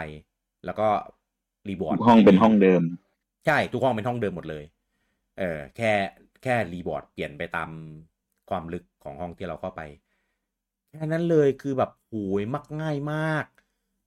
[0.65, 0.87] แล้วก็
[1.67, 2.81] รีบอร์ดห้องเป็นห้องเดิม
[3.45, 4.63] ใช่ ทุกห้องเป็นห้องเดิมหมดเลย
[5.39, 5.91] เออแค่
[6.43, 7.69] แค่รีบอร์ดเปลี่ยนไปตาม
[8.49, 9.81] ความลึกของห้องที่เราเข้าไป
[10.89, 13.45] แค่นั้นเลยคือแบบโหยมักง่ายมาก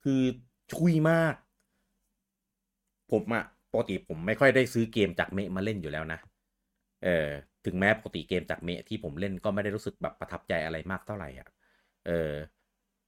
[0.04, 0.20] คือ
[0.72, 1.34] ชุยมาก
[3.12, 6.18] ผมอะ ปกติผมไม่ค่อยได้ซื้อเกมจากเมะมาเล่นอยู่แล้วนะ
[7.04, 7.28] เออ
[7.64, 11.48] ถึงแม้ปกติเกมจากเมะที่ผมเล่นก็ไม่ได้รู้สึกแบบประทับใจอะไรมากเท่าไหร่อะ
[12.06, 12.32] เออ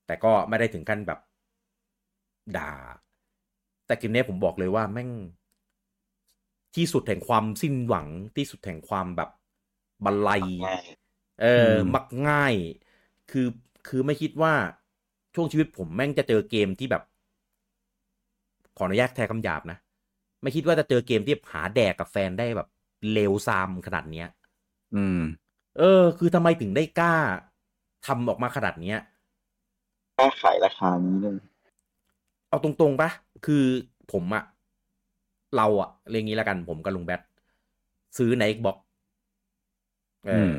[0.06, 1.20] แต่ก็ไม่ได้ถึงขั้นแบบ
[2.56, 2.72] ด่า
[3.86, 5.10] แต่เกมเนี้ยผมบอกเลยว่าแม่ง
[6.74, 9.30] ที่สุดแห่งความสิ้นหวังที่สุดแห่งความแบบ
[10.04, 10.30] บันไล
[10.64, 10.84] ง่าย
[11.42, 12.54] เอออมมักง่าย
[13.30, 13.46] คือ
[13.88, 14.52] คือไม่คิดว่า
[15.34, 17.02] ช่วงชีวิตผมแม่งจะเจอเกมที่แบบ
[18.76, 19.78] ขออนุญาตแทนคำหยาบนะ
[20.44, 22.68] ไม่คิดว่าจะเจอเกมที่หาแดกกับแฟนได้แบบ
[23.12, 24.28] เลวซามขนาดเนี้ย
[24.94, 25.20] อืม
[25.78, 27.14] เออ คือทำไมถึงได้กล้า
[28.06, 28.98] ทำออกมาขนาดเนี้ย
[30.18, 31.36] กล้าขายราคานี้เลย
[32.48, 33.10] เอาตรงๆปะ
[33.46, 33.64] คือ
[34.12, 34.44] ผมอะ
[35.56, 37.20] เราอะเรียกงี้แล้วกันผมกับลุงแบท
[38.18, 38.76] ซื้อใน Xbox
[40.26, 40.52] เออม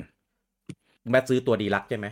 [1.04, 2.08] ลุงแบทซื้อตัว Deluxe ใช่ไหม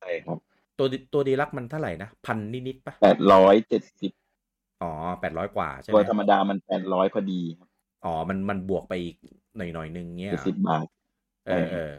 [0.00, 0.38] ใช่ครับ
[0.78, 4.12] ตัวตัว Deluxe มันเท่าไหร่นะพันนิดๆปะแปดร้อยเจ็ดสิบ
[4.82, 7.68] อ๋อแปดร้อยกว่าใช่ไหมตัวธรรมดามันแปดร้อยพอดีครับ
[8.04, 9.16] อ๋อ มันมันบวกไปอีก
[9.56, 10.86] หน่อยหน่อยๆนึงเงี้ยเจ็ดสิบบาท
[11.48, 11.92] เออเออ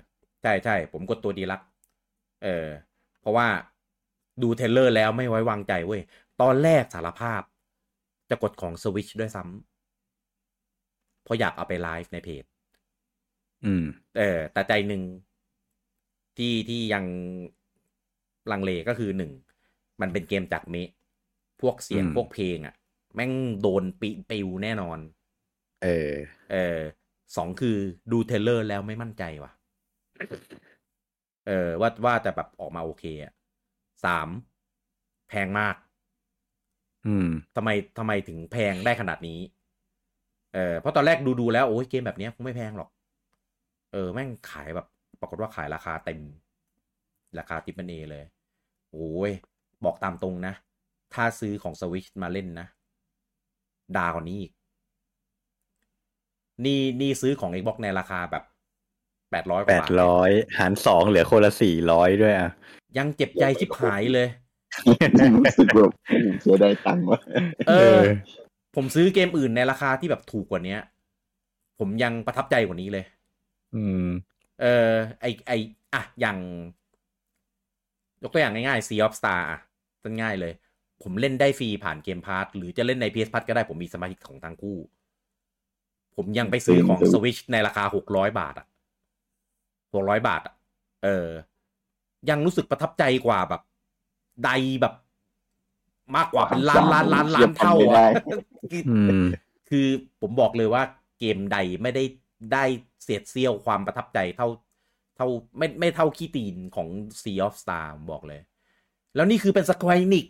[0.43, 1.61] ใช่ใช่ผมกดตัว Deluxe
[2.43, 2.67] เออ
[3.21, 3.47] เพราะว่า
[4.41, 6.01] ดู trailer แล้วไม่ไว้วางใจเว้ย
[6.41, 7.41] ตอนแรกสารภาพ
[8.29, 12.43] จะกดของสวิชด้วยซ้ำเพราะอยากเอาไปไลฟ์ในเพจ
[13.65, 13.83] อืม
[14.17, 15.01] เออ แต่ใจหนึ่ง
[16.37, 17.05] ที่ที่ยัง
[18.51, 19.31] ลังเลก็คือหนึ่ง
[20.01, 20.89] มันเป็นเกมจากเมะ
[21.61, 22.75] พวกเสียงอืมพวกเพลงอะ่ะ
[23.15, 23.31] แม่ง
[23.61, 24.99] โดนปิปิวแน่นอน
[25.83, 26.11] เออ
[26.51, 26.79] เออ
[27.35, 27.77] สองคือ
[28.11, 29.51] ดูเทรลเลอร์แล้วไม่มั่นใจว่ะ
[31.47, 33.33] เออว่าว่าจะแบบออกมาโอเคอะ
[34.05, 34.29] สาม
[35.29, 35.75] แพงมาก
[37.07, 39.39] อืมทำไมทำไมถึงแพงได้ขนาดนี้
[40.53, 42.89] เออเพราะตอนแรกดูดูแล้วโอ้ยเกมแบบเนี้ยคงไม่แพงหรอก
[43.93, 44.87] เออ แม่งขายแบบ
[45.19, 46.19] ปรากฏว่าขายราคาเต็ม
[47.39, 48.25] ราคาติปเอเลย
[48.91, 49.31] โอ้ย
[49.85, 50.53] บอกตามตรงนะ
[51.13, 52.67] ถ้าซื้อของสวิชมาเล่นนะ
[53.97, 54.51] ดากว่านี้อีก
[56.65, 58.43] นี่นี่ซื้อของ Xbox ในราคาแบบ
[59.31, 62.51] แปดร้อยกแปว่าดบาทร้อยหารสองเหลือคนละสี่ร้อยด้วยอะ
[62.97, 64.27] ยังเจ็บใจชิบหายเลย
[65.35, 65.91] รู้สึกแบบ
[66.41, 67.19] เสียดายตังค์ว่ะ
[67.67, 68.01] เอเอออ
[68.75, 70.79] ผมซื้อเกมอื่นในราคาที่แบบถูกกว่าเนี้ย
[71.79, 73.05] ผมยังประทับใจกว่านี้เลย
[73.75, 74.05] อืม
[74.61, 74.91] เออ
[75.21, 75.51] ไอไอ
[75.93, 76.37] อะอย่าง
[78.23, 79.59] ยกตัวอย่างง่ายๆ Sea of Star อะ
[80.03, 80.53] ต้นง่ายเลย
[81.03, 84.77] ผมเล่นได้ฟรีผ่าน Game Pass หรือจะเล่นใน PS Plus ก็ได้ผมมีสมาชิกของทั้งคู่
[86.15, 88.67] ผมยังไปซื้อของ Switch ในราคาหกร้อยบาทอะ
[89.93, 90.53] หกร้อยบาทอะ
[91.03, 91.27] เออ
[92.29, 93.61] ยังรู้สึกประทับใจกว่าแบบ
[94.45, 94.51] ได
[94.81, 94.93] แบบ
[96.15, 98.07] มากกว่าเป็นล้านล้านล้านล้านเท่าเทียบกันไม่อะได้อะ
[98.89, 99.25] อืม
[99.69, 99.87] คือ
[100.21, 100.83] ผมบอกเลยว่า
[101.19, 102.03] เกมไดไม่ได้
[102.53, 102.63] ได้
[103.03, 104.47] เศษเสี้ยวความประทับใจเท่า
[105.15, 105.27] เท่า
[105.57, 106.87] ไม่ไม่เท่าขี้ตีนของ
[107.21, 108.41] Sea of Star ผมบอกเลย
[109.15, 110.25] แล้วนี่คือเป็น Square Enix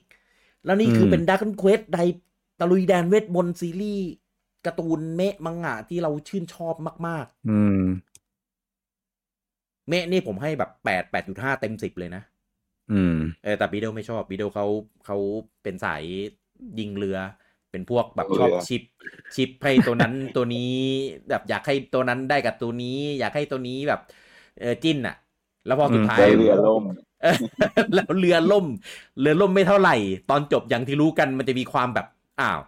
[0.66, 2.00] แล้วนี่คือมเป็นดัก q นเควสใด
[2.60, 4.06] ตะลุยแดนเวทมนต์ซีรีส์
[4.66, 6.76] การ์ตูนเมะมังงะที่เราชื่นชอบ
[7.08, 8.10] มากอืมๆ
[9.90, 12.24] เมะนี่ผมให้แบบแปดแปดจุดห้าเต็มสิบเลยนะ
[12.92, 14.66] อืม เออแต่บีเดลไม่ชอบบีเดลเขา
[15.06, 15.18] เขา
[15.64, 16.04] เป็นสาย
[16.80, 17.18] ยิงเรือ
[17.72, 18.82] เป็นพวกแบบเรือชอบชิป
[19.36, 20.74] ชิปให้ตัวนั้นตัวนี้
[21.30, 24.02] แบบอยากให้ตัวนั้นได้กับตัวนี้ อยากให้ตัวนี้แบบ
[24.60, 25.16] เออจิ้นอะ
[25.66, 26.94] แล้วพอสุดท้ายใจเรือล่มเออ
[27.94, 28.66] แล้วเรือล่ม
[29.20, 29.96] เรือล่มไม่เท่าไหร่
[30.30, 32.08] ตอนจบอย่างที่รู้กันมันจะมีความแบบ
[32.40, 32.60] อ้าว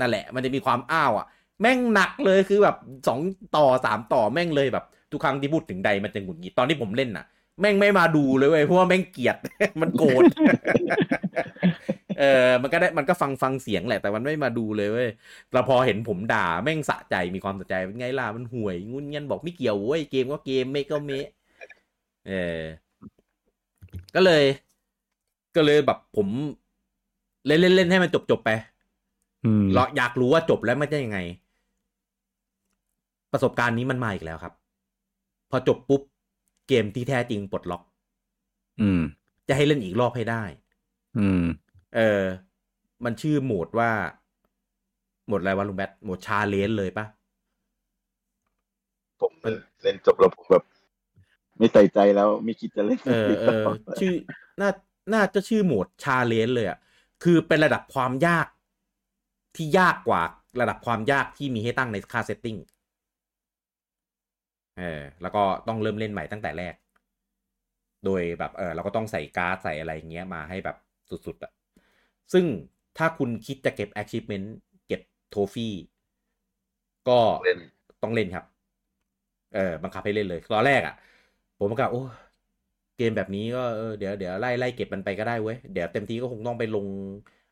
[0.00, 1.26] นั่นแหละ มันจะมีความอ้าวอะ
[1.60, 2.76] แม่งหนักเลยคือแบบ
[3.08, 3.20] สอง
[3.56, 7.24] ต่อสามต่อแม่งเลยแบบ ทุกครั้งที่พูดถึงใดมันจะหงุดหงิดตอนที่ผมเล่นน่ะ
[7.60, 9.36] แม่งไม่มาดูเลยเว้ยเพราะว่าแม่งเกลียด
[9.80, 10.24] มันโกรธ
[12.18, 15.08] เออ มันก็ได้ มันก็ฟังฟังเสียงแหละ แต่มันไม่มาดูเลยเว้ย
[15.52, 21.12] เราพอเห็นผมด่า แม่งสะใจ มีความสะใจ เป็นไงล่ะ มันห่วย งุนเงียนบอกไม่เกี่ยวเว้ย เกมก็เกม เมก็เม
[22.26, 22.83] เออ
[24.14, 24.44] ก็เลย
[25.56, 26.28] ก็เลยแบบผม
[27.46, 28.50] เล่นเล่นเล่นให้มันจบจบๆไป
[29.44, 31.18] อืมเราอยากรู้ว่าจบแล้วมันจะยังไง
[33.32, 34.54] ประสบการณ์นี้มันมาอีกแล้วครับ
[35.50, 36.02] พอจบปุ๊บ
[36.68, 37.82] เกมที่แท้จริงปลดล็อก
[38.80, 39.00] อืม
[39.48, 40.42] จะให้เล่นอีกรอบให้ได้
[41.18, 41.42] อืม
[41.96, 42.22] เออ
[43.04, 43.90] มันชื่อโหมดว่า
[45.26, 47.06] โหมดอะไรวะลุงแบทโหมดชาเลนเลยปะ
[49.20, 49.32] ผม
[49.82, 50.64] เล่นจบแล้วผมแบบ
[51.58, 53.64] ไม่ใส่ใจแล้วไม่คิดจะเล่นเออเออ
[54.00, 54.14] ชื่อ
[54.60, 54.70] น่า
[55.14, 56.78] น่าจะชื่อโหมด challenge เลยอะ
[57.24, 58.46] คือเป็นระดับความยาก
[59.56, 60.22] ที่ยากกว่า
[60.60, 62.56] ระดับความยากที่มีให้ตั้งในค่า setting
[64.78, 66.74] เออแล้วก็ต้องเริ่มเล่นใหม่ตั้งแต่แรก
[68.04, 70.76] โดยแบบเออเราก็ต้องใส่การ์ดใส่อะไรอย่างเงี้ยมาให้แบบ
[71.26, 71.52] สุดๆอะ
[72.32, 72.44] ซึ่ง
[72.98, 74.48] ถ้าคุณคิดจะเก็บ achievement
[74.86, 75.00] เก็บ
[75.30, 75.74] โทฟี่
[77.08, 77.58] ก็เล่น
[78.02, 78.44] ต้องเล่นครับ
[79.54, 80.94] เออบังคับให้เล่นเลย ตอนแรกอะ่ะ
[81.60, 82.02] ผมก็โอ้
[82.96, 86.86] เกมแบบนี้ก็เออเดี๋ยวเดี๋ยวไล่ไล่เก็บมันไปก็ได้เว้ย เดี๋ยวเต็มที่ก็คงต้องไปลง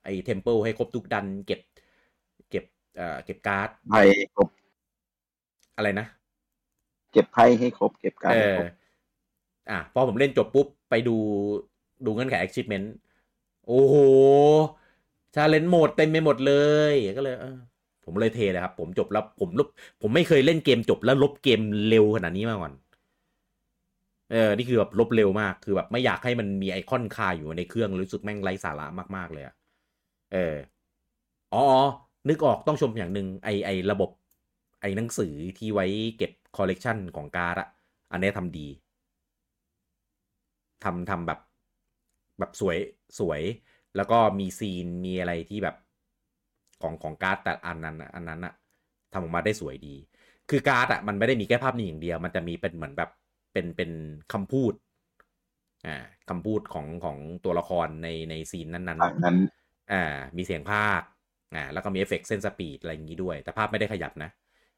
[0.05, 1.61] ไอ้เทมเพิลให้ครบทุกดัน เก็บ
[2.51, 2.65] เก็บ
[2.97, 4.01] เอ่อเก็บการ์ดไพ่
[4.37, 4.49] ครบ
[5.77, 6.07] อะไรนะ
[7.13, 8.69] เก็บไพ่ให้ครบ เก็บการเอให้อครบ
[9.71, 11.17] อะพอผมเล่นจบปุ๊บ ไปดู
[12.05, 12.87] ดูเงื่อนไข achievement
[13.67, 13.95] โอ้โห
[15.35, 16.55] challenge mode เต็มไปหมดเล
[16.93, 17.57] ยก็เลยเออ
[18.05, 19.69] ผมเลยเทเลยครับ ผมจบแล้วผมลบ
[20.03, 22.73] ผมไม่เคยเล่นเกมจบแล้วลบเกมเร็วขนาดนี้มาก่อน
[24.33, 28.87] เออนี่คือแบบลบเร็วมาก คือแบบไม่อยากให้มันมีไอคอนคาอยู่ในเครื่องรู้สึกแม่งไร้สาระ
[29.17, 29.55] มากๆเลยอะ
[30.33, 30.57] เออ
[31.55, 31.65] อ๋อ
[32.29, 34.11] นึกออกต้องชมอย่างหนึ่งไอไอระบบ
[34.81, 35.87] ไอหนังสือที่ไว้
[36.17, 37.69] เก็บคอลเลกชันของการ์ดอะ
[38.13, 38.67] อันนี้ทำดี
[40.85, 41.39] ทำทำแบบ
[42.39, 42.79] แบบสวย
[43.19, 43.43] สวย
[43.97, 45.77] แล้วก็มี scene มีอะไรที่แบบ
[46.83, 48.53] ของของการ์ดแต่อันนั้นอะอันนั้นอะ
[49.13, 49.95] ทำออกมาได้สวยดี
[50.51, 53.11] คือการ์ดอะมันไม่ได้มีแค่ภาพนี้อย่างเดียว มันจะมีเป็นเหมือนแบบ
[53.53, 53.91] เป็นเป็น
[54.33, 54.73] คำพูด
[55.87, 55.97] อ่า
[56.29, 59.37] คำพูดของของตัวละครในใน scene นั้นๆทางนั้น
[59.93, 60.03] อ่า
[60.37, 61.03] มีเสียงพากย์
[61.55, 64.31] อ่าแล้วก็มีเอฟเฟกต์เส้น speed อะไรอย่างนี้ด้วย แต่ภาพไม่ได้ขยับนะ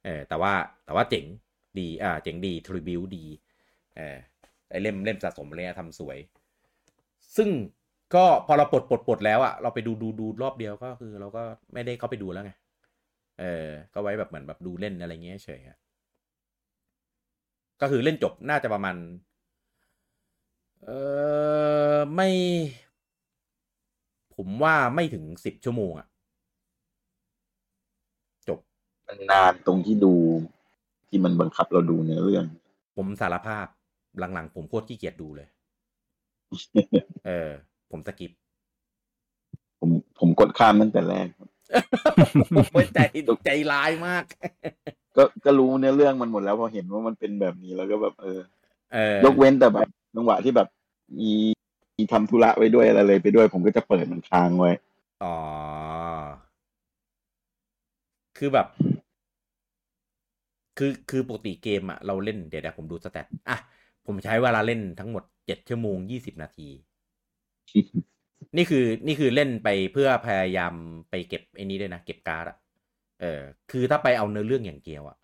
[0.04, 0.52] เออแต่ว่า
[0.84, 1.24] แต่ว่าเจ๋ง
[1.78, 3.24] ดีอ่าเจ๋งดีทริบิวดี
[3.96, 4.16] เออ
[4.70, 6.18] ไอเล่มเล่มสะสมอะไรเลยทำสวย
[7.36, 7.48] ซึ่ง
[8.14, 11.42] ก็พอเราปลดปลดปลดแล้วอะเราไปดูดูดูรอบเดียวก็คือ เราก็
[11.72, 12.52] ไม่ได้เข้าไปดูแล้วไง
[13.40, 15.78] เออก็ไว้แบบเหมือนแบบดูเล่นอะไรเงี้ยเฉยอะ
[17.84, 18.96] ก็คือเล่นจบน่าจะประมาณ
[20.84, 20.90] เอ
[21.94, 22.28] อไม่
[24.34, 26.06] ผมว่าไม่ถึงสิบชั่วโมงอะ
[28.48, 28.58] จบ
[29.06, 30.14] มันนานตรงที่ดู
[31.08, 32.44] ที่มันบังคับเราดูเนื้อเรื่อง
[32.96, 33.66] ผมสารภาพ
[34.18, 35.48] หลังๆ ผมโคตรขี้เกียจดูเลย
[37.26, 37.50] เออ
[37.90, 38.30] ผมสกิป
[39.78, 41.48] ผมผมกดข้ามตั้งแต่แรกครับ
[42.72, 42.98] โอ้ยใจ
[43.44, 44.24] ใจร้ายมาก
[45.16, 48.40] ก็ก็รู้เนื้อเรื่องมันหมดแล้วพอเห็นว่ามันเป็นแบบนี้แล้วก็แบบ เออ
[48.92, 50.68] เออยกเว้นแต่แบบจังหวะที่แบบ
[51.18, 51.32] มี
[51.96, 54.70] มีทำธุระไว้ด้วยอะไรเลยไปด้วย ผมก็จะเปิดมันค้างไว้
[55.22, 55.36] อ๋อ
[58.38, 58.66] คือแบบ
[60.78, 63.56] คือคือปกติเกมอะเราเล่นเดี๋ยวเดี๋ยวผมดู stat อะ
[64.06, 66.68] ผมใช้เวลาเล่นทั้งหมดเจ็ดชั่วโมงยี่สิบนาที
[68.56, 70.74] นี่คือนี่คือเล่นไปเพื่อพยายาม
[71.10, 72.56] ไปเก็บไอ้นี้ด้วยนะ เก็บการ์ดอะ
[73.20, 73.40] เออ
[73.70, 75.16] คือถ้าไปเอาเนื้อเรื่องอย่างเดียวอะ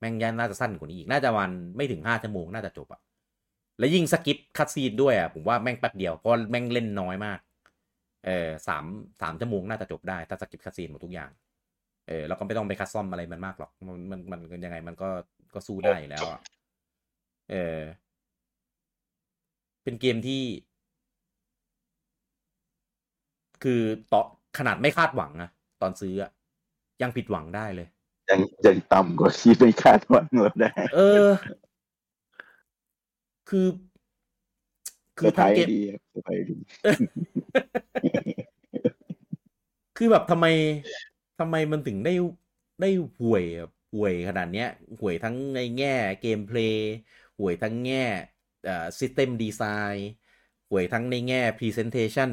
[0.00, 3.00] แม่งยันน่าจะสั้นกว่านี้อีก น่าจะวันไม่ถึงห้าชั่วโมงน่าจะจบอะ
[3.78, 7.38] แล้วยิ่ง skip cutscene ด้วยอะผมว่าแม่งแป๊บเดียวเพราะแม่งเล่นน้อยมาก
[8.26, 8.84] เออสาม
[9.22, 11.30] สามชั่วโมงน่าจะจบได้ ถ้าสกิปคัดซีนหมดทุกอย่าง
[12.08, 14.20] เออแล้วก็ไม่ต้องไปคัดซ่อมอะไรมันมากหรอก มันมัน
[14.52, 15.08] มันยังไงมันก็
[15.54, 16.40] ก็สู้ได้อยู่แล้วอะ
[17.50, 17.78] เออ
[19.84, 20.42] เป็นเกมที่
[23.62, 23.80] คือ
[24.12, 24.22] ต่อ
[24.58, 25.50] ขนาดไม่คาดหวังอะ
[25.82, 26.30] ตอนซื้ออะ
[27.02, 27.88] ยังผิดหวังได้เลย
[28.30, 31.28] ยังยังต่ำกว่าที่ไม่คาดหวังเราได้ เออ
[33.48, 36.56] คือคืออร์ไพรทั้งเกมดีครับเซอร์ไพรส์ดี
[39.96, 40.46] คือแบบทำไม
[41.40, 42.14] ทำไมมันถึงได้
[42.80, 42.90] ได้
[43.20, 44.68] ห่วยแบบห่วยขนาดเนี้ย
[45.00, 46.92] ห่วยทั้งในแง่ gameplay
[47.38, 48.04] ห่วยทั้งแง่
[48.64, 50.08] เอ่อ system design
[50.70, 52.30] ห่วยทั้งในแง่ presentation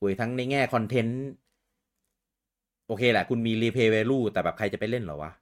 [0.00, 1.20] ห่วยทั้งในแง่ content
[2.86, 5.32] โอเคแหละ คุณมีรีเพย์ a l ลูแต่แบบใครจะไปเล่นเหรอวะ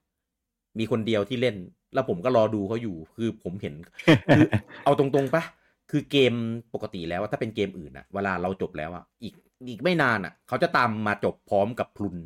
[0.79, 1.57] มีคนเดียวที่เล่น
[1.95, 3.75] แล้วผมก็รอดูเขาอยู่ คือผมเห็น
[4.29, 4.43] คือ
[4.85, 5.43] เอาตรงๆปะ
[5.91, 6.35] คือเกม
[6.75, 9.35] ปกติแล้วอะถ้าเป็นเกมอื่นอะเวลาเราจบแล้วอะอีก
[9.69, 12.17] อีกไม่นานอะเขาจะตามมาจบพร้อมกับพลุน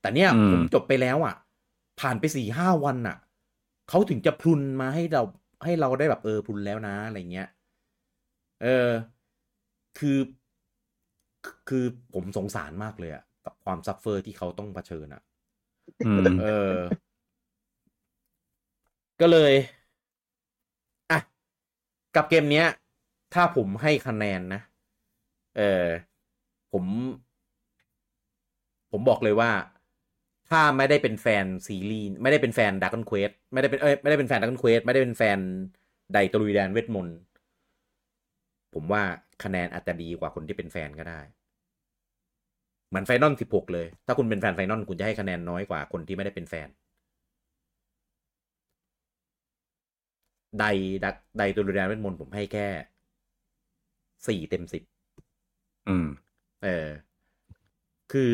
[0.00, 1.34] แต่เนี้ยอืมผมจบไปแล้วอะ
[2.00, 3.16] ผ่านไปสี่ห้าวันอะ
[3.88, 5.22] เขาถึงจะพลุนมาให้เรา
[5.64, 7.48] ให้เราได้แบบเออพลุนแล้วนะอะไรเงี้ย
[8.62, 8.88] เออ
[9.98, 10.18] คือ
[11.68, 11.84] คือ
[12.14, 15.22] ผมสงสารมากเลยอะกับความ suffer ที่เขาต้องเผชิญอะ
[16.06, 16.76] อืมเออ
[19.20, 19.52] ก็เลย
[21.10, 21.20] อะ
[22.16, 22.66] กับเกมเนี้ย
[23.34, 24.60] ถ้าผมให้คะแนนนะ
[25.56, 25.86] เออ
[26.72, 26.84] ผม
[28.92, 29.50] ผมบอกเลยว่า
[30.50, 35.38] ถ้าไม่ได้เป็นแฟนซีรีส์ ไม่ได้เป็นแฟนดัก o n นเควสไม่ได้เป็นเอ้ยไม่ได้เป็นแฟนดัก o n นเควสไม่ได้เป็นแฟน
[36.12, 37.16] ไดตะลุยแดนเวทมนต์
[38.74, 39.02] ผมว่า
[39.44, 41.20] คะแนนอาจจะดีกว่าคนที่เป็นแฟนก็ได้
[42.88, 46.68] เหมือน Final สิบหกเลย ถ้าคุณเป็นแฟน Final คุณจะให้คะแนนน้อยกว่าคนที่ไม่ได้เป็นแฟน
[50.58, 50.64] ได
[51.04, 52.68] ดักไดตะลุยแดนเวทมนต์ผมให้แค่
[54.26, 54.82] สี่เต็มสิบ
[55.88, 56.06] อืม
[56.64, 56.88] เออ
[58.12, 58.32] คือ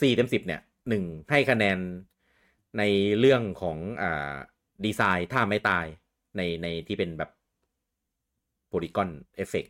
[0.00, 1.78] สี่เต็มสิบเนี่ยหนึ่งให้คะแนน
[2.78, 2.82] ใน
[3.18, 4.34] เรื่องของอ่า
[4.84, 5.86] ดีไซน์ท่าไม่ตาย
[6.36, 7.30] ในในที่เป็นแบบ
[8.74, 9.66] โพลีกอนเอฟเฟก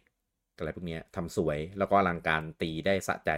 [0.56, 3.30] อะไรพวกเนี้ยทำสวยแล้วก็อลังการตีได้สะใจ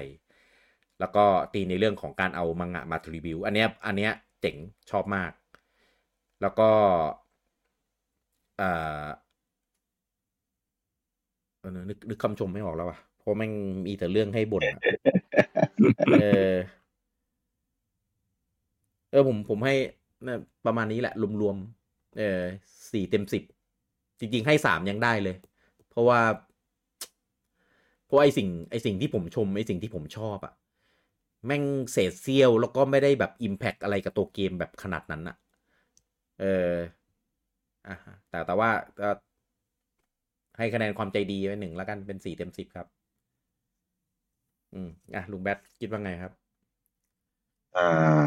[1.01, 1.25] แล้วก็
[1.55, 4.57] ตีในเรื่องของการเอามังงะมาทรีวิว อันเนี้ยอันเนี้ยเจ๋ง
[4.91, 5.33] ชอบมาก
[6.41, 6.71] แล้วก็
[8.57, 8.71] เอ่
[9.05, 9.07] อ
[11.61, 13.53] เออนึกนึกคำชมไม่ออกแล้วว่ะเพราะแม่ง
[13.87, 14.81] มีแต่เรื่องให้บ่นอะ
[16.21, 16.53] เออ
[19.11, 19.75] เออผมผมให้
[20.27, 22.43] นะประมาณนี้แหละรวมๆเออ
[22.93, 23.43] สี่เต็มสิบ
[24.19, 25.37] จริงๆให้สามยังได้เลย
[25.97, 26.23] เพราะว่า
[28.07, 30.55] เพราะไอสิ่งไอสิ่งที่ผมชมไอสิ่งที่ผมชอบอะ
[31.47, 35.37] แม่งเศษเสี้ยว แล้วก็ไม่ได้แบบอิมแพ t อะไรกับตัวเกมแบบขนาดนั้นอะ
[36.41, 36.77] เออ
[37.87, 37.95] อะ
[38.29, 38.71] แต่แต่ว่า
[39.01, 39.09] ก็
[40.59, 42.87] ให้คะแนนความใจดีไว้หนึ่งแล้วกันเป็นสี่เต็มสิบครับ
[44.73, 46.33] อืมอะลุงแบทคิดว่าไงครับ
[47.77, 48.27] อ่า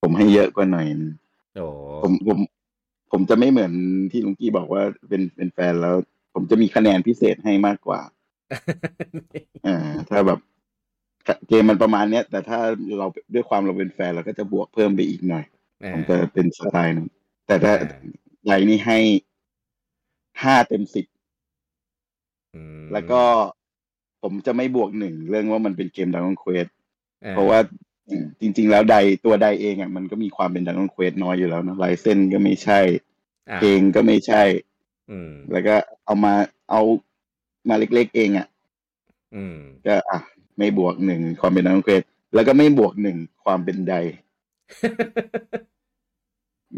[0.00, 1.12] ผมให้เยอะกว่าหน่อยนึง
[1.54, 1.66] โอ้
[2.02, 2.38] ผมผม
[3.12, 3.72] ผมจะไม่เหมือน
[4.12, 5.96] ที่ลุงกี้บอกว่าเป็นเป็นแฟนแล้ว
[6.34, 8.00] ผมจะมีคะแนนพิเศษให้มากกว่า
[9.66, 9.76] อ่า
[10.10, 10.38] ถ้าแบบ
[11.48, 12.58] เกมมันประมาณเนี้ย แต่ถ้า
[12.98, 15.44] เราด้วยความเราเป็นแฟนเราก็จะบวกเพิ่มไปอีกหน่อย
[15.92, 17.08] ผมจะเป็นสไตล์นั้น
[17.46, 18.00] แต่ถ้าอ่า
[18.46, 18.98] ไดนี่ให้
[20.42, 21.06] ห้าเต็มสิบ
[22.54, 23.22] อืมแล้วก็
[24.22, 26.66] ผมจะไม่บวกหนึ่งเรื่องว่ามันเป็นเกมดัง g เควส
[27.24, 27.58] อ่เพราะว่า
[28.40, 32.80] จริง ๆ แล้วไดตัวไดเองอะมันก็มีความเป็นดัง g เควสน้อยอยู่แล้วนะลายเส้นก็ไม่ใช่
[33.50, 34.73] อะเพลงก็ไม่ใช่อืม
[35.52, 35.74] แล้วก็
[36.04, 36.34] เอามา
[36.70, 36.80] เอา
[37.68, 38.46] มาเล็กๆเองอะ
[39.34, 39.56] อืม
[39.86, 40.18] ก็อะ
[40.58, 42.02] ไม่บวกหนึ่งความเป็นดัง g เควส
[42.34, 43.94] แล้วก็ไม่บวกหนึ่งความเป็นได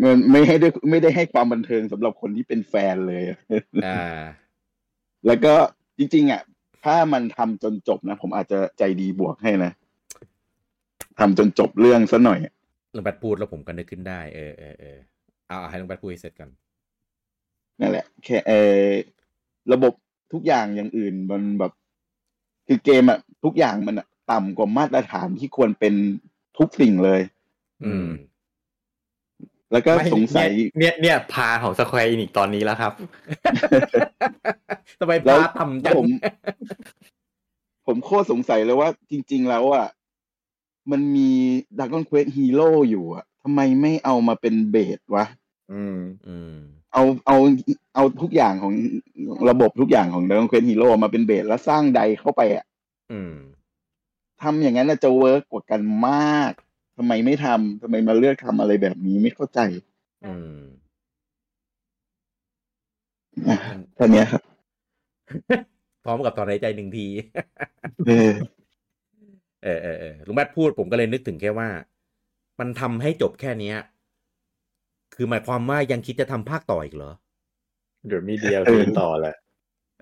[0.03, 3.39] มันไม่ให้ด้วยไม่ได้ให้ความบันเทิงสำหรับคนที่เป็นแฟนเลยอะ
[3.87, 4.21] อ่า
[5.27, 5.55] แล้วก็
[5.99, 6.43] จริง ๆ อะ
[6.85, 9.73] ถ้ามันทำจนจบนะ ผมอาจจะใจดีบวกให้นะ
[11.19, 12.39] ทำจนจบเรื่องซะหน่อย
[12.97, 14.99] ลุงแบทพูดแล้วผมก็นึกขึ้นได้ เออเออเออ
[15.49, 16.51] เอาเอาให้ลุงแบทพูดให้เสร็จก่อน
[17.81, 18.85] นั่นแหละ แค่เออ
[19.73, 19.93] ระบบ
[20.33, 21.73] ทุกอย่างอย่างอื่นมันแบบ
[22.67, 25.95] คือเกมอะทุกอย่างมันอะต่ำกว่ามาตรฐานที่ควรเป็น
[26.59, 27.21] ทุกสิ่งเลย
[27.85, 28.09] อืม
[29.73, 30.49] แล้วก็ไม่สงสัย
[30.79, 32.93] เนี่ยเนี่ย power ของ Square Enix ตอนนี้แล้วครับ
[35.01, 36.07] ทำไมแล้พาวต่ำจังผม
[37.87, 39.89] ผมโคตรสงสัยเลยว่า จริง ๆ แล้วอะ
[40.91, 41.31] มันมี
[41.79, 45.27] ดัก o n นเควสฮีโร่อยู่อะทำไมไม่เอามาเป็น base วะ
[45.73, 45.99] อืม
[46.29, 46.57] อืม
[46.97, 47.39] เอาเอา
[47.95, 48.73] เอาทุกอย่างของ
[49.51, 52.65] ระบบทุกอย่างของดัก o n นเควสฮีโร่มาเป็น base แล้วสร้างไดเข้าไปอะ
[53.13, 53.35] อืม
[54.43, 56.53] ทำอย่างนั้นน่ะจะ work กว่ากันมาก
[56.97, 59.61] ทำไมไม่ทำทำไมมาเลือกทำอะไรแบบนี้ไม่เข้าใจ
[60.27, 60.59] อืม
[63.49, 63.57] อะ
[63.95, 64.43] แค่เนี้ยครับ
[66.05, 67.07] พร้อมกับตอนหายใจหนึ่งที
[68.09, 68.33] เออ
[69.65, 71.69] เออเออเออลุงแบทพูดผมก็เลยนึกถึงแค่ว่า
[72.61, 73.77] มันทำให้จบแค่เนี้ย
[75.15, 77.13] คือหมายความว่ายังคิดจะทำภาคต่ออีกเหรอ
[78.07, 79.35] เดี๋ยวมีเดียวเออต่อแหละ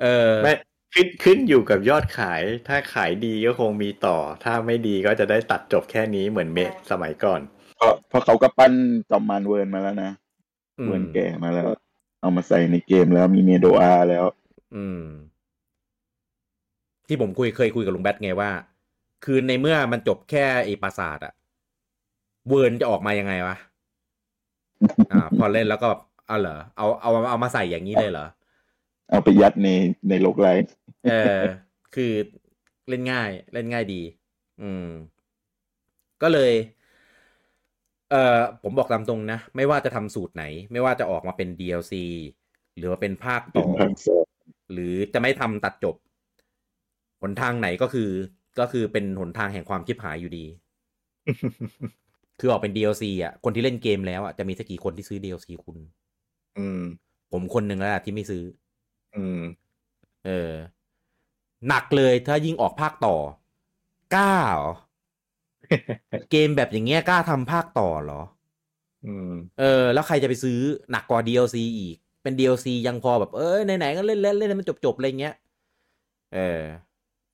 [0.02, 0.52] เออไม่
[0.94, 7.40] ขึ้นขึ้นอยู่กับยอดขาย ถ้าขายดีก็คงมีต่อ ถ้าไม่ดีก็จะได้ตัดจบแค่นี้เหมือนเมะสมัยก่อน
[7.76, 8.72] เพราะเพราะเขาก็ปั้น
[9.10, 10.10] จอมมานเวิร์นมาแล้วนะ
[10.78, 11.68] อืมเวิร์นแก่มาแล้ว
[12.20, 14.24] เอามาใส่ในเกมแล้วมีเมโดอาแล้ว
[14.76, 15.04] อืม
[17.08, 18.50] ที่ผมคุยเคยคุยกับลุงแบทไงว่า
[19.24, 21.32] คือในเมื่อมันจบแค่ไอปราสาทอะ
[22.48, 23.56] เวิร์นจะออกมายังไงวะ
[25.12, 28.26] อ่า พอเล่นแล้วก็แบบเอาเหรอเอาเอาเอามาใส่อย่างนี้เลยเหรอ
[29.10, 29.68] เอาไปยัดใน
[30.08, 30.72] ในโลกไลฟ์
[31.10, 31.38] เออ
[31.94, 32.12] คือ
[32.88, 34.02] เล่นง่าย เล่นง่ายดี
[34.62, 34.88] อืม
[36.22, 36.52] ก็เลย
[38.10, 41.92] เอ่อผมบอกตามตรงนะ ไม่ว่าจะทำสูตรไหน ไม่ว่าจะออกมาเป็น DLC
[42.76, 44.26] หรือว่าเป็นภาคเป็ต่นอภาคสอง
[44.72, 45.96] หรือจะไม่ทำตัดจบ
[47.22, 48.10] หนทางไหนก็คือ
[48.60, 50.44] ก็คือเป็นหนทางแห่งความชิบหายอยู่ดี
[52.40, 55.76] คือออกเป็น DLC อะ คนที่เล่นเกมแล้วอะจะมีสักกี่คนที่ซื้อ DLC คุณ
[56.58, 56.80] อืม
[57.32, 58.42] ผมคนหนึ่งแล้วล่ะที่ไม่ซื้อ
[59.14, 59.38] อืม
[60.24, 60.52] เออ
[61.68, 63.16] หนักเลยถ้ายิ่งออกภาคต่อ
[64.14, 64.70] กล้าเหรอ
[66.30, 68.20] เกมแบบอย่างเงี้ยกล้าทำภาคต่อเหรอ
[69.04, 69.30] อืม
[69.60, 70.58] เออ แล้วใครจะไปซื้อ
[70.90, 75.34] หนักกว่า DLC อีก เป็น DLC ยังพอแบบ เอ้ยไหนๆก็เล่นเล่นเล่นให้มันจบๆอะไรเงี้ย
[76.34, 76.62] เออ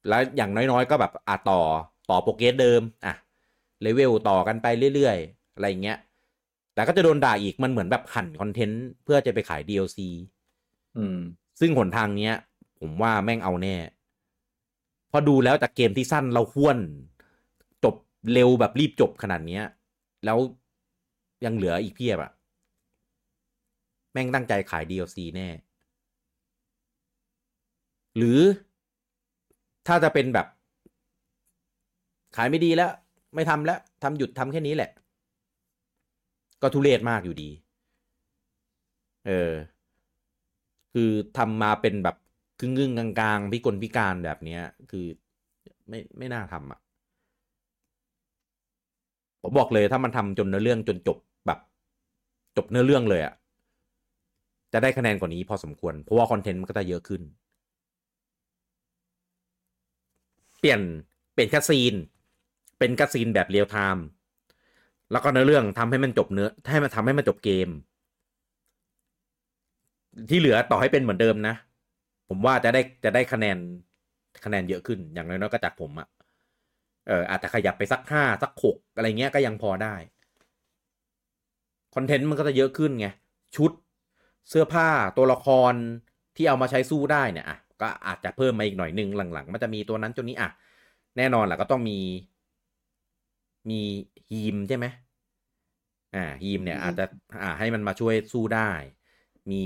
[0.09, 1.61] แล้วอย่างน้อยๆก็แบบอะต่อ
[2.11, 3.15] ต่อโปรเกรสเดิม อะ
[3.82, 5.98] เลเวลต่อกันไปเรื่อยๆ อะไรเงี้ย
[6.74, 9.98] แต่ก็จะโดนด่าอีกมันเหมือนแบบหั่นคอนเทนต์เพื่อจะไปขาย DLC
[10.97, 11.19] อืม
[11.61, 12.35] ซึ่งหนทางเนี้ย
[12.81, 13.77] ผมว่าแม่งเอาแน่
[15.11, 16.78] พอดูแล้วจากเกมที่สั้นเราห้วน
[17.85, 17.94] จบ
[18.32, 19.65] เร็วแบบรีบจบขนาดเนี้ย
[20.24, 20.39] แล้ว
[21.44, 22.32] ยังเหลืออีกเพียบอะ
[24.12, 25.48] แม่งตั้งใจขาย DLC แน่
[28.16, 28.40] หรือ
[29.86, 30.47] ถ้าจะเป็นแบบ
[32.36, 32.93] ขายไม่ดีแล้ว
[33.35, 34.90] ไม่ทำแล้วทำหยุดทำแค่นี้แหละ
[36.62, 37.51] ก็ทุเรศมากอยู่ดี
[39.27, 39.52] เออ
[40.94, 42.16] คือทำมาเป็นแบบ
[42.59, 45.07] ครึ่งๆกลางๆพิกลพิการแบบเนี้ย คือ
[45.89, 46.81] ไม่ไม่น่าทำอะ
[49.43, 51.59] ผมบอกเลยถ้ามันทำจนเนื้อเรื่องจนจบแบบ
[52.57, 53.35] จบเนื้อเรื่องเลยอะ
[54.73, 57.23] จะได้คะแนนกว่านี้พอสมควร เพราะว่าคอนเทนต์มันก็จะเยอะขึ้น
[60.59, 60.81] เปลี่ยน
[61.32, 61.95] เปลี่ยน cutscene
[62.81, 64.05] เป็น cutscene แบบ real-time
[65.12, 67.69] แล้วก็เนื้อเรื่องทำให้มันจบเนื้อให้มันทำให้มันจบเกม
[70.31, 71.55] ที่เหลือต่อให้เป็นเหมือนเดิมนะ
[72.28, 73.59] ผมว่าจะได้จะได้คะแนน
[74.44, 76.09] คะแนนเยอะขึ้นอย่างน้อยๆก็จากผมอะ
[77.09, 79.94] เอออาจจะขยับไปสักห้าสักหกอะไรเงี้ยก็ยังพอได้
[81.95, 83.07] content มันก็จะเยอะขึ้นไง
[83.57, 83.70] ชุด
[84.48, 85.73] เสื้อผ้าตัวละคร
[86.36, 90.51] ที่เอามาใช้สู้ได้เนี่ยอะก็อาจจะเพิ่มมาอีกหน่อยนึงหลังๆ มันจะมีตัวนั้นตัวนี้อะ
[91.16, 91.98] แน่นอนแหละก็ต้องมี
[93.69, 93.81] มี
[94.31, 94.87] ฮิมใช่ไหม
[96.15, 97.05] อ่าฮิมเนี่ยอาจจะ
[97.43, 98.70] อ่าให้มันมาช่วยสู้ได้
[99.51, 99.65] มี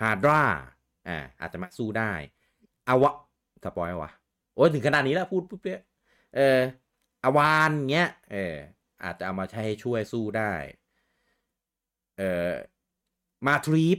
[0.00, 0.42] ฮาร์ดรา
[1.08, 2.12] อ่าอาจจะมาสู้ได้
[2.88, 3.14] อาวะ
[3.64, 4.10] spoil วะ
[4.54, 5.82] โอ้ยถึงขนาดนี้แล้วพูดปุ๊บเนี่ย
[6.34, 6.60] เออ
[7.24, 8.54] อาวานเงี้ยเออ
[9.04, 10.52] อาจจะเอามาใช้ช่วยสู้ได้
[12.18, 12.52] เออ
[13.46, 13.98] มาทรีป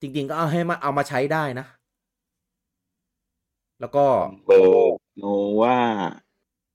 [0.00, 1.66] จริง ๆ ก็เอาให้มาเอามาใช้ได้นะ
[3.80, 4.06] แล้วก็
[4.44, 4.50] โบ
[5.18, 5.24] โน
[5.62, 5.78] ว่า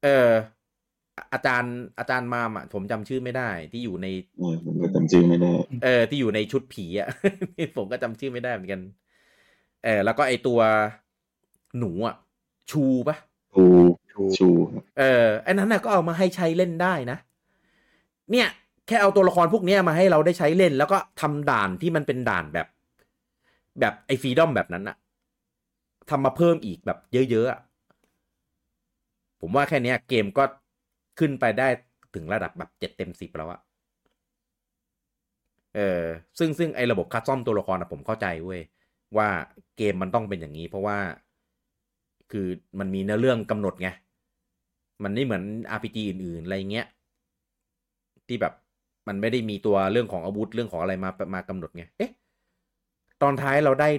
[0.04, 0.30] เออ
[1.20, 4.08] อะอาจารย์อาจารย์มามอะผมจำชื่อไม่ได้ ที่อยู่ใน
[4.40, 7.10] เนี่ยผมก็จำชื่อไม่ได้เออที่อยู่ในชุดผีอะ่ะ
[7.78, 8.82] ผมก็จำชื่อไม่ได้เหมือนกัน
[9.84, 10.60] เออแล้วก็ไอตัว
[11.80, 12.16] หนูอะ่ะ
[12.72, 13.18] ชูปะ
[13.54, 13.64] ชู
[14.38, 14.48] ชู
[15.00, 17.18] เออไอ้นั้นน่ะก็เอามาให้ใช้เล่นได้นะ
[18.32, 18.48] เนี่ย
[18.88, 22.68] แค่เอาตัวละครพวกเนี้ยมาให้เราได้ใช้เล่น แล้วก็ทำด่านที่มันเป็นด่านแบบ
[23.80, 24.98] แบบไอฟรีดอมแบบนั้นอะ
[26.10, 26.98] ทำมาเพิ่มอีกแบบ
[27.32, 27.60] เยอะๆอะ
[29.42, 30.44] ผมว่าแค่เนี้ยเกมก็
[31.20, 31.68] ขึ้นไปได้
[32.16, 33.60] ถึงระดับแบบเจ็ดเต็มสิบแล้วอะ
[35.76, 36.04] เออ
[36.40, 38.62] ซึ่งซึ่งไอระบบคัดซ่อมตัวละครอะผมเข้าใจเว้ย
[39.18, 39.28] ว่า
[39.78, 40.98] เกมมันต้องเป็นอย่างนี้ เพราะว่า
[42.32, 42.48] คือ
[42.80, 43.90] มันมีเนื้อเรื่องกำหนดไง
[45.04, 46.88] มันไม่เหมือน RPG อื่น ๆ อะไรเงี้ย
[48.28, 48.54] ที่แบบ
[49.08, 52.12] มันไม่ได้มีตัวเรื่องของอาวุธเรื่องของอะไรมามากำหนดไง เอ๊ะ
[53.22, 53.90] ตอนท้ายเราได้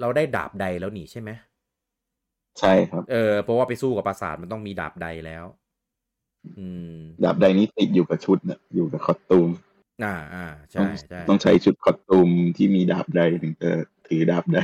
[0.00, 1.30] เราได้ดาบใดแล้วนี่ใช่ไหม
[2.58, 5.59] ใช่ครับ เออเพราะว่าไปสู้กับปราสาทมันต้องมีดาบใดแล้วอืม
[7.24, 9.50] ดาบใดนี้ติดอยู่กับชุดเนี่ยอยู่กับคอสตูม
[10.04, 13.70] อ่าอ่าใช่ใช่ต้องใช้ชุดคอสตูมที่มีดาบใดถึงจะ
[14.06, 14.58] ถือดาบใด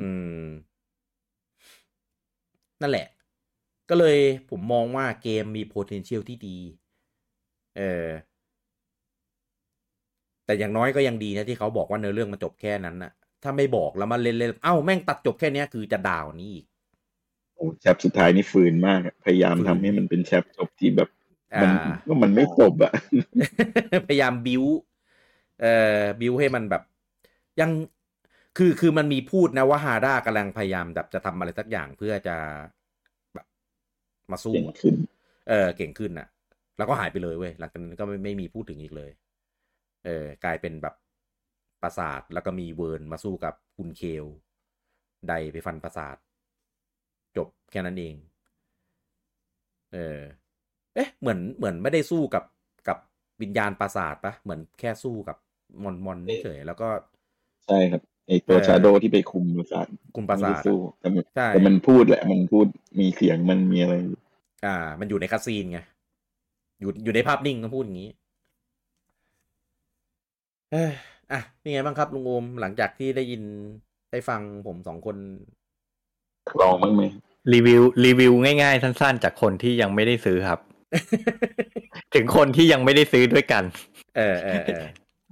[0.00, 0.10] อื
[0.42, 0.46] ม
[2.82, 3.08] นั่นแหละ
[3.90, 4.18] ก็เลย
[4.50, 6.58] ผมมองว่าเกมมี potential ที่ดี
[7.76, 8.08] เออ
[10.44, 13.12] แต่อย่างน้อยก็ยังดีนะที่เขาบอกว่าเนื้อเรื่องมันจบแค่นั้นนะ
[13.42, 16.64] ถ้าไม่บอกแล้วมาเล่นๆเอ้าแม่งตัดจบแค่เนี้ยคือจะด่าวนี้อีก
[17.56, 21.08] โอ้แชปสุดท้ายนี่ฝืนมากอะพยายามฝืนทำให้มันเป็นแชปจบที่แบบ
[21.54, 21.72] อ่ามัน
[22.06, 22.92] ก็มันไม่จบอะ
[24.08, 24.64] พยายามบิว
[25.60, 26.82] เอ่อบิวให้มันแบบ
[27.60, 27.70] ยัง
[28.56, 32.36] คือคือมันมีพูดนะว่าฮาร่ากำลังพยายามแบบจะทำอะไรสักอย่างเพื่อจะ
[33.34, 33.46] แบบ
[34.30, 34.94] มาสู้เก่งอะขึ้น
[35.48, 36.28] เออเก่งขึ้นน่ะ
[36.78, 39.10] แล้วก็หายไปเลยเว้ยหลังจากนั้นก็ไม่ไม่มีพูดถึงอีกเลย
[40.04, 40.94] เออกลายเป็นแบบ
[41.82, 44.24] ปราสาทแล้วก็มีเวิร์นมาสู้กับคุณเคล
[45.28, 46.16] ไดไปฟันปราสาท
[47.36, 48.14] จบแค่นั้นเอง
[49.92, 50.18] เอเออ
[50.94, 52.44] เอ๊ะ เหมือนเหมือนไม่ได้สู้กับ
[52.88, 52.98] กับ
[53.42, 55.36] วิญญาณปราสาทปะเหมือนแค่สู้กับ
[55.82, 56.88] มอนมอนเฉยๆแล้วก็
[57.66, 59.86] ใช่ครับไอตัวเออชาโดที่ไปคุมประสาท
[60.16, 62.66] คุมปราสาทไม่ได้สู้แต่มันใช่แต่มันพูดแหละ มันพูด
[62.98, 63.94] มีเสียงมันมีอะไร
[64.66, 65.80] อ่า มันอยู่ในคาซีนไง
[66.80, 68.10] อยู่อยู่ในภาพนิ่งต้องพูดอย่างนี้
[70.72, 70.92] เอ้ย
[71.32, 73.42] อะนี่ไงบ้างครับลุงโอมหลังจากที่ได้ยิน
[74.10, 75.16] ได้ฟังผมสองคน
[76.60, 77.02] ลองบ้างไหม
[77.52, 80.60] รีวิวรีวิวง่ายๆ สั้นๆ จากคนที่ยังไม่ได้ซื้อครับ
[82.14, 83.62] ถึงคนที่ยังไม่ได้ซื้อด้วยกัน
[84.16, 84.84] เออเออเออ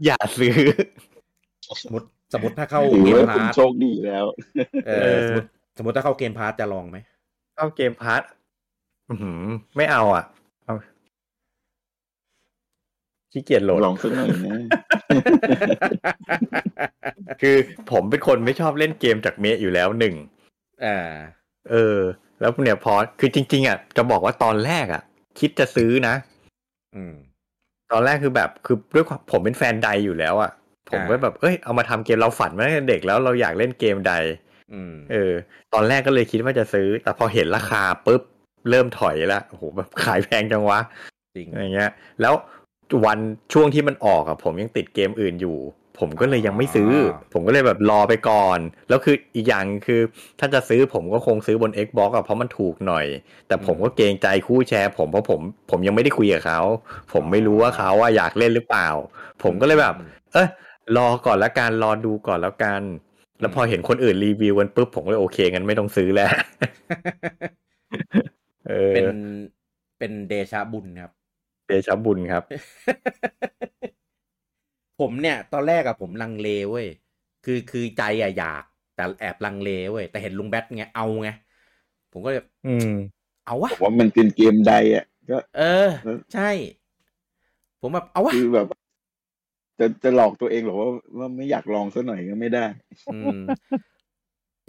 [0.04, 0.54] อย่าซื้อ
[1.82, 4.24] สมมติสมมติถ้าเข้าถือเกมว่าพาคุณร์ทโชคดีแล้ว
[4.86, 6.98] เออ สมมติสมมติถ้าเข้าเกมพาร์ทจะลองไหม
[7.56, 8.22] เข้าเกมพาร์ท
[9.08, 9.42] อื้อหือ
[9.76, 10.24] ไม่เอาอะ
[10.64, 10.74] เอา
[13.32, 14.56] ขี้เกียจโหลดลองสักหน่อยนะ
[17.40, 17.56] คือ
[17.90, 20.14] ผมเป็นคนไม่ชอบเล่นเกมจากเมะอยู่แล้วหนึ่ง
[20.84, 20.98] อ่า
[21.70, 21.98] เออ
[22.40, 25.02] แล้วเนี่ยพอคือจริง ๆอะจะบอกว่าตอนแรกอะ
[25.38, 26.14] คิดจะซื้อนะ
[26.96, 27.14] อืม
[27.92, 30.52] ตอนแรกคือแบบคือด้วยความผมเป็นแฟนใดอยู่แล้วอะ
[30.90, 34.14] ผมก็อ่าแบบเอ้ยเอามาทำเกมเราฝันมาตั้งแต่เด็กแล้วเราอยากเล่นเกมใด
[34.72, 35.32] อืมเออ
[35.74, 38.22] ตอนแรกก็เลยคิดว่าจะซื้อ แต่พอเห็นราคาปุ๊บ
[38.70, 40.80] เริ่มถอยละโอ้โหแบบขายแพงจังวะ
[41.36, 41.90] จริงอะไรเงี้ย
[42.20, 42.34] แล้ว
[43.04, 43.18] วัน
[43.52, 45.58] ช่วงที่มันออกอะผมยังติดเกมอื่นอยู่
[46.00, 48.58] ผมก็เลยยังไม่ซื้อออผมก็เลยแบบรอไปก่อน
[48.88, 50.00] แล้วคืออีกอย่างคือ
[50.40, 53.06] ถ้าจะซื้อผมก็คงซื้อบน Xbox อะเพราะมันถูกหน่อย
[53.46, 55.40] แต่ผมก็เกรงใจคู่แชร์ ผมเพราะผม
[55.70, 56.60] ผมยังไม่ได้คุยกับเขา
[57.12, 58.88] ผมไม่รู้ว่าเขาอะอยากเล่นหรือเปล่า
[59.42, 59.94] ผมก็เลยแบบ
[60.32, 60.48] เออ
[60.96, 62.82] รอก่อนละกันรอดูก่อนแล้วกัน
[63.40, 66.30] แล้วพอเห็นคนอื่นรีวิวกันปุ๊บผมก็เลยโอเคงั้นไม่ต้องซื้อแล้ว
[68.68, 69.08] เออเป็น
[69.98, 71.10] เป็นเดชะบุญครับ
[71.68, 72.42] เดชะบุญครับ
[75.00, 76.86] ผมเนี่ยตอนแรกอะผมลังเลเว้ย
[77.44, 78.64] คือคือใจอะอยาก
[78.94, 81.30] แต่แอบลังเลเว้ยแต่เห็นลุงแบทไงเอาไง
[82.12, 82.90] ผมก็เลยอืม
[83.46, 85.88] เอาวะผมว่ามันเป็นเกมใดอะก็เออ
[86.32, 86.50] ใช่
[87.80, 88.66] ผมแบบเอาวะคือแบบ
[89.78, 92.64] จะจะหลอกตัวเองหรอว่าว่าไม่อยากลองสักหน่อยก็ไม่ได้
[93.10, 93.38] อืม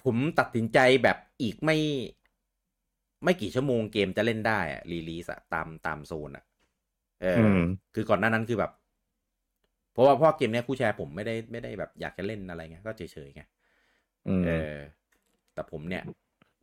[0.04, 1.78] ผมตัดสินใจแบบอีกไม่
[3.24, 6.44] ไม่กี่ชั่วโมงเกมจะเล่นได้อะรีลีสอะตามตามโซนอะ
[7.22, 7.60] เอออม
[7.94, 8.72] คือก่อนหน้านั้นคือแบบ
[9.96, 13.42] เพราะว่าเพราะเกมเนี้ยคู่แชร์ผมไม่ได้ไม่ได้แบบอยากจะเล่นอะไรเงี้ยก็เฉยๆไง
[14.28, 14.76] อืมเออ
[15.54, 16.04] แต่ผมเนี่ย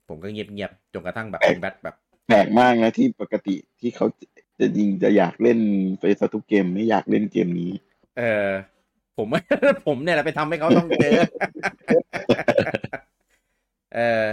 [0.09, 1.97] ผมก็เงียบเงียบๆจนกระทั่งแบบแปลกเป็นแบทแบบ
[2.29, 4.07] แปลกมากนะที่ปกติที่เขา
[4.61, 5.59] จะยิงจะอยากเล่น
[6.01, 7.73] ไปซะทุกเกมไม่อยากเล่นเกมนี้
[8.19, 8.49] เออ
[9.17, 9.27] ผม
[9.87, 11.13] ผมเนี่ยแหละไปทำให้เขาต้องเจอ
[13.95, 14.27] เออ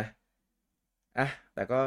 [1.19, 1.79] อะแต่ก็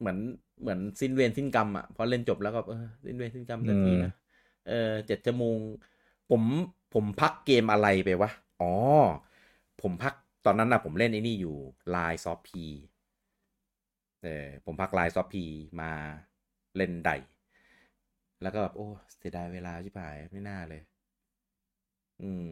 [0.00, 0.18] เหมือน
[0.60, 4.12] เหมือนสิ้นเวรสิ้นกรรมอะพอเล่นจบแล้วก็เออสิ้นเวรสิ้นกรรมสักทีนะ
[4.66, 5.58] เออเจ็ดชั่วโมง
[6.28, 6.42] ผม
[6.94, 8.30] ผมพักเกมอะไรไปวะ
[8.60, 8.66] อ๋อ
[9.80, 10.14] ผมพัก
[10.44, 11.56] ตอนนั้นนะผมเล่นไอ้นี่อยู่
[11.90, 12.64] ไลน์ซอฟพี
[14.22, 15.44] เออผมพักไลน์ซอฟพี
[15.80, 15.92] มา
[16.76, 17.10] เล่นได
[18.42, 20.82] แล้วก็แบบ โอ้เสียดายเวลาชิบหายไม่น่าเลย
[22.20, 22.50] อืม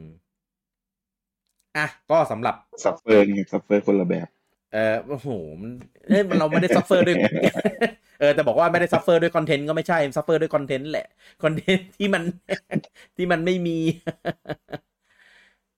[1.76, 4.28] อะ ก็สำหรับ suffer ไง suffer คนละแบบ
[4.72, 5.28] เออโอ้โห
[5.60, 5.70] มัน
[6.08, 7.16] เอ้ยเราไม่ได้ suffer ด้วย
[8.20, 11.06] เออแต่บอกว่าไม่ได้ suffer ด้วย content ก็ไม่ใช่ suffer ด้วย content แหละ
[11.42, 12.22] content ที่มัน
[13.16, 13.78] ที่มันไม่มี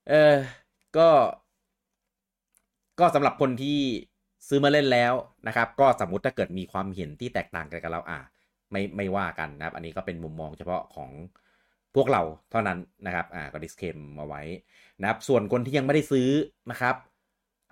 [0.09, 0.37] เออ
[0.97, 1.09] ก็
[3.01, 3.79] ก็สำหรับคนที่
[4.49, 5.15] ซื้อมาเล่นแล้ว
[5.49, 8.21] นะครับ ก็สมมติถ้าเกิดมีความเห็นที่แตกต่างกันกับเราอะ
[8.73, 11.11] ไม่ไม่ว่ากันนะครับ อันนี้ก็เป็นมุมมองเฉพาะของ
[11.95, 14.43] พวกเราเท่านั้นนะครับ อ่าก็ดิสเคมมาไว้
[15.01, 16.29] นะครับ ส่วนคนที่ยังไม่ได้ซื้อ
[16.71, 16.97] นะครับ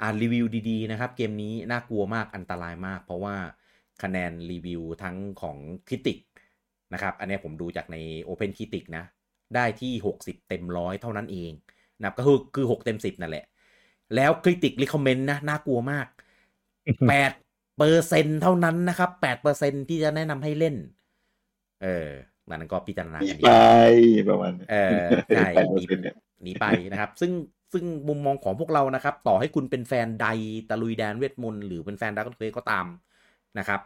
[0.02, 3.36] อ่านรีวิวดีๆนะครับ เกมนี้น่ากลัวมากอันตรายมาก เพราะว่า
[4.02, 5.56] คะแนนรีวิวทั้งของ
[5.88, 6.18] ค r ิติก
[6.92, 7.96] นะครับ อันนี้ผมดูจากใน
[8.28, 9.04] Open Critic นะ
[9.54, 9.92] ได้ที่
[10.22, 11.52] 60 เต็มร้อยเท่านั้นเอง
[11.98, 13.44] นะครับก็คือคือ 6 เต็ม 10 นั่นแหละ
[14.14, 16.06] แล้วค r ิติกรีคอมเมนต์นะน่ากลัวมาก
[17.12, 20.76] 8เปอร์เซ็นต์เท่านั้นนะครับ8เปอร์เซ็นต์ที่จะแนะนำให้เล่น
[21.82, 22.08] เออ
[22.50, 23.46] นั้นก็พิจารณาหนีกันไป
[24.00, 27.32] ดีประมาณเออใช่แปดหเปอนีร์เซ็นต์เนี่ยหนีไปนะครับ ซึ่ง
[27.72, 30.26] ซึ่งมุมมองของพวกเรานะครับ ต่อให้คุณเป็นแฟนได
[30.70, 32.86] ตะลุยแดนเวทมนต์หรือเป็นแฟน Dragon Quest ก็ตาม
[33.58, 33.80] นะครับ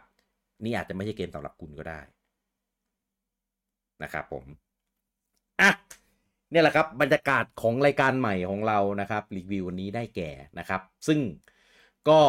[0.63, 1.99] นี่อาจจะไม่ใช่เกมสำหรับคุณก็ได้
[4.03, 4.45] นะครับผม
[5.61, 5.71] อะ
[6.51, 11.19] เนี่ยแหละครับบรรยากาศของรายการใหม่ของเรานะครับรีวิววันนี้ได้แก่นะครับ ซึ่ง
[12.09, 12.19] ก็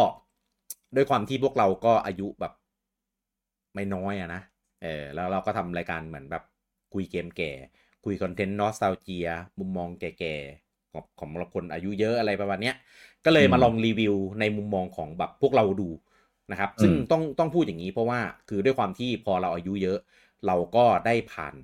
[0.97, 2.53] ด้วยความที่พวกเราก็อายุแบบ
[3.75, 4.43] ไม่น้อยอะนะ
[4.83, 6.45] เออแล้วเราก็ทำรายการเหมือนแบบ
[6.95, 7.53] คุยเกมแก่
[8.05, 9.29] คุยคอนเทนต์นอสตาเจีย
[9.59, 10.64] มุมมองแก่ๆ
[10.95, 12.77] ของของเราคนอายุเยอะอะไรประมาณเนี้ย
[13.25, 15.89] ก็เลยมาลองรีวิวในมุมมองของแบบพวกเราดู
[16.51, 19.99] นะครับ ซึ่งอืมต้องต้องพูดอย่างนี้เพราะว่าคือด้วยความที่พอเราอายุเยอะ
[20.47, 21.55] เราก็ได้ผ่าน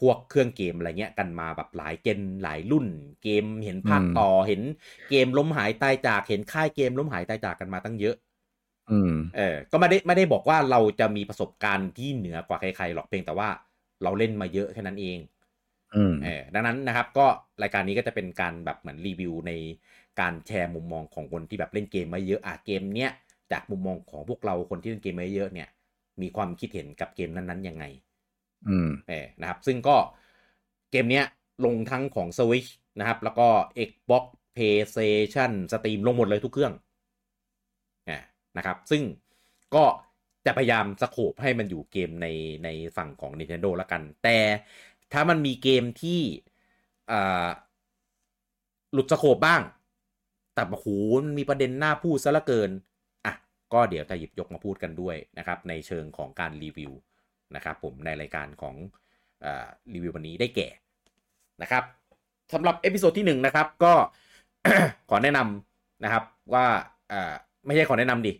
[0.00, 2.86] พวกเครื่องเกมอะไรเงี้ยกันมาแบบหลายเจนหลายรุ่น
[3.22, 4.60] เกมเห็นภาคต่อเห็น
[5.08, 8.16] เกมล้มหายตายจากเห็นค่ายเกมล้มหายตายจากกันมาตั้งเยอะ
[8.88, 13.48] อืมเออ ก็ไม่ได้ไม่ได้บอกว่าเราจะมีประสบการณ์ที่เหนือกว่าใครๆหรอกเพียงแต่ว่า
[14.02, 15.31] เราเล่นมาเยอะแค่นั้นเองอืม
[16.22, 17.26] เออดังนั้นนะครับก็
[17.62, 19.52] รายการนี้ก็จะเป็นการแบบเหมือนรีวิวใน
[20.20, 23.10] การแชร์มุมมองของคนที่แบบเล่นเกมมาเยอะอะเกมเนี้ย
[23.52, 25.68] จากมุมมองของพวกเราคนที่เล่นเกมมาเยอะเนี่ย
[26.22, 27.84] มีความคิดเห็นกับเกมนั้นๆยังไง
[28.68, 29.96] อืมเออนะครับ ซึ่งก็
[30.90, 31.24] เกมเนี้ย
[31.64, 33.48] ลงทั้งของ Switch นะครับ แล้วก็
[33.88, 34.24] Xbox
[34.56, 36.72] PlayStation Steam ลงหมดเลยทุกเครื่อง
[38.08, 38.18] อ่า
[38.56, 39.02] นะครับ ซึ่ง
[39.74, 39.84] ก็
[40.46, 42.26] จะพยายามสโคปให้มันอยู่เกมใน
[42.64, 44.38] ในฝั่งของ Nintendo แล้วกัน แต่
[45.12, 46.20] ถ้ามันมีเกมที่
[47.10, 47.48] อ่า
[48.92, 49.62] หลุด scope บ้าง
[50.54, 50.88] แต่โอ้โห
[51.24, 52.70] มันมีประเด็นน่าพูดซะเหลือเกิน
[53.26, 53.34] อะ
[53.72, 56.92] ก็เดี๋ยวจะหยิบยกมาพูดกันด้วยนะครับ ในเชิงของการรีวิว
[57.56, 58.76] นะครับผมในรายการของ
[59.44, 60.68] อารีวิววันนี้ได้แก่
[61.62, 61.84] นะครับ
[62.52, 63.94] สำหรับ episode ที่1นะครับก็
[65.10, 66.24] ขอแนะนำนะครับ
[66.54, 66.66] ว่า
[67.12, 67.32] อ่า
[67.66, 68.32] ไม่ใช่ขอแนะนำดิ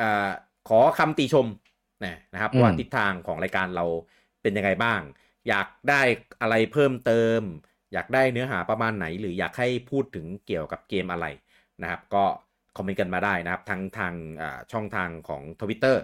[0.00, 0.28] อ่า
[0.68, 1.46] ขอคำติชม
[2.04, 3.84] นะนะครับอืมว่าทิศทางของรายการเรา
[4.42, 5.00] เป็นยังไงบ้าง
[5.48, 6.02] อยากได้
[6.40, 7.40] อะไรเพิ่มเติม
[7.92, 11.26] อยากได้เนื้อหาประมาณไหน หรืออยากให้พูดถึงเกี่ยวกับเกมอะไร
[11.82, 12.24] นะครับ ก็
[12.76, 15.96] คอมเมนต์กันมาได้นะครับ ทั้งทางอ่าช่องทางของ Twitter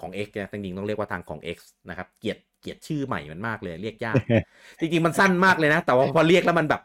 [0.00, 1.58] ของ X เนี่ยจริงๆต้องเรียกว่าทางของ X
[1.88, 4.16] นะครับ เกลียดเกลียดชื่อใหม่มันมากเลยเรียกยาก
[4.80, 6.82] จริงๆมันสั้นมากเลยนะ แต่ว่าพอเรียกแล้วมันแบบ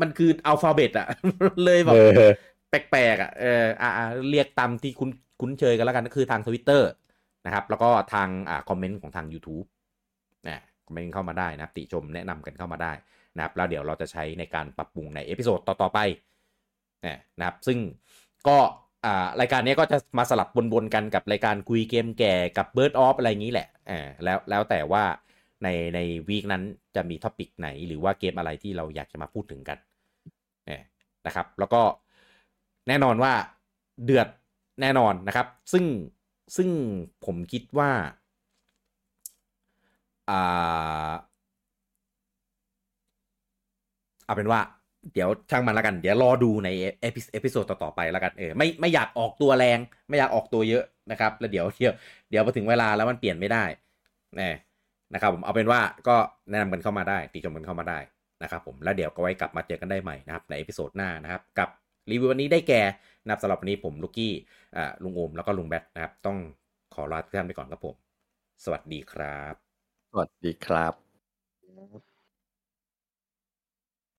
[0.00, 1.06] มันคืออัลฟาเบตอะ
[1.64, 2.32] เลยแบบเออ
[2.70, 3.90] แปลกๆอะเอออ่า
[4.30, 5.10] เรียกตามที่คุ้น
[5.40, 6.90] คุ้นเคยกันแล้วกันก็คือทางทวิตเตอร์
[7.46, 9.66] นะครับ แล้วก็ทางอ่าคอมเมนต์ของทาง YouTube
[10.48, 12.92] นะ คอมเมนต์เข้ามาได้นะครับติชมแนะนำกันเข้ามาได้
[13.36, 15.98] นะครับแล้วเดี๋ยวเราจะใช้ในการปรับปรุงใน episode ต่อๆไป
[17.06, 17.78] นะนะครับซึ่ง
[18.48, 18.58] ก็
[19.04, 25.04] อ่ารายการนี้ก็จะมาสลับวนๆกันกับรายการคุยเกมแก่กับ Bird of อะไรอย่างนี้แหละอ่าแล้วแล้วแต่ว่า
[25.62, 26.62] ในใน week นั้น
[26.96, 29.78] จะมี topic ไหน หรือว่าเกมอะไรที่เราอยากจะมาพูดถึงกัน
[30.66, 30.82] เนี่ย
[31.26, 31.82] นะครับ แล้วก็
[32.88, 33.32] แน่นอนว่า
[34.04, 34.28] เดือด
[34.80, 35.84] แน่นอนนะครับ ซึ่ง
[36.56, 36.68] ซึ่ง
[37.24, 37.90] ผมคิดว่า
[40.28, 41.14] อ่า
[44.26, 44.60] เอาเป็นว่า
[45.14, 46.68] เดี๋ยวช่างมันแล้วกัน เดี๋ยวรอดูใน
[47.00, 49.78] epi episode ต่อๆไปแล้วกันเออไม่ไม่อยากออกตัวแรง
[50.08, 51.92] ไม่อยากออกตัวเยอะนะครับ แล้วเดี๋ยวเดี๋ยว
[52.30, 53.64] เดี๋ยวพอถึงเวลาแล้วมันเปลี่ยนไม่ได้
[54.36, 54.50] แน่
[55.14, 56.16] นะครับผมเอาเป็นว่าก็
[56.50, 57.98] แนะนำกันเข้ามาได้ติชมกันเข้ามาได้
[58.42, 61.68] นะครับผมแล้วเดี๋ยวก็ไว้กลับมาเจอกันได้ใหม่นะครับใน episode หน้านะครับกับ
[62.10, 62.82] รีวิววันนี้ได้แก่
[63.28, 64.32] นะครับสำหรับวันนี้ผมลูกกี้
[64.76, 66.38] อ่าลุงโอมแล้วก็ลุงแบทนะครับต้อง
[66.94, 67.94] ขอลาทุกท่านไปก่อนครับผม
[68.64, 69.65] สวัสดีครับ
[70.18, 70.94] สวัสดีครับ